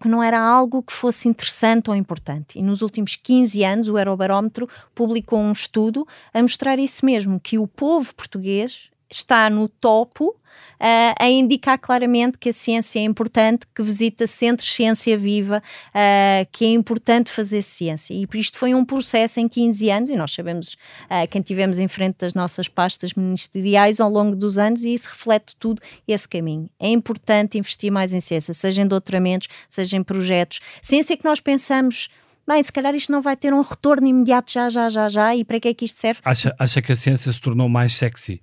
que 0.00 0.06
não 0.06 0.22
era 0.22 0.38
algo 0.40 0.84
que 0.84 0.92
fosse 0.92 1.28
interessante 1.28 1.90
ou 1.90 1.96
importante. 1.96 2.60
E 2.60 2.62
nos 2.62 2.80
últimos 2.80 3.16
15 3.16 3.64
anos, 3.64 3.88
o 3.88 3.98
Eurobarómetro 3.98 4.68
publicou 4.94 5.40
um 5.40 5.50
estudo 5.50 6.06
a 6.32 6.40
mostrar 6.40 6.78
isso 6.78 7.04
mesmo, 7.04 7.40
que 7.40 7.58
o 7.58 7.66
povo 7.66 8.14
português 8.14 8.90
está 9.10 9.50
no 9.50 9.68
topo 9.68 10.36
Uh, 10.80 11.12
a 11.20 11.28
indicar 11.28 11.78
claramente 11.78 12.38
que 12.38 12.48
a 12.48 12.52
ciência 12.54 12.98
é 12.98 13.02
importante, 13.02 13.66
que 13.74 13.82
visita 13.82 14.26
centros 14.26 14.72
ciência 14.72 15.16
viva, 15.16 15.62
uh, 15.88 16.48
que 16.50 16.64
é 16.64 16.68
importante 16.68 17.30
fazer 17.30 17.60
ciência. 17.60 18.14
E 18.14 18.26
isto 18.34 18.56
foi 18.56 18.74
um 18.74 18.82
processo 18.82 19.38
em 19.40 19.46
15 19.46 19.90
anos, 19.90 20.10
e 20.10 20.16
nós 20.16 20.32
sabemos 20.32 20.72
uh, 21.04 21.28
quem 21.28 21.42
tivemos 21.42 21.78
em 21.78 21.86
frente 21.86 22.16
das 22.20 22.32
nossas 22.32 22.66
pastas 22.66 23.12
ministeriais 23.12 24.00
ao 24.00 24.08
longo 24.08 24.34
dos 24.34 24.56
anos, 24.56 24.82
e 24.82 24.94
isso 24.94 25.08
reflete 25.10 25.54
tudo 25.56 25.82
esse 26.08 26.26
caminho. 26.26 26.68
É 26.80 26.88
importante 26.88 27.58
investir 27.58 27.92
mais 27.92 28.14
em 28.14 28.20
ciência, 28.20 28.54
seja 28.54 28.80
em 28.80 28.86
doutoramentos, 28.86 29.48
seja 29.68 29.98
em 29.98 30.02
projetos. 30.02 30.60
Ciência 30.80 31.14
que 31.14 31.24
nós 31.26 31.40
pensamos 31.40 32.08
bem, 32.48 32.62
se 32.62 32.72
calhar 32.72 32.94
isto 32.94 33.12
não 33.12 33.20
vai 33.20 33.36
ter 33.36 33.52
um 33.52 33.60
retorno 33.60 34.06
imediato 34.06 34.50
já, 34.50 34.70
já, 34.70 34.88
já, 34.88 35.10
já, 35.10 35.36
e 35.36 35.44
para 35.44 35.60
que 35.60 35.68
é 35.68 35.74
que 35.74 35.84
isto 35.84 36.00
serve? 36.00 36.20
Acha, 36.24 36.54
acha 36.58 36.80
que 36.80 36.90
a 36.90 36.96
ciência 36.96 37.30
se 37.30 37.40
tornou 37.40 37.68
mais 37.68 37.94
sexy? 37.94 38.42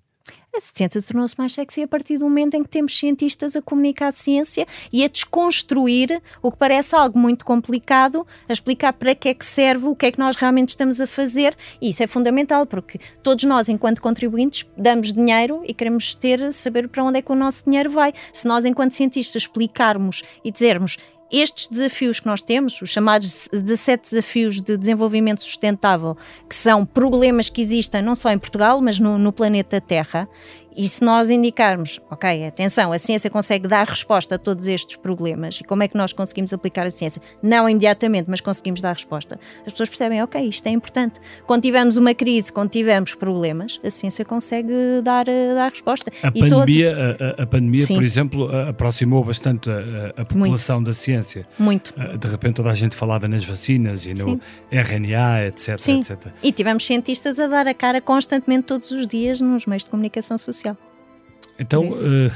A 0.58 0.60
ciência 0.60 1.00
tornou-se 1.04 1.38
mais 1.38 1.54
sexy 1.54 1.84
a 1.84 1.88
partir 1.88 2.18
do 2.18 2.26
momento 2.26 2.56
em 2.56 2.64
que 2.64 2.70
temos 2.70 2.98
cientistas 2.98 3.56
a 3.56 3.62
comunicar 3.62 4.08
a 4.08 4.12
ciência 4.12 4.66
e 4.92 5.04
a 5.06 5.08
desconstruir 5.08 6.20
o 6.42 6.52
que 6.52 6.58
parece 6.58 6.96
algo 6.96 7.20
muito 7.20 7.46
complicado, 7.46 8.26
a 8.50 8.54
explicar 8.54 8.94
para 8.94 9.14
que 9.14 9.30
é 9.30 9.36
que 9.36 9.46
serve, 9.46 9.86
o 9.86 9.96
que 9.96 10.08
é 10.08 10.12
que 10.12 10.18
nós 10.18 10.36
realmente 10.36 10.70
estamos 10.70 11.00
a 11.00 11.06
fazer, 11.06 11.56
e 11.80 11.90
isso 11.90 12.02
é 12.02 12.08
fundamental, 12.08 12.66
porque 12.66 13.00
todos 13.22 13.44
nós, 13.44 13.70
enquanto 13.70 14.02
contribuintes, 14.02 14.66
damos 14.76 15.14
dinheiro 15.14 15.62
e 15.64 15.76
queremos 15.76 16.16
ter, 16.16 16.52
saber 16.52 16.90
para 16.90 17.04
onde 17.04 17.20
é 17.20 17.22
que 17.22 17.32
o 17.32 17.36
nosso 17.36 17.64
dinheiro 17.64 17.92
vai. 17.92 18.12
Se 18.34 18.48
nós, 18.48 18.66
enquanto 18.66 18.96
cientistas, 18.96 19.44
explicarmos 19.44 20.24
e 20.44 20.50
dizermos 20.50 20.98
estes 21.32 21.68
desafios 21.68 22.20
que 22.20 22.26
nós 22.26 22.42
temos, 22.42 22.82
os 22.82 22.90
chamados 22.90 23.50
17 23.52 24.10
desafios 24.10 24.62
de 24.62 24.78
desenvolvimento 24.78 25.44
sustentável, 25.44 26.18
que 26.48 26.56
são 26.56 26.86
problemas 26.86 27.50
que 27.50 27.62
existem 27.62 28.02
não 28.02 28.16
só 28.16 28.32
em 28.32 28.40
Portugal, 28.40 28.82
mas 28.82 29.00
no, 29.00 29.18
no 29.18 29.34
planeta 29.34 29.82
Terra, 29.82 30.28
e 30.78 30.88
se 30.88 31.04
nós 31.04 31.32
indicarmos, 31.32 32.00
ok, 32.12 32.46
atenção, 32.46 32.92
a 32.92 33.00
ciência 33.00 33.32
consegue 33.32 33.68
dar 33.68 33.88
resposta 33.88 34.36
a 34.36 34.38
todos 34.38 34.68
estes 34.68 34.96
problemas 34.96 35.60
e 35.60 35.64
como 35.64 35.82
é 35.82 35.88
que 35.88 35.98
nós 35.98 36.14
conseguimos 36.14 36.54
aplicar 36.54 36.86
a 36.86 36.92
ciência? 36.92 37.20
Não 37.42 37.68
imediatamente, 37.68 38.30
mas 38.30 38.42
conseguimos 38.42 38.80
dar 38.80 38.94
resposta. 38.94 39.40
As 39.66 39.74
pessoas 39.74 39.90
percebem, 39.90 40.22
ok, 40.22 40.40
isto 40.48 40.68
é 40.68 40.70
importante. 40.70 41.20
Quando 41.48 41.64
tivermos 41.64 41.98
uma 41.98 42.14
crise, 42.14 42.54
quando 42.54 42.70
tivermos 42.70 43.16
problemas, 43.16 43.80
a 43.84 43.90
ciência 43.90 44.24
consegue 44.24 45.02
dar, 45.04 45.26
dar 45.26 45.72
resposta. 45.72 46.12
A 46.22 46.28
e 46.28 46.42
pandemia, 46.42 47.16
todo... 47.18 47.40
a, 47.40 47.44
a, 47.44 47.48
pandemia 47.48 47.88
por 47.88 48.04
exemplo, 48.04 48.56
aproximou 48.70 49.24
bastante 49.24 49.72
a, 49.72 50.22
a 50.22 50.26
população 50.26 50.78
Muito. 50.78 50.88
da 50.88 50.94
ciência. 50.94 51.48
Muito. 51.58 51.94
De 52.20 52.28
repente 52.28 52.56
toda 52.56 52.70
a 52.70 52.76
gente 52.76 52.96
falava 52.96 53.28
nas 53.28 53.44
vacinas 53.46 54.06
e 54.06 54.14
no 54.14 54.30
Sim. 54.30 54.40
RNA, 54.72 55.48
etc, 55.48 55.80
Sim. 55.80 56.00
etc. 56.00 56.28
E 56.44 56.52
tivemos 56.52 56.86
cientistas 56.86 57.40
a 57.40 57.48
dar 57.48 57.68
a 57.68 57.74
cara 57.74 58.00
constantemente 58.00 58.68
todos 58.68 58.92
os 58.92 59.08
dias 59.08 59.42
nos 59.42 59.66
meios 59.66 59.84
de 59.84 59.90
comunicação 59.90 60.38
social. 60.38 60.67
Então, 61.60 61.88
uh, 61.90 62.32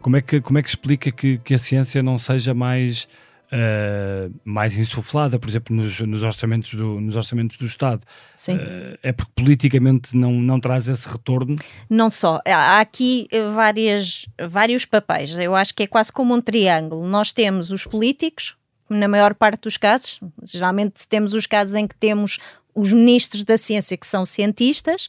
como, 0.00 0.16
é 0.16 0.20
que, 0.20 0.40
como 0.40 0.58
é 0.58 0.62
que 0.62 0.68
explica 0.68 1.10
que, 1.10 1.38
que 1.38 1.54
a 1.54 1.58
ciência 1.58 2.02
não 2.02 2.18
seja 2.18 2.52
mais, 2.52 3.08
uh, 3.52 4.32
mais 4.44 4.76
insuflada, 4.76 5.38
por 5.38 5.48
exemplo, 5.48 5.74
nos, 5.74 6.00
nos, 6.00 6.22
orçamentos, 6.22 6.74
do, 6.74 7.00
nos 7.00 7.16
orçamentos 7.16 7.56
do 7.56 7.64
Estado? 7.64 8.02
Sim. 8.36 8.56
Uh, 8.56 8.98
é 9.02 9.12
porque 9.12 9.32
politicamente 9.34 10.16
não, 10.16 10.32
não 10.32 10.60
traz 10.60 10.88
esse 10.88 11.08
retorno? 11.08 11.56
Não 11.88 12.10
só. 12.10 12.40
Há 12.46 12.80
aqui 12.80 13.28
várias, 13.54 14.26
vários 14.48 14.84
papéis. 14.84 15.36
Eu 15.38 15.54
acho 15.54 15.74
que 15.74 15.84
é 15.84 15.86
quase 15.86 16.12
como 16.12 16.34
um 16.34 16.40
triângulo. 16.40 17.06
Nós 17.06 17.32
temos 17.32 17.70
os 17.70 17.86
políticos, 17.86 18.56
na 18.88 19.08
maior 19.08 19.34
parte 19.34 19.62
dos 19.62 19.78
casos, 19.78 20.20
geralmente 20.44 21.08
temos 21.08 21.32
os 21.32 21.46
casos 21.46 21.74
em 21.74 21.86
que 21.86 21.94
temos 21.94 22.38
os 22.74 22.92
ministros 22.92 23.44
da 23.44 23.58
ciência 23.58 23.96
que 23.96 24.06
são 24.06 24.24
cientistas, 24.24 25.08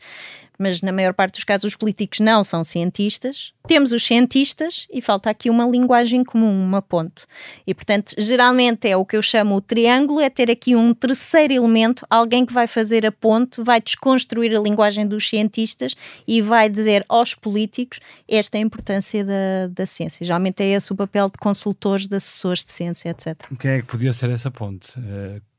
mas 0.58 0.82
na 0.82 0.92
maior 0.92 1.14
parte 1.14 1.36
dos 1.36 1.44
casos 1.44 1.72
os 1.72 1.76
políticos 1.76 2.20
não 2.20 2.44
são 2.44 2.64
cientistas. 2.64 3.54
Temos 3.68 3.92
os 3.92 4.06
cientistas 4.06 4.88
e 4.92 5.02
falta 5.02 5.30
aqui 5.30 5.50
uma 5.50 5.66
linguagem 5.66 6.24
comum, 6.24 6.64
uma 6.64 6.82
ponte. 6.82 7.26
E 7.66 7.74
portanto, 7.74 8.14
geralmente 8.18 8.88
é 8.88 8.98
o 8.98 9.06
que 9.06 9.16
eu 9.16 9.22
chamo 9.22 9.56
o 9.56 9.62
triângulo, 9.62 10.20
é 10.20 10.30
ter 10.30 10.52
aqui 10.52 10.76
um 10.76 10.94
terceiro 10.94 11.54
elemento, 11.54 12.06
alguém 12.10 12.46
que 12.46 12.54
vai 12.54 12.68
fazer 12.68 13.06
a 13.06 13.12
ponte, 13.12 13.62
vai 13.62 13.82
desconstruir 13.82 14.56
a 14.56 14.60
linguagem 14.60 15.08
dos 15.08 15.28
cientistas 15.28 15.96
e 16.28 16.42
vai 16.42 16.70
dizer 16.70 17.06
aos 17.08 17.34
políticos 17.34 18.00
esta 18.28 18.58
é 18.58 18.60
a 18.60 18.62
importância 18.62 19.24
da, 19.24 19.68
da 19.70 19.86
ciência. 19.86 20.26
Geralmente 20.26 20.62
é 20.62 20.74
esse 20.74 20.92
o 20.92 20.96
papel 20.96 21.30
de 21.30 21.38
consultores, 21.38 22.08
de 22.08 22.16
assessores 22.16 22.66
de 22.66 22.72
ciência, 22.72 23.10
etc. 23.10 23.36
Quem 23.60 23.72
é 23.72 23.82
que 23.82 23.88
podia 23.88 24.14
ser 24.14 24.30
essa 24.30 24.52
ponte? 24.52 24.98
Uh 25.00 25.53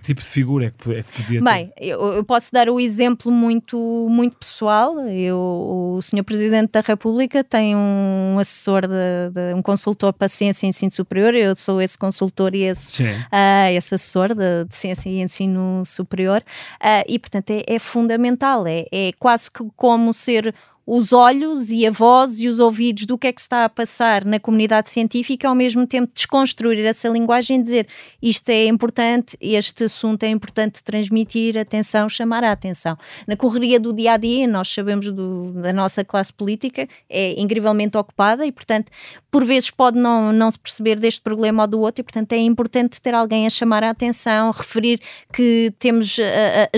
que 0.00 0.06
tipo 0.06 0.22
de 0.22 0.26
figura 0.26 0.66
é 0.66 0.70
que, 0.70 0.92
é 0.92 1.02
que 1.02 1.12
podia 1.12 1.40
ter? 1.40 1.44
Bem, 1.44 1.72
eu, 1.76 2.00
eu, 2.14 2.24
posso 2.24 2.50
dar 2.50 2.68
o 2.70 2.80
exemplo 2.80 3.30
muito, 3.30 4.06
muito 4.08 4.36
pessoal. 4.36 4.98
Eu, 5.08 5.38
o 5.38 6.02
Sr. 6.02 6.24
Presidente 6.24 6.72
da 6.72 6.80
República 6.80 7.44
tem 7.44 7.76
um 7.76 8.38
assessor, 8.38 8.86
de, 8.86 9.30
de, 9.32 9.54
um 9.54 9.60
consultor 9.60 10.12
para 10.14 10.26
ciência 10.26 10.66
e 10.66 10.70
ensino 10.70 10.90
superior. 10.90 11.34
Eu 11.34 11.54
sou 11.54 11.82
esse 11.82 11.98
consultor 11.98 12.54
e 12.54 12.62
esse, 12.62 13.02
uh, 13.02 13.68
esse 13.70 13.94
assessor 13.94 14.34
de, 14.34 14.64
de, 14.64 14.74
ciência 14.74 15.10
e 15.10 15.20
ensino 15.20 15.82
superior. 15.84 16.42
Uh, 16.80 17.04
e, 17.06 17.18
portanto, 17.18 17.50
é, 17.50 17.62
é 17.66 17.78
fundamental. 17.78 18.66
É, 18.66 18.86
é 18.90 19.12
quase 19.18 19.50
que 19.50 19.64
como 19.76 20.14
ser 20.14 20.54
os 20.86 21.12
olhos 21.12 21.70
e 21.70 21.86
a 21.86 21.90
voz 21.90 22.40
e 22.40 22.48
os 22.48 22.58
ouvidos 22.58 23.06
do 23.06 23.16
que 23.16 23.28
é 23.28 23.32
que 23.32 23.40
está 23.40 23.64
a 23.64 23.68
passar 23.68 24.24
na 24.24 24.40
comunidade 24.40 24.90
científica, 24.90 25.48
ao 25.48 25.54
mesmo 25.54 25.86
tempo 25.86 26.10
desconstruir 26.12 26.84
essa 26.84 27.08
linguagem 27.08 27.60
e 27.60 27.62
dizer 27.62 27.88
isto 28.20 28.48
é 28.48 28.66
importante, 28.66 29.36
este 29.40 29.84
assunto 29.84 30.24
é 30.24 30.28
importante 30.28 30.82
transmitir 30.82 31.56
atenção, 31.56 32.08
chamar 32.08 32.42
a 32.42 32.52
atenção. 32.52 32.96
Na 33.26 33.36
correria 33.36 33.78
do 33.78 33.92
dia 33.92 34.14
a 34.14 34.16
dia, 34.16 34.46
nós 34.46 34.68
sabemos 34.68 35.12
do, 35.12 35.52
da 35.52 35.72
nossa 35.72 36.04
classe 36.04 36.32
política, 36.32 36.88
é 37.08 37.40
incrivelmente 37.40 37.96
ocupada 37.96 38.44
e, 38.44 38.50
portanto, 38.50 38.90
por 39.30 39.44
vezes 39.44 39.70
pode 39.70 39.98
não, 39.98 40.32
não 40.32 40.50
se 40.50 40.58
perceber 40.58 40.96
deste 40.96 41.20
problema 41.20 41.62
ou 41.62 41.68
do 41.68 41.80
outro, 41.80 42.00
e, 42.00 42.04
portanto, 42.04 42.32
é 42.32 42.38
importante 42.38 43.00
ter 43.00 43.14
alguém 43.14 43.46
a 43.46 43.50
chamar 43.50 43.84
a 43.84 43.90
atenção, 43.90 44.50
referir 44.50 45.00
que 45.32 45.72
temos 45.78 46.18
uh, 46.18 46.22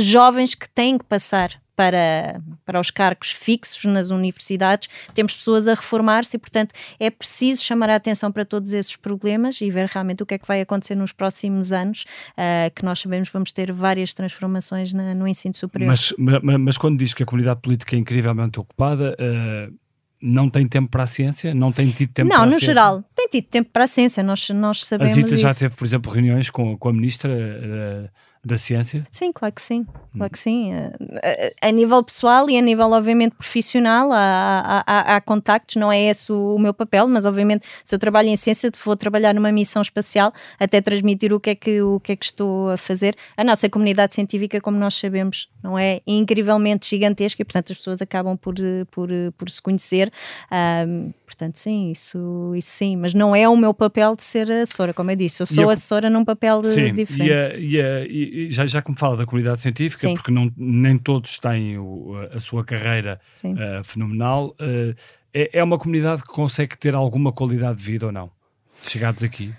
jovens 0.00 0.54
que 0.54 0.68
têm 0.68 0.98
que 0.98 1.04
passar 1.04 1.61
para, 1.82 2.40
para 2.64 2.78
os 2.78 2.92
cargos 2.92 3.32
fixos 3.32 3.84
nas 3.86 4.10
universidades, 4.10 4.88
temos 5.12 5.34
pessoas 5.34 5.66
a 5.66 5.74
reformar-se 5.74 6.36
e, 6.36 6.38
portanto, 6.38 6.72
é 7.00 7.10
preciso 7.10 7.60
chamar 7.60 7.90
a 7.90 7.96
atenção 7.96 8.30
para 8.30 8.44
todos 8.44 8.72
esses 8.72 8.94
problemas 8.94 9.60
e 9.60 9.68
ver 9.68 9.86
realmente 9.86 10.22
o 10.22 10.26
que 10.26 10.34
é 10.34 10.38
que 10.38 10.46
vai 10.46 10.60
acontecer 10.60 10.94
nos 10.94 11.10
próximos 11.10 11.72
anos, 11.72 12.04
uh, 12.38 12.72
que 12.72 12.84
nós 12.84 13.00
sabemos 13.00 13.28
vamos 13.30 13.50
ter 13.50 13.72
várias 13.72 14.14
transformações 14.14 14.92
na, 14.92 15.12
no 15.12 15.26
ensino 15.26 15.54
superior. 15.54 15.88
Mas, 15.88 16.14
mas, 16.16 16.40
mas, 16.60 16.78
quando 16.78 16.96
diz 16.98 17.12
que 17.14 17.24
a 17.24 17.26
comunidade 17.26 17.60
política 17.60 17.96
é 17.96 17.98
incrivelmente 17.98 18.60
ocupada, 18.60 19.16
uh, 19.18 19.74
não 20.22 20.48
tem 20.48 20.68
tempo 20.68 20.88
para 20.88 21.02
a 21.02 21.06
ciência? 21.08 21.52
Não 21.52 21.72
tem 21.72 21.90
tido 21.90 22.12
tempo 22.12 22.28
não, 22.28 22.36
para 22.36 22.46
a 22.46 22.50
ciência? 22.50 22.74
Não, 22.74 22.74
no 22.74 23.00
geral, 23.00 23.04
tem 23.16 23.28
tido 23.28 23.46
tempo 23.48 23.70
para 23.72 23.84
a 23.84 23.88
ciência, 23.88 24.22
nós, 24.22 24.48
nós 24.50 24.84
sabemos 24.84 25.12
A 25.12 25.14
Zita 25.16 25.36
já 25.36 25.52
teve, 25.52 25.74
por 25.74 25.84
exemplo, 25.84 26.12
reuniões 26.12 26.48
com, 26.48 26.78
com 26.78 26.88
a 26.88 26.92
ministra... 26.92 27.32
Uh, 27.32 28.31
da 28.44 28.56
ciência? 28.56 29.06
Sim, 29.10 29.30
claro 29.32 29.54
que 29.54 29.62
sim. 29.62 29.86
Claro 30.16 30.32
que 30.32 30.38
sim. 30.38 30.72
A, 30.74 31.68
a, 31.68 31.70
nível 31.70 32.02
pessoal 32.02 32.50
e 32.50 32.58
a 32.58 32.60
nível, 32.60 32.90
obviamente, 32.90 33.36
profissional, 33.36 34.12
há, 34.12 34.82
há, 34.84 35.16
há, 35.16 35.20
contactos, 35.20 35.76
não 35.76 35.92
é 35.92 36.02
esse 36.10 36.30
o, 36.32 36.56
o, 36.56 36.58
meu 36.58 36.74
papel, 36.74 37.06
mas 37.06 37.24
obviamente, 37.24 37.64
se 37.84 37.94
eu 37.94 37.98
trabalho 38.00 38.28
em 38.28 38.36
ciência, 38.36 38.70
vou 38.84 38.96
trabalhar 38.96 39.32
numa 39.32 39.52
missão 39.52 39.80
espacial 39.80 40.32
até 40.58 40.80
transmitir 40.80 41.32
o 41.32 41.38
que 41.38 41.50
é 41.50 41.54
que, 41.54 41.82
o 41.82 42.00
que, 42.00 42.12
é 42.12 42.16
que 42.16 42.24
estou 42.24 42.70
a 42.70 42.76
fazer. 42.76 43.14
A 43.36 43.44
nossa 43.44 43.70
comunidade 43.70 44.14
científica, 44.14 44.60
como 44.60 44.76
nós 44.76 44.94
sabemos, 44.94 45.48
não 45.62 45.78
é 45.78 46.00
incrivelmente 46.04 46.90
gigantesca 46.90 47.40
e, 47.40 47.44
portanto, 47.44 47.72
as 47.72 47.78
pessoas 47.78 48.02
acabam 48.02 48.36
por, 48.36 48.56
por, 48.90 49.08
por 49.38 49.50
se 49.50 49.62
conhecer. 49.62 50.12
Um, 50.50 51.12
portanto, 51.24 51.56
sim, 51.56 51.90
isso, 51.90 52.52
isso 52.56 52.70
sim, 52.70 52.96
mas 52.96 53.14
não 53.14 53.34
é 53.34 53.48
o 53.48 53.56
meu 53.56 53.72
papel 53.72 54.16
de 54.16 54.24
ser 54.24 54.50
assessora, 54.50 54.92
como 54.92 55.10
eu 55.12 55.16
disse, 55.16 55.42
eu 55.42 55.46
sou 55.46 55.70
a, 55.70 55.72
assessora 55.72 56.10
num 56.10 56.24
papel 56.24 56.62
sim, 56.64 56.92
diferente. 56.92 57.30
E, 57.30 57.32
a, 57.32 57.56
e, 57.56 57.80
a, 57.80 58.04
e 58.06 58.31
já, 58.50 58.66
já 58.66 58.82
como 58.82 58.98
fala 58.98 59.16
da 59.16 59.26
comunidade 59.26 59.60
científica, 59.60 60.08
sim. 60.08 60.14
porque 60.14 60.30
não, 60.30 60.52
nem 60.56 60.98
todos 60.98 61.38
têm 61.38 61.78
o, 61.78 62.14
a 62.32 62.40
sua 62.40 62.64
carreira 62.64 63.20
uh, 63.44 63.84
fenomenal, 63.84 64.56
uh, 64.60 64.94
é, 65.34 65.58
é 65.58 65.64
uma 65.64 65.78
comunidade 65.78 66.22
que 66.22 66.28
consegue 66.28 66.76
ter 66.76 66.94
alguma 66.94 67.32
qualidade 67.32 67.78
de 67.78 67.84
vida 67.84 68.06
ou 68.06 68.12
não? 68.12 68.30
Chegados 68.82 69.22
aqui? 69.22 69.54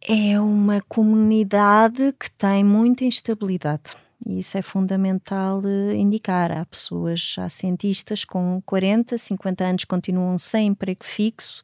É 0.00 0.40
uma 0.40 0.80
comunidade 0.88 2.14
que 2.18 2.30
tem 2.30 2.64
muita 2.64 3.04
instabilidade. 3.04 3.96
E 4.26 4.38
isso 4.38 4.56
é 4.56 4.62
fundamental 4.62 5.60
uh, 5.60 5.92
indicar. 5.92 6.52
Há 6.52 6.64
pessoas, 6.64 7.36
há 7.38 7.48
cientistas 7.48 8.24
com 8.24 8.62
40, 8.66 9.16
50 9.16 9.64
anos 9.64 9.84
continuam 9.84 10.36
sem 10.38 10.68
emprego 10.68 11.04
fixo. 11.04 11.62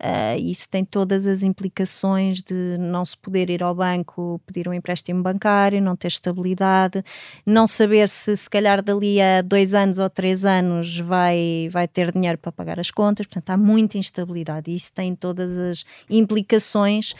Uh, 0.00 0.38
isso 0.40 0.68
tem 0.68 0.84
todas 0.84 1.26
as 1.26 1.42
implicações 1.42 2.42
de 2.42 2.76
não 2.78 3.04
se 3.04 3.16
poder 3.16 3.50
ir 3.50 3.62
ao 3.62 3.74
banco 3.74 4.40
pedir 4.46 4.68
um 4.68 4.74
empréstimo 4.74 5.22
bancário, 5.22 5.80
não 5.80 5.94
ter 5.94 6.08
estabilidade, 6.08 7.04
não 7.44 7.66
saber 7.66 8.08
se 8.08 8.36
se 8.36 8.48
calhar 8.48 8.82
dali 8.82 9.20
a 9.20 9.42
dois 9.42 9.74
anos 9.74 9.98
ou 9.98 10.08
três 10.08 10.44
anos 10.44 10.98
vai, 10.98 11.68
vai 11.70 11.86
ter 11.86 12.12
dinheiro 12.12 12.38
para 12.38 12.50
pagar 12.50 12.80
as 12.80 12.90
contas. 12.90 13.26
Portanto, 13.26 13.50
há 13.50 13.56
muita 13.56 13.98
instabilidade 13.98 14.70
e 14.70 14.74
isso 14.74 14.92
tem 14.92 15.14
todas 15.14 15.56
as 15.56 15.84
implicações 16.08 17.14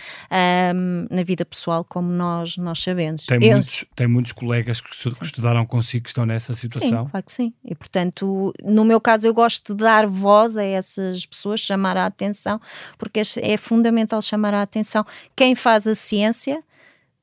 um, 0.74 1.07
na 1.14 1.22
vida 1.22 1.45
pessoal, 1.45 1.85
como 1.85 2.11
nós, 2.11 2.57
nós 2.57 2.83
sabemos. 2.83 3.26
Tem, 3.26 3.43
Eu, 3.43 3.53
muitos, 3.53 3.85
tem 3.95 4.07
muitos 4.07 4.33
colegas 4.33 4.70
colegas 4.79 4.81
que, 4.81 5.18
que 5.18 5.25
estudaram 5.25 5.66
consigo 5.66 6.05
que 6.05 6.11
estão 6.11 6.25
nessa 6.25 6.53
situação? 6.53 7.05
Sim, 7.05 7.11
claro 7.11 7.27
que 7.27 7.33
sim. 7.33 7.55
E 7.64 7.75
portanto, 7.75 8.53
no 8.62 8.85
meu 8.85 9.01
caso, 9.01 9.27
eu 9.27 9.35
gosto 9.35 9.75
de 9.75 9.83
dar 9.83 10.07
voz 10.07 10.57
a 10.57 10.64
essas 10.64 11.27
pessoas, 11.27 11.61
chamar 11.61 11.97
a 11.97 12.07
atenção, 12.07 12.61
porque 12.99 13.23
é 13.41 13.57
fundamental 13.57 14.23
chamar 14.23 14.55
a 14.55 14.62
atenção 14.62 15.05
quem 15.35 15.55
faz 15.55 15.87
a 15.87 15.95
ciência 15.95 16.62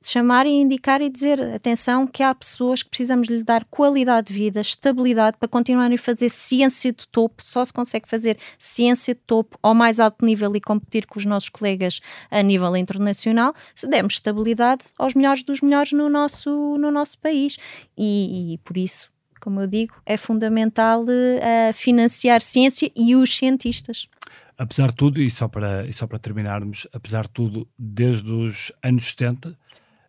chamar 0.10 0.46
e 0.46 0.52
indicar 0.52 1.02
e 1.02 1.10
dizer 1.10 1.42
atenção 1.42 2.08
que 2.08 2.24
há 2.24 2.34
pessoas 2.34 2.84
que 2.84 2.90
precisamos 2.90 3.28
lhe 3.28 3.44
dar 3.44 3.66
qualidade 3.66 4.28
de 4.28 4.34
vida, 4.34 4.62
estabilidade 4.62 5.38
para 5.38 5.48
continuarem 5.48 5.96
a 5.96 6.00
fazer 6.00 6.30
ciência 6.30 6.92
de 6.92 7.08
topo, 7.08 7.44
só 7.44 7.64
se 7.64 7.74
consegue 7.74 8.08
fazer 8.08 8.38
ciência 8.58 9.14
de 9.14 9.22
topo 9.22 9.58
ao 9.62 9.74
mais 9.74 10.00
alto 10.00 10.26
nível 10.26 10.56
e 10.56 10.62
competir 10.62 11.06
com 11.06 11.20
os 11.20 11.26
nossos 11.26 11.50
colegas 11.50 12.00
a 12.32 12.42
nível 12.42 12.76
internacional, 12.76 13.54
se 13.76 13.88
dermos 13.88 14.14
estabilidade 14.14 14.86
aos 14.98 15.14
melhores 15.14 15.44
dos 15.44 15.62
melhores 15.62 15.92
no 15.92 16.10
nosso, 16.10 16.78
no 16.78 16.92
nosso 16.92 17.18
país 17.20 17.58
e, 17.98 18.54
e 18.54 18.58
por 18.60 18.78
isso 18.78 19.12
como 19.40 19.62
eu 19.62 19.68
digo, 19.68 19.94
é 20.06 20.18
fundamental 20.18 21.04
uh, 21.04 21.74
financiar 21.74 22.42
ciência 22.42 22.92
e 22.96 23.16
os 23.16 23.38
cientistas. 23.38 24.10
Apesar 24.58 24.88
de 24.88 24.96
tudo, 24.96 25.22
e 25.22 25.30
só 25.30 25.48
para, 25.48 25.86
e 25.88 25.94
só 25.94 26.08
para 26.08 26.18
terminarmos, 26.18 26.88
apesar 26.92 27.24
de 27.24 27.30
tudo, 27.30 27.68
desde 27.78 28.32
os 28.32 28.72
anos 28.84 29.10
70, 29.10 29.58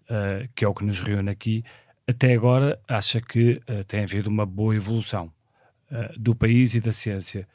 uh, 0.08 0.48
que 0.54 0.64
é 0.64 0.68
o 0.68 0.74
que 0.74 0.84
nos 0.84 1.00
reúne 1.00 1.30
aqui, 1.30 1.64
até 2.06 2.32
agora 2.32 2.80
acha 2.88 3.20
que 3.20 3.60
uh, 3.68 3.84
tem 3.84 4.02
havido 4.02 4.30
uma 4.30 4.46
boa 4.46 4.74
evolução 4.74 5.32
uh, 5.90 6.18
do 6.18 6.34
país 6.34 6.74
e 6.74 6.80
da 6.80 6.92
ciência. 6.92 7.46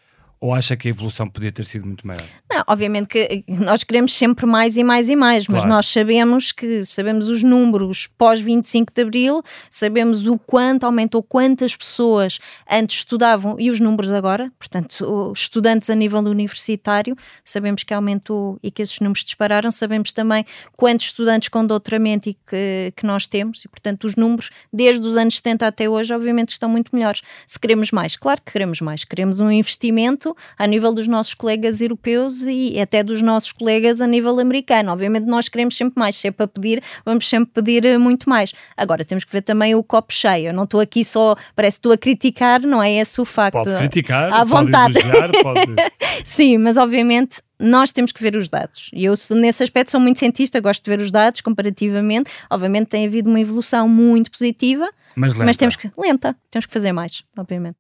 Ou 0.43 0.53
acha 0.53 0.75
que 0.75 0.89
a 0.89 0.91
evolução 0.91 1.25
podia 1.29 1.53
ter 1.53 1.63
sido 1.63 1.85
muito 1.85 2.05
maior? 2.05 2.25
Não, 2.51 2.65
obviamente 2.67 3.07
que 3.07 3.45
nós 3.47 3.81
queremos 3.81 4.13
sempre 4.13 4.45
mais 4.45 4.75
e 4.75 4.83
mais 4.83 5.07
e 5.07 5.15
mais, 5.15 5.47
mas 5.47 5.63
nós 5.63 5.85
sabemos 5.87 6.51
que 6.51 6.83
sabemos 6.83 7.29
os 7.29 7.41
números 7.41 8.07
pós 8.17 8.41
25 8.41 8.91
de 8.93 9.01
Abril, 9.03 9.41
sabemos 9.69 10.27
o 10.27 10.37
quanto 10.37 10.83
aumentou, 10.83 11.23
quantas 11.23 11.77
pessoas 11.77 12.39
antes 12.69 12.97
estudavam 12.97 13.55
e 13.57 13.71
os 13.71 13.79
números 13.79 14.11
agora, 14.11 14.51
portanto, 14.59 15.31
estudantes 15.33 15.89
a 15.89 15.95
nível 15.95 16.19
universitário, 16.19 17.15
sabemos 17.45 17.85
que 17.85 17.93
aumentou 17.93 18.59
e 18.61 18.69
que 18.69 18.81
esses 18.81 18.99
números 18.99 19.23
dispararam, 19.23 19.71
sabemos 19.71 20.11
também 20.11 20.45
quantos 20.75 21.05
estudantes 21.05 21.47
com 21.47 21.65
doutoramento 21.65 22.27
e 22.27 22.33
que, 22.33 22.91
que 22.97 23.05
nós 23.05 23.27
temos, 23.27 23.63
e 23.63 23.69
portanto, 23.69 24.03
os 24.03 24.17
números 24.17 24.49
desde 24.73 25.07
os 25.07 25.15
anos 25.15 25.37
70 25.37 25.65
até 25.65 25.87
hoje, 25.87 26.13
obviamente, 26.13 26.49
estão 26.49 26.67
muito 26.67 26.93
melhores. 26.93 27.21
Se 27.47 27.57
queremos 27.57 27.91
mais, 27.91 28.17
claro 28.17 28.41
que 28.45 28.51
queremos 28.51 28.81
mais, 28.81 29.05
queremos 29.05 29.39
um 29.39 29.49
investimento 29.49 30.32
a 30.57 30.67
nível 30.67 30.93
dos 30.93 31.07
nossos 31.07 31.33
colegas 31.33 31.81
europeus 31.81 32.43
e 32.43 32.79
até 32.79 33.03
dos 33.03 33.21
nossos 33.21 33.51
colegas 33.51 34.01
a 34.01 34.07
nível 34.07 34.39
americano. 34.39 34.91
Obviamente 34.91 35.25
nós 35.25 35.47
queremos 35.49 35.75
sempre 35.75 35.99
mais, 35.99 36.15
se 36.15 36.27
é 36.27 36.31
para 36.31 36.47
pedir, 36.47 36.81
vamos 37.05 37.27
sempre 37.27 37.51
pedir 37.53 37.85
eh, 37.85 37.97
muito 37.97 38.29
mais. 38.29 38.53
Agora 38.75 39.03
temos 39.05 39.23
que 39.23 39.31
ver 39.31 39.41
também 39.41 39.75
o 39.75 39.83
copo 39.83 40.13
cheio. 40.13 40.47
Eu 40.47 40.53
não 40.53 40.63
estou 40.63 40.79
aqui 40.79 41.03
só, 41.03 41.35
parece 41.55 41.77
que 41.77 41.79
estou 41.79 41.91
a 41.91 41.97
criticar, 41.97 42.61
não 42.61 42.81
é 42.81 42.91
esse 42.93 43.19
o 43.19 43.25
facto. 43.25 43.53
Pode 43.53 43.75
criticar, 43.75 44.31
à 44.31 44.43
vontade. 44.43 44.99
Elogiar, 44.99 45.31
pode... 45.41 45.75
Sim, 46.25 46.57
mas 46.57 46.77
obviamente 46.77 47.41
nós 47.59 47.91
temos 47.91 48.11
que 48.11 48.21
ver 48.21 48.35
os 48.35 48.49
dados. 48.49 48.89
E 48.93 49.05
eu, 49.05 49.13
nesse 49.31 49.63
aspecto, 49.63 49.91
sou 49.91 49.99
muito 49.99 50.19
cientista, 50.19 50.59
gosto 50.59 50.83
de 50.83 50.89
ver 50.89 50.99
os 50.99 51.11
dados 51.11 51.39
comparativamente. 51.39 52.29
Obviamente, 52.49 52.87
tem 52.87 53.05
havido 53.05 53.29
uma 53.29 53.39
evolução 53.39 53.87
muito 53.87 54.29
positiva, 54.29 54.89
mas, 55.15 55.33
lenta. 55.33 55.45
mas 55.45 55.57
temos 55.57 55.75
que 55.75 55.89
lenta, 55.97 56.35
temos 56.51 56.65
que 56.65 56.73
fazer 56.73 56.91
mais, 56.91 57.23
obviamente. 57.37 57.77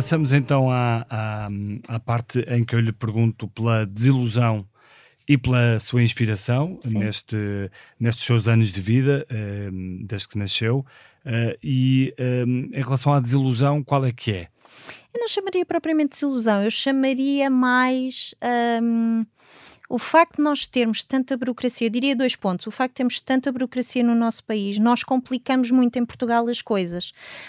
Passamos 0.00 0.32
então 0.32 0.70
à, 0.70 1.04
à, 1.10 1.48
à, 1.86 2.00
parte 2.00 2.38
em 2.48 2.64
que 2.64 2.74
eu 2.74 2.80
lhe 2.80 2.90
pergunto 2.90 3.46
pela 3.46 3.84
desilusão 3.84 4.66
e 5.28 5.36
pela 5.36 5.78
sua 5.78 6.02
inspiração 6.02 6.80
neste, 6.86 7.36
nestes 7.98 8.24
seus 8.24 8.48
anos 8.48 8.72
de 8.72 8.80
vida, 8.80 9.26
um, 9.30 10.02
desde 10.06 10.26
que 10.26 10.38
nasceu. 10.38 10.86
Uh, 11.22 11.54
e 11.62 12.14
um, 12.18 12.70
em 12.72 12.82
relação 12.82 13.12
à 13.12 13.20
desilusão, 13.20 13.84
qual 13.84 14.06
é 14.06 14.10
que 14.10 14.32
é? 14.32 14.48
Eu 15.12 15.20
não 15.20 15.28
chamaria 15.28 15.66
propriamente 15.66 16.12
desilusão, 16.12 16.64
eu 16.64 16.70
chamaria 16.70 17.50
mais. 17.50 18.34
Um 18.42 19.26
o 19.90 19.98
facto 19.98 20.36
de 20.36 20.42
nós 20.42 20.68
termos 20.68 21.02
tanta 21.02 21.36
burocracia, 21.36 21.88
eu 21.88 21.90
diria 21.90 22.14
dois 22.14 22.36
pontos. 22.36 22.64
O 22.68 22.70
facto 22.70 22.92
de 22.92 22.96
termos 22.98 23.20
tanta 23.20 23.50
burocracia 23.50 24.04
no 24.04 24.14
nosso 24.14 24.44
país, 24.44 24.78
nós 24.78 25.02
complicamos 25.02 25.72
muito 25.72 25.98
em 25.98 26.06
Portugal 26.06 26.46
as 26.46 26.62
coisas. 26.62 27.08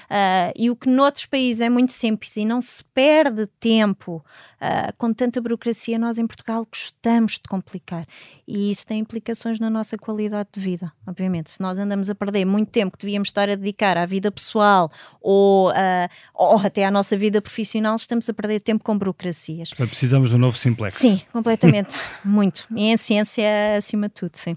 Uh, 0.09 0.51
e 0.55 0.67
o 0.71 0.75
que 0.75 0.89
noutros 0.89 1.27
países 1.27 1.61
é 1.61 1.69
muito 1.69 1.93
simples 1.93 2.35
e 2.35 2.43
não 2.43 2.59
se 2.59 2.83
perde 2.95 3.45
tempo 3.59 4.25
uh, 4.59 4.91
com 4.97 5.13
tanta 5.13 5.39
burocracia, 5.39 5.99
nós 5.99 6.17
em 6.17 6.25
Portugal 6.25 6.65
gostamos 6.67 7.33
de 7.33 7.43
complicar. 7.47 8.07
E 8.47 8.71
isso 8.71 8.87
tem 8.87 8.97
implicações 8.97 9.59
na 9.59 9.69
nossa 9.69 9.95
qualidade 9.95 10.49
de 10.51 10.59
vida, 10.59 10.91
obviamente. 11.05 11.51
Se 11.51 11.61
nós 11.61 11.77
andamos 11.77 12.09
a 12.09 12.15
perder 12.15 12.43
muito 12.43 12.69
tempo 12.71 12.97
que 12.97 13.05
devíamos 13.05 13.27
estar 13.27 13.49
a 13.49 13.55
dedicar 13.55 13.97
à 13.97 14.05
vida 14.07 14.31
pessoal 14.31 14.91
ou, 15.21 15.69
uh, 15.69 16.09
ou 16.33 16.57
até 16.57 16.85
à 16.85 16.89
nossa 16.89 17.15
vida 17.15 17.39
profissional, 17.39 17.95
estamos 17.95 18.27
a 18.27 18.33
perder 18.33 18.61
tempo 18.61 18.83
com 18.83 18.97
burocracias. 18.97 19.69
Portanto, 19.69 19.89
precisamos 19.89 20.31
de 20.31 20.35
um 20.35 20.39
novo 20.39 20.57
simplex. 20.57 20.95
Sim, 20.95 21.21
completamente. 21.31 21.99
Muito. 22.31 22.65
E 22.73 22.85
em 22.85 22.95
ciência, 22.95 23.75
acima 23.77 24.07
de 24.07 24.13
tudo, 24.13 24.37
sim. 24.37 24.55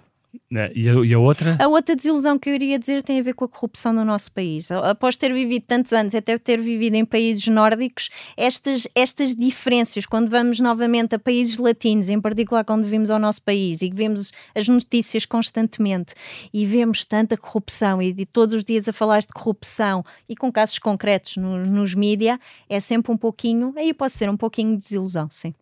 E 0.51 0.89
a, 0.89 0.95
e 1.05 1.15
a, 1.15 1.19
outra? 1.19 1.57
A 1.61 1.67
outra 1.67 1.97
desilusão 1.97 2.39
que 2.39 2.49
eu 2.49 2.55
iria 2.55 2.79
dizer 2.79 3.03
tem 3.03 3.19
a 3.19 3.23
ver 3.23 3.35
com 3.35 3.45
a 3.45 3.49
corrupção 3.49 3.93
no 3.93 4.05
nosso 4.05 4.31
país. 4.31 4.71
Após 4.71 5.17
ter 5.17 5.33
vivido 5.33 5.65
tantos 5.67 5.93
anos, 5.93 6.15
até 6.15 6.39
ter 6.39 6.61
vivido 6.61 6.95
em 6.95 7.05
países 7.05 7.47
nórdicos, 7.49 8.11
estas, 8.37 8.87
estas 8.95 9.35
diferenças, 9.35 10.07
quando 10.07 10.29
vamos 10.29 10.61
novamente 10.61 11.15
a 11.15 11.19
países 11.19 11.59
latinos, 11.59 12.09
em 12.09 12.21
particular 12.21 12.65
quando 12.65 12.85
vimos 12.85 13.11
ao 13.11 13.19
nosso 13.19 13.43
país 13.43 13.83
e 13.83 13.91
vemos 13.91 14.33
as 14.55 14.69
notícias 14.69 15.27
constantemente 15.27 16.15
e 16.53 16.65
vemos 16.67 17.05
tanta 17.05 17.37
corrupção 17.37 18.01
e, 18.01 18.15
e 18.17 18.27
todos 18.27 18.55
os 18.55 18.65
dias 18.65 18.89
a 18.89 18.93
falar 18.93 19.21
de 19.21 19.29
corrupção 19.29 20.05
e 20.29 20.37
com 20.37 20.53
casos 20.53 20.79
concretos 20.79 21.37
no, 21.37 21.65
nos 21.65 21.95
mídia, 21.95 22.39
é 22.69 22.79
sempre 22.79 23.11
um 23.11 23.17
pouquinho, 23.17 23.73
aí 23.77 23.93
pode 23.93 24.13
ser 24.13 24.31
um 24.31 24.37
pouquinho 24.37 24.77
de 24.77 24.83
desilusão, 24.83 25.29
sim 25.31 25.53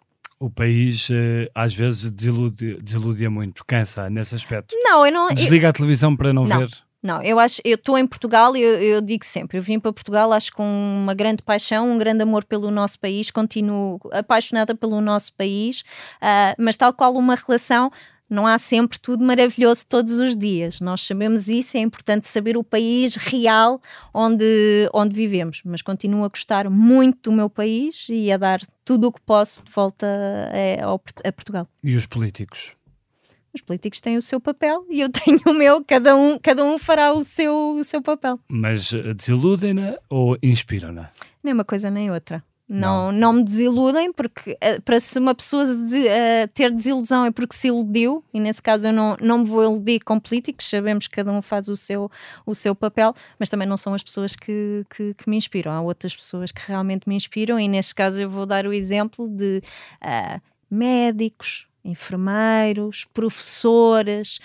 o 0.42 0.50
país 0.50 1.08
uh, 1.08 1.48
às 1.54 1.72
vezes 1.72 2.10
desilude, 2.10 2.76
desiludia 2.82 3.30
muito, 3.30 3.64
cansa 3.64 4.10
nesse 4.10 4.34
aspecto. 4.34 4.74
Não, 4.82 5.06
eu 5.06 5.12
não. 5.12 5.28
Desliga 5.28 5.66
eu... 5.66 5.70
a 5.70 5.72
televisão 5.72 6.16
para 6.16 6.32
não, 6.32 6.44
não, 6.44 6.58
ver. 6.58 6.70
Não, 7.00 7.22
eu 7.22 7.38
acho, 7.38 7.60
eu 7.64 7.76
estou 7.76 7.96
em 7.96 8.06
Portugal 8.06 8.56
e 8.56 8.62
eu, 8.62 8.82
eu, 8.82 9.00
digo 9.00 9.24
sempre, 9.24 9.58
eu 9.58 9.62
vim 9.62 9.78
para 9.78 9.92
Portugal 9.92 10.32
acho 10.32 10.52
com 10.52 10.64
uma 10.64 11.14
grande 11.14 11.42
paixão, 11.42 11.90
um 11.90 11.98
grande 11.98 12.22
amor 12.22 12.44
pelo 12.44 12.70
nosso 12.70 12.98
país, 12.98 13.30
continuo 13.30 14.00
apaixonada 14.12 14.74
pelo 14.74 15.00
nosso 15.00 15.32
país, 15.34 15.80
uh, 16.20 16.54
mas 16.58 16.76
tal 16.76 16.92
qual 16.92 17.14
uma 17.14 17.36
relação 17.36 17.90
não 18.32 18.46
há 18.46 18.58
sempre 18.58 18.98
tudo 18.98 19.22
maravilhoso 19.24 19.86
todos 19.86 20.18
os 20.18 20.36
dias. 20.36 20.80
Nós 20.80 21.02
sabemos 21.02 21.48
isso, 21.48 21.76
é 21.76 21.80
importante 21.80 22.26
saber 22.26 22.56
o 22.56 22.64
país 22.64 23.14
real 23.16 23.80
onde, 24.12 24.88
onde 24.92 25.14
vivemos. 25.14 25.60
Mas 25.64 25.82
continuo 25.82 26.24
a 26.24 26.28
gostar 26.28 26.68
muito 26.70 27.30
do 27.30 27.36
meu 27.36 27.50
país 27.50 28.06
e 28.08 28.32
a 28.32 28.36
dar 28.36 28.60
tudo 28.84 29.08
o 29.08 29.12
que 29.12 29.20
posso 29.20 29.62
de 29.62 29.70
volta 29.70 30.06
a, 30.06 31.28
a 31.28 31.32
Portugal. 31.32 31.68
E 31.84 31.94
os 31.94 32.06
políticos? 32.06 32.72
Os 33.54 33.60
políticos 33.60 34.00
têm 34.00 34.16
o 34.16 34.22
seu 34.22 34.40
papel 34.40 34.86
e 34.88 35.00
eu 35.00 35.10
tenho 35.12 35.40
o 35.46 35.52
meu, 35.52 35.84
cada 35.84 36.16
um, 36.16 36.38
cada 36.38 36.64
um 36.64 36.78
fará 36.78 37.12
o 37.12 37.22
seu, 37.22 37.76
o 37.76 37.84
seu 37.84 38.00
papel. 38.00 38.40
Mas 38.48 38.94
eh, 38.94 39.12
desiludem-na 39.12 39.98
ou 40.08 40.38
inspiram-na? 40.42 41.10
Nem 41.44 41.52
uma 41.52 41.64
coisa 41.64 41.90
nem 41.90 42.10
outra. 42.10 42.42
Não, 42.72 43.12
não, 43.12 43.12
não 43.12 43.32
me 43.34 43.44
desiludem, 43.44 44.12
porque 44.12 44.52
uh, 44.52 44.80
para 44.82 44.98
se 44.98 45.18
uma 45.18 45.34
pessoa 45.34 45.64
de, 45.64 45.98
uh, 45.98 46.48
ter 46.54 46.70
desilusão 46.70 47.24
é 47.26 47.30
porque 47.30 47.54
se 47.54 47.68
iludiu, 47.68 48.24
e 48.32 48.40
nesse 48.40 48.62
caso 48.62 48.88
eu 48.88 48.92
não, 48.92 49.16
não 49.20 49.38
me 49.38 49.44
vou 49.44 49.62
iludir 49.62 50.00
com 50.00 50.18
políticos, 50.18 50.68
sabemos 50.68 51.06
que 51.06 51.16
cada 51.16 51.30
um 51.30 51.42
faz 51.42 51.68
o 51.68 51.76
seu, 51.76 52.10
o 52.46 52.54
seu 52.54 52.74
papel, 52.74 53.14
mas 53.38 53.50
também 53.50 53.68
não 53.68 53.76
são 53.76 53.92
as 53.92 54.02
pessoas 54.02 54.34
que, 54.34 54.84
que, 54.88 55.12
que 55.14 55.28
me 55.28 55.36
inspiram. 55.36 55.72
Há 55.72 55.82
outras 55.82 56.16
pessoas 56.16 56.50
que 56.50 56.62
realmente 56.66 57.08
me 57.08 57.14
inspiram, 57.14 57.60
e 57.60 57.68
neste 57.68 57.94
caso 57.94 58.22
eu 58.22 58.30
vou 58.30 58.46
dar 58.46 58.66
o 58.66 58.72
exemplo 58.72 59.28
de 59.28 59.62
uh, 60.02 60.40
médicos, 60.70 61.66
enfermeiros, 61.84 63.04
professores, 63.12 64.38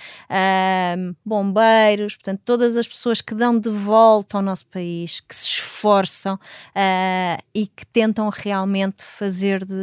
bombeiros, 1.26 2.16
portanto, 2.16 2.42
todas 2.44 2.78
as 2.78 2.88
pessoas 2.88 3.22
que 3.22 3.36
dão 3.36 3.58
de 3.60 3.70
volta 3.70 4.38
ao 4.38 4.44
nosso 4.44 4.66
país, 4.68 5.20
que 5.22 5.36
se 5.36 5.46
esforçam 5.46 6.36
uh, 6.36 7.44
e 7.54 7.68
que 7.68 7.86
tentam 7.86 8.30
realmente 8.30 9.04
fazer 9.04 9.64
de, 9.64 9.76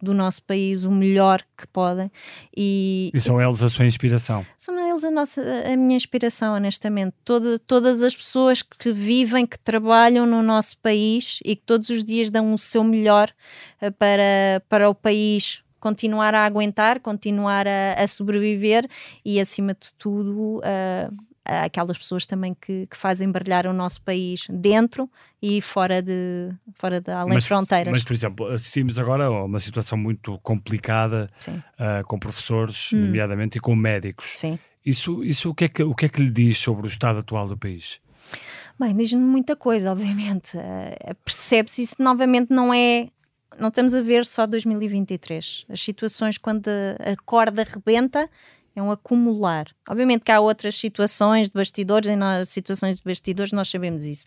do 0.00 0.14
nosso 0.14 0.42
país 0.42 0.84
o 0.84 0.90
melhor 0.90 1.42
que 1.56 1.66
podem. 1.66 2.10
E, 2.56 3.10
e 3.12 3.20
são 3.20 3.40
eles 3.40 3.62
a 3.62 3.68
sua 3.68 3.84
inspiração? 3.84 4.46
São 4.56 4.78
eles 4.78 5.04
a, 5.04 5.10
nossa, 5.10 5.42
a 5.42 5.76
minha 5.76 5.96
inspiração, 5.96 6.54
honestamente. 6.54 7.14
Toda, 7.24 7.58
todas 7.58 8.02
as 8.02 8.14
pessoas 8.14 8.62
que 8.62 8.92
vivem, 8.92 9.46
que 9.46 9.58
trabalham 9.58 10.26
no 10.26 10.42
nosso 10.42 10.78
país 10.78 11.40
e 11.44 11.56
que 11.56 11.62
todos 11.62 11.88
os 11.88 12.04
dias 12.04 12.30
dão 12.30 12.52
o 12.52 12.58
seu 12.58 12.84
melhor 12.84 13.30
uh, 13.82 13.92
para, 13.92 14.62
para 14.68 14.88
o 14.88 14.94
país 14.94 15.65
continuar 15.86 16.34
a 16.34 16.44
aguentar, 16.44 16.98
continuar 16.98 17.68
a, 17.68 18.02
a 18.02 18.08
sobreviver 18.08 18.88
e, 19.24 19.38
acima 19.38 19.72
de 19.72 19.94
tudo, 19.94 20.58
uh, 20.58 21.16
aquelas 21.44 21.96
pessoas 21.96 22.26
também 22.26 22.56
que, 22.60 22.88
que, 22.88 22.96
fazem 22.96 23.30
brilhar 23.30 23.68
o 23.68 23.72
nosso 23.72 24.02
país 24.02 24.48
dentro 24.50 25.08
e 25.40 25.60
fora 25.60 26.02
de, 26.02 26.50
fora 26.74 27.00
de 27.00 27.12
além 27.12 27.34
mas, 27.34 27.44
de 27.44 27.48
fronteiras. 27.48 27.92
Mas, 27.92 28.02
por 28.02 28.12
exemplo, 28.12 28.46
assistimos 28.48 28.98
agora 28.98 29.26
a 29.26 29.44
uma 29.44 29.60
situação 29.60 29.96
muito 29.96 30.40
complicada 30.40 31.30
uh, 31.46 32.04
com 32.08 32.18
professores, 32.18 32.92
hum. 32.92 33.06
nomeadamente, 33.06 33.58
e 33.58 33.60
com 33.60 33.76
médicos. 33.76 34.26
Sim. 34.26 34.58
Isso, 34.84 35.22
isso 35.22 35.50
o, 35.50 35.54
que 35.54 35.66
é 35.66 35.68
que, 35.68 35.82
o 35.84 35.94
que 35.94 36.06
é 36.06 36.08
que 36.08 36.20
lhe 36.20 36.30
diz 36.30 36.58
sobre 36.58 36.84
o 36.84 36.88
estado 36.88 37.20
atual 37.20 37.46
do 37.46 37.56
país? 37.56 38.00
Bem, 38.78 38.94
diz-me 38.96 39.22
muita 39.22 39.54
coisa, 39.54 39.92
obviamente. 39.92 40.56
Uh, 40.56 41.14
Percebe-se 41.24 41.82
isso 41.82 41.94
novamente 42.00 42.50
não 42.50 42.74
é 42.74 43.08
não 43.58 43.68
estamos 43.68 43.94
a 43.94 44.00
ver 44.00 44.24
só 44.24 44.46
2023. 44.46 45.66
As 45.68 45.80
situações 45.80 46.38
quando 46.38 46.68
a 46.68 47.16
corda 47.24 47.64
rebenta 47.64 48.28
é 48.74 48.82
um 48.82 48.90
acumular. 48.90 49.66
Obviamente 49.88 50.22
que 50.22 50.32
há 50.32 50.40
outras 50.40 50.76
situações 50.76 51.48
de 51.48 51.54
bastidores, 51.54 52.08
em 52.08 52.18
situações 52.44 52.98
de 52.98 53.04
bastidores, 53.04 53.52
nós 53.52 53.68
sabemos 53.68 54.04
isso. 54.04 54.26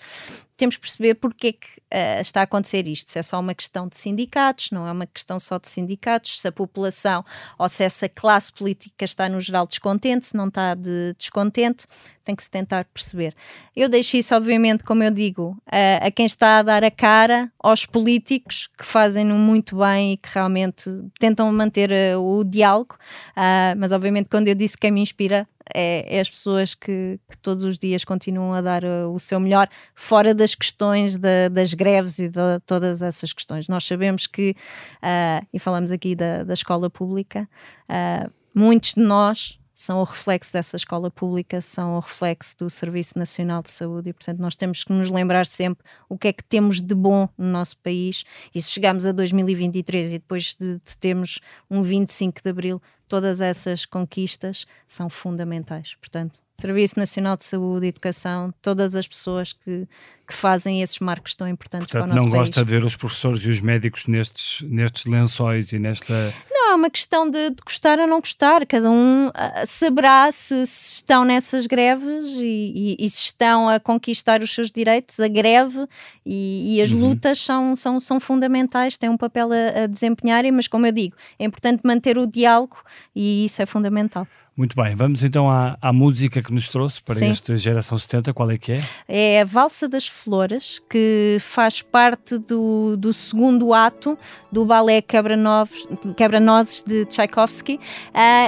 Temos 0.60 0.76
que 0.76 0.82
perceber 0.82 1.16
porque 1.16 1.48
é 1.48 1.52
que 1.54 1.68
uh, 1.68 2.20
está 2.20 2.42
a 2.42 2.44
acontecer 2.44 2.86
isto. 2.86 3.10
Se 3.10 3.18
é 3.18 3.24
só 3.24 3.40
uma 3.40 3.56
questão 3.56 3.88
de 3.88 3.98
sindicatos, 3.98 4.72
não 4.72 4.86
é 4.86 4.92
uma 4.92 5.08
questão 5.08 5.40
só 5.40 5.58
de 5.58 5.70
sindicatos, 5.70 6.42
se 6.42 6.46
a 6.46 6.52
população 6.52 7.24
ou 7.58 7.70
se 7.70 7.82
essa 7.82 8.10
classe 8.10 8.52
política 8.52 9.06
está 9.06 9.30
no 9.30 9.40
geral 9.40 9.66
descontente, 9.66 10.26
se 10.26 10.36
não 10.36 10.50
está 10.50 10.76
de 10.76 11.16
descontente, 11.18 11.88
tem 12.26 12.36
que 12.36 12.44
se 12.44 12.50
tentar 12.50 12.84
perceber. 12.94 13.34
Eu 13.74 13.88
deixo 13.88 14.18
isso, 14.18 14.36
obviamente, 14.36 14.84
como 14.84 15.02
eu 15.02 15.12
digo, 15.12 15.58
a, 15.66 16.08
a 16.08 16.12
quem 16.12 16.26
está 16.26 16.60
a 16.60 16.62
dar 16.62 16.84
a 16.84 16.92
cara, 16.92 17.50
aos 17.58 17.86
políticos 17.86 18.70
que 18.78 18.86
fazem-no 18.86 19.36
muito 19.36 19.78
bem 19.78 20.14
e 20.14 20.18
que 20.18 20.28
realmente 20.34 20.92
tentam 21.18 21.50
manter 21.54 21.90
uh, 21.90 22.20
o 22.20 22.44
diálogo, 22.44 22.98
uh, 23.32 23.78
mas 23.78 23.94
obviamente 23.94 24.28
quando 24.30 24.50
eu 24.50 24.56
disse 24.56 24.78
quem 24.78 24.92
me 24.92 25.00
inspira, 25.00 25.48
é, 25.74 26.18
é, 26.18 26.20
as 26.20 26.30
pessoas 26.30 26.74
que, 26.74 27.20
que, 27.30 27.38
todos 27.38 27.64
os 27.64 27.78
dias 27.78 28.04
continuam 28.04 28.54
a 28.54 28.62
dar 28.62 28.84
uh, 28.84 29.14
o 29.14 29.20
seu 29.20 29.40
melhor, 29.40 29.70
fora 29.96 30.34
das 30.34 30.56
questões 30.56 31.18
das 31.52 31.74
greves 31.74 32.20
e 32.20 32.28
de 32.28 32.60
todas 32.66 33.02
essas 33.02 33.34
questões. 33.34 33.68
Nós 33.68 33.86
sabemos 33.86 34.28
que, 34.28 34.56
uh, 35.04 35.46
e 35.54 35.60
falamos 35.60 35.92
aqui 35.92 36.16
da, 36.16 36.44
da 36.44 36.54
escola 36.54 36.90
pública, 36.90 37.48
uh, 37.90 38.32
muitos 38.54 38.94
de 38.94 39.02
nós 39.02 39.60
são 39.80 40.02
o 40.02 40.04
reflexo 40.04 40.52
dessa 40.52 40.76
escola 40.76 41.10
pública, 41.10 41.62
são 41.62 41.96
o 41.96 42.02
reflexo 42.02 42.58
do 42.58 42.70
Serviço 42.70 43.18
Nacional 43.18 43.64
de 43.64 43.70
Saúde 43.70 44.10
e, 44.10 44.14
portanto, 44.14 44.38
nós 44.40 44.54
temos 44.54 44.84
que 44.84 44.92
nos 44.92 45.10
lembrar 45.10 45.46
sempre 45.46 45.86
o 46.10 46.18
que 46.18 46.28
é 46.28 46.34
que 46.34 46.44
temos 46.44 46.82
de 46.82 46.94
bom 46.94 47.30
no 47.38 47.48
nosso 47.48 47.78
país 47.78 48.26
e 48.54 48.62
se 48.62 48.72
chegamos 48.72 49.06
a 49.06 49.14
2023 49.14 50.08
e 50.08 50.12
depois 50.20 50.54
de, 50.60 50.74
de 50.74 50.98
termos 50.98 51.40
um 51.72 51.82
25 51.82 52.42
de 52.44 52.50
Abril, 52.50 52.82
todas 53.10 53.42
essas 53.42 53.86
conquistas 53.86 54.66
são 54.88 55.10
fundamentais. 55.10 55.96
Portanto, 55.96 56.44
Serviço 56.60 57.00
Nacional 57.00 57.38
de 57.38 57.46
Saúde, 57.46 57.88
Educação, 57.88 58.54
todas 58.62 58.96
as 58.96 59.08
pessoas 59.08 59.54
que, 59.54 59.88
que 60.28 60.34
fazem 60.34 60.82
esses 60.82 61.00
marcos 61.00 61.34
tão 61.34 61.48
importantes 61.48 61.88
Portanto, 61.88 62.08
para 62.08 62.12
o 62.12 62.16
nosso 62.16 62.26
não 62.26 62.32
país. 62.32 62.50
gosta 62.50 62.66
de 62.66 62.72
ver 62.72 62.84
os 62.84 62.96
professores 62.96 63.42
e 63.44 63.50
os 63.50 63.62
médicos 63.62 64.08
nestes, 64.08 64.62
nestes 64.70 65.06
lençóis 65.06 65.72
e 65.72 65.80
nesta... 65.80 66.34
Não, 66.52 66.72
é 66.72 66.76
uma 66.76 66.90
questão 66.90 67.30
de, 67.30 67.50
de 67.50 67.62
gostar 67.66 67.98
ou 67.98 68.06
não 68.06 68.20
gostar. 68.20 68.66
Cada 68.66 68.92
um 68.92 69.28
uh, 69.28 69.32
saberá 69.66 70.32
se, 70.32 70.66
se, 70.68 70.94
estão 70.96 71.26
nessas 71.26 71.66
greves 71.66 72.28
e, 72.36 72.96
e, 73.00 73.06
e, 73.06 73.10
se 73.10 73.22
estão 73.22 73.68
a 73.68 73.80
conquistar 73.80 74.42
os 74.42 74.54
seus 74.54 74.70
direitos. 74.70 75.20
A 75.20 75.28
greve 75.28 75.88
e, 76.26 76.76
e 76.76 76.82
as 76.82 76.92
uhum. 76.92 77.00
lutas 77.00 77.40
são, 77.40 77.76
são, 77.76 78.00
são 78.00 78.20
fundamentais, 78.20 78.98
têm 78.98 79.10
um 79.10 79.18
papel 79.18 79.50
a, 79.52 79.84
a 79.84 79.88
desempenharem, 79.88 80.52
mas 80.52 80.68
como 80.68 80.86
eu 80.86 80.92
digo, 80.92 81.16
é 81.40 81.46
importante 81.46 81.82
manter 81.84 82.18
o 82.18 82.28
diálogo 82.28 82.78
e 83.16 83.46
isso 83.46 83.62
é 83.62 83.66
fundamental. 83.66 84.28
Muito 84.60 84.76
bem, 84.76 84.94
vamos 84.94 85.24
então 85.24 85.50
à, 85.50 85.78
à 85.82 85.94
música 85.94 86.44
que 86.44 86.54
nos 86.54 86.68
trouxe 86.68 87.02
para 87.02 87.16
Sim. 87.16 87.30
esta 87.30 87.56
geração 87.56 87.98
70, 87.98 88.34
qual 88.34 88.52
é 88.52 88.58
que 88.58 88.74
é? 88.74 88.84
É 89.08 89.42
a 89.42 89.46
Valsa 89.46 89.88
das 89.88 90.06
Flores, 90.06 90.82
que 90.90 91.38
faz 91.40 91.82
parte 91.82 92.38
do, 92.38 92.98
do 92.98 93.14
segundo 93.14 93.74
ato 93.74 94.18
do 94.52 94.66
balé 94.66 95.02
Quebra-Nozes 95.02 95.88
Quebra 96.18 96.42
de 96.86 97.06
Tchaikovsky 97.06 97.76
uh, 97.76 97.80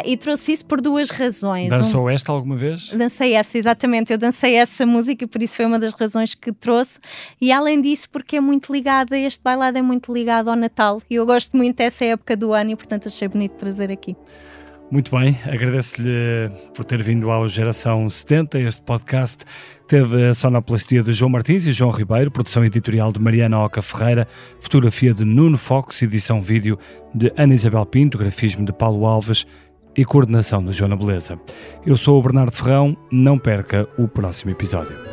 e 0.03 0.17
trouxe 0.17 0.51
isso 0.51 0.65
por 0.65 0.81
duas 0.81 1.11
razões. 1.11 1.69
Dançou 1.69 2.07
um, 2.07 2.09
esta 2.09 2.33
alguma 2.33 2.57
vez? 2.57 2.89
Dancei 2.93 3.31
essa, 3.33 3.57
exatamente, 3.57 4.11
eu 4.11 4.17
dancei 4.17 4.55
essa 4.55 4.85
música 4.85 5.23
e 5.23 5.27
por 5.27 5.41
isso 5.41 5.55
foi 5.55 5.65
uma 5.65 5.79
das 5.79 5.93
razões 5.93 6.35
que 6.35 6.51
trouxe 6.51 6.99
e 7.39 7.53
além 7.53 7.79
disso 7.79 8.09
porque 8.09 8.35
é 8.35 8.41
muito 8.41 8.73
ligada, 8.73 9.17
este 9.17 9.41
bailado 9.41 9.77
é 9.77 9.81
muito 9.81 10.13
ligado 10.13 10.49
ao 10.49 10.57
Natal 10.57 11.01
e 11.09 11.15
eu 11.15 11.25
gosto 11.25 11.55
muito 11.55 11.77
dessa 11.77 12.03
época 12.03 12.35
do 12.35 12.51
ano 12.51 12.71
e 12.71 12.75
portanto 12.75 13.07
achei 13.07 13.29
bonito 13.29 13.53
trazer 13.53 13.89
aqui. 13.89 14.13
Muito 14.91 15.17
bem, 15.17 15.39
agradeço-lhe 15.45 16.51
por 16.75 16.83
ter 16.83 17.01
vindo 17.01 17.31
ao 17.31 17.47
Geração 17.47 18.09
70. 18.09 18.59
Este 18.59 18.81
podcast 18.81 19.45
teve 19.87 20.27
a 20.27 20.33
sonoplastia 20.33 21.01
de 21.01 21.13
João 21.13 21.31
Martins 21.31 21.65
e 21.65 21.71
João 21.71 21.91
Ribeiro, 21.91 22.29
produção 22.29 22.65
editorial 22.65 23.09
de 23.13 23.19
Mariana 23.21 23.57
Oca 23.63 23.81
Ferreira, 23.81 24.27
fotografia 24.59 25.13
de 25.13 25.23
Nuno 25.23 25.57
Fox, 25.57 26.01
edição 26.01 26.41
vídeo 26.41 26.77
de 27.15 27.31
Ana 27.37 27.53
Isabel 27.53 27.85
Pinto, 27.85 28.17
grafismo 28.17 28.65
de 28.65 28.73
Paulo 28.73 29.05
Alves 29.05 29.47
e 29.95 30.03
coordenação 30.03 30.61
de 30.61 30.73
Joana 30.73 30.97
Beleza. 30.97 31.39
Eu 31.85 31.95
sou 31.95 32.19
o 32.19 32.21
Bernardo 32.21 32.51
Ferrão, 32.51 32.97
não 33.09 33.39
perca 33.39 33.87
o 33.97 34.09
próximo 34.09 34.51
episódio. 34.51 35.10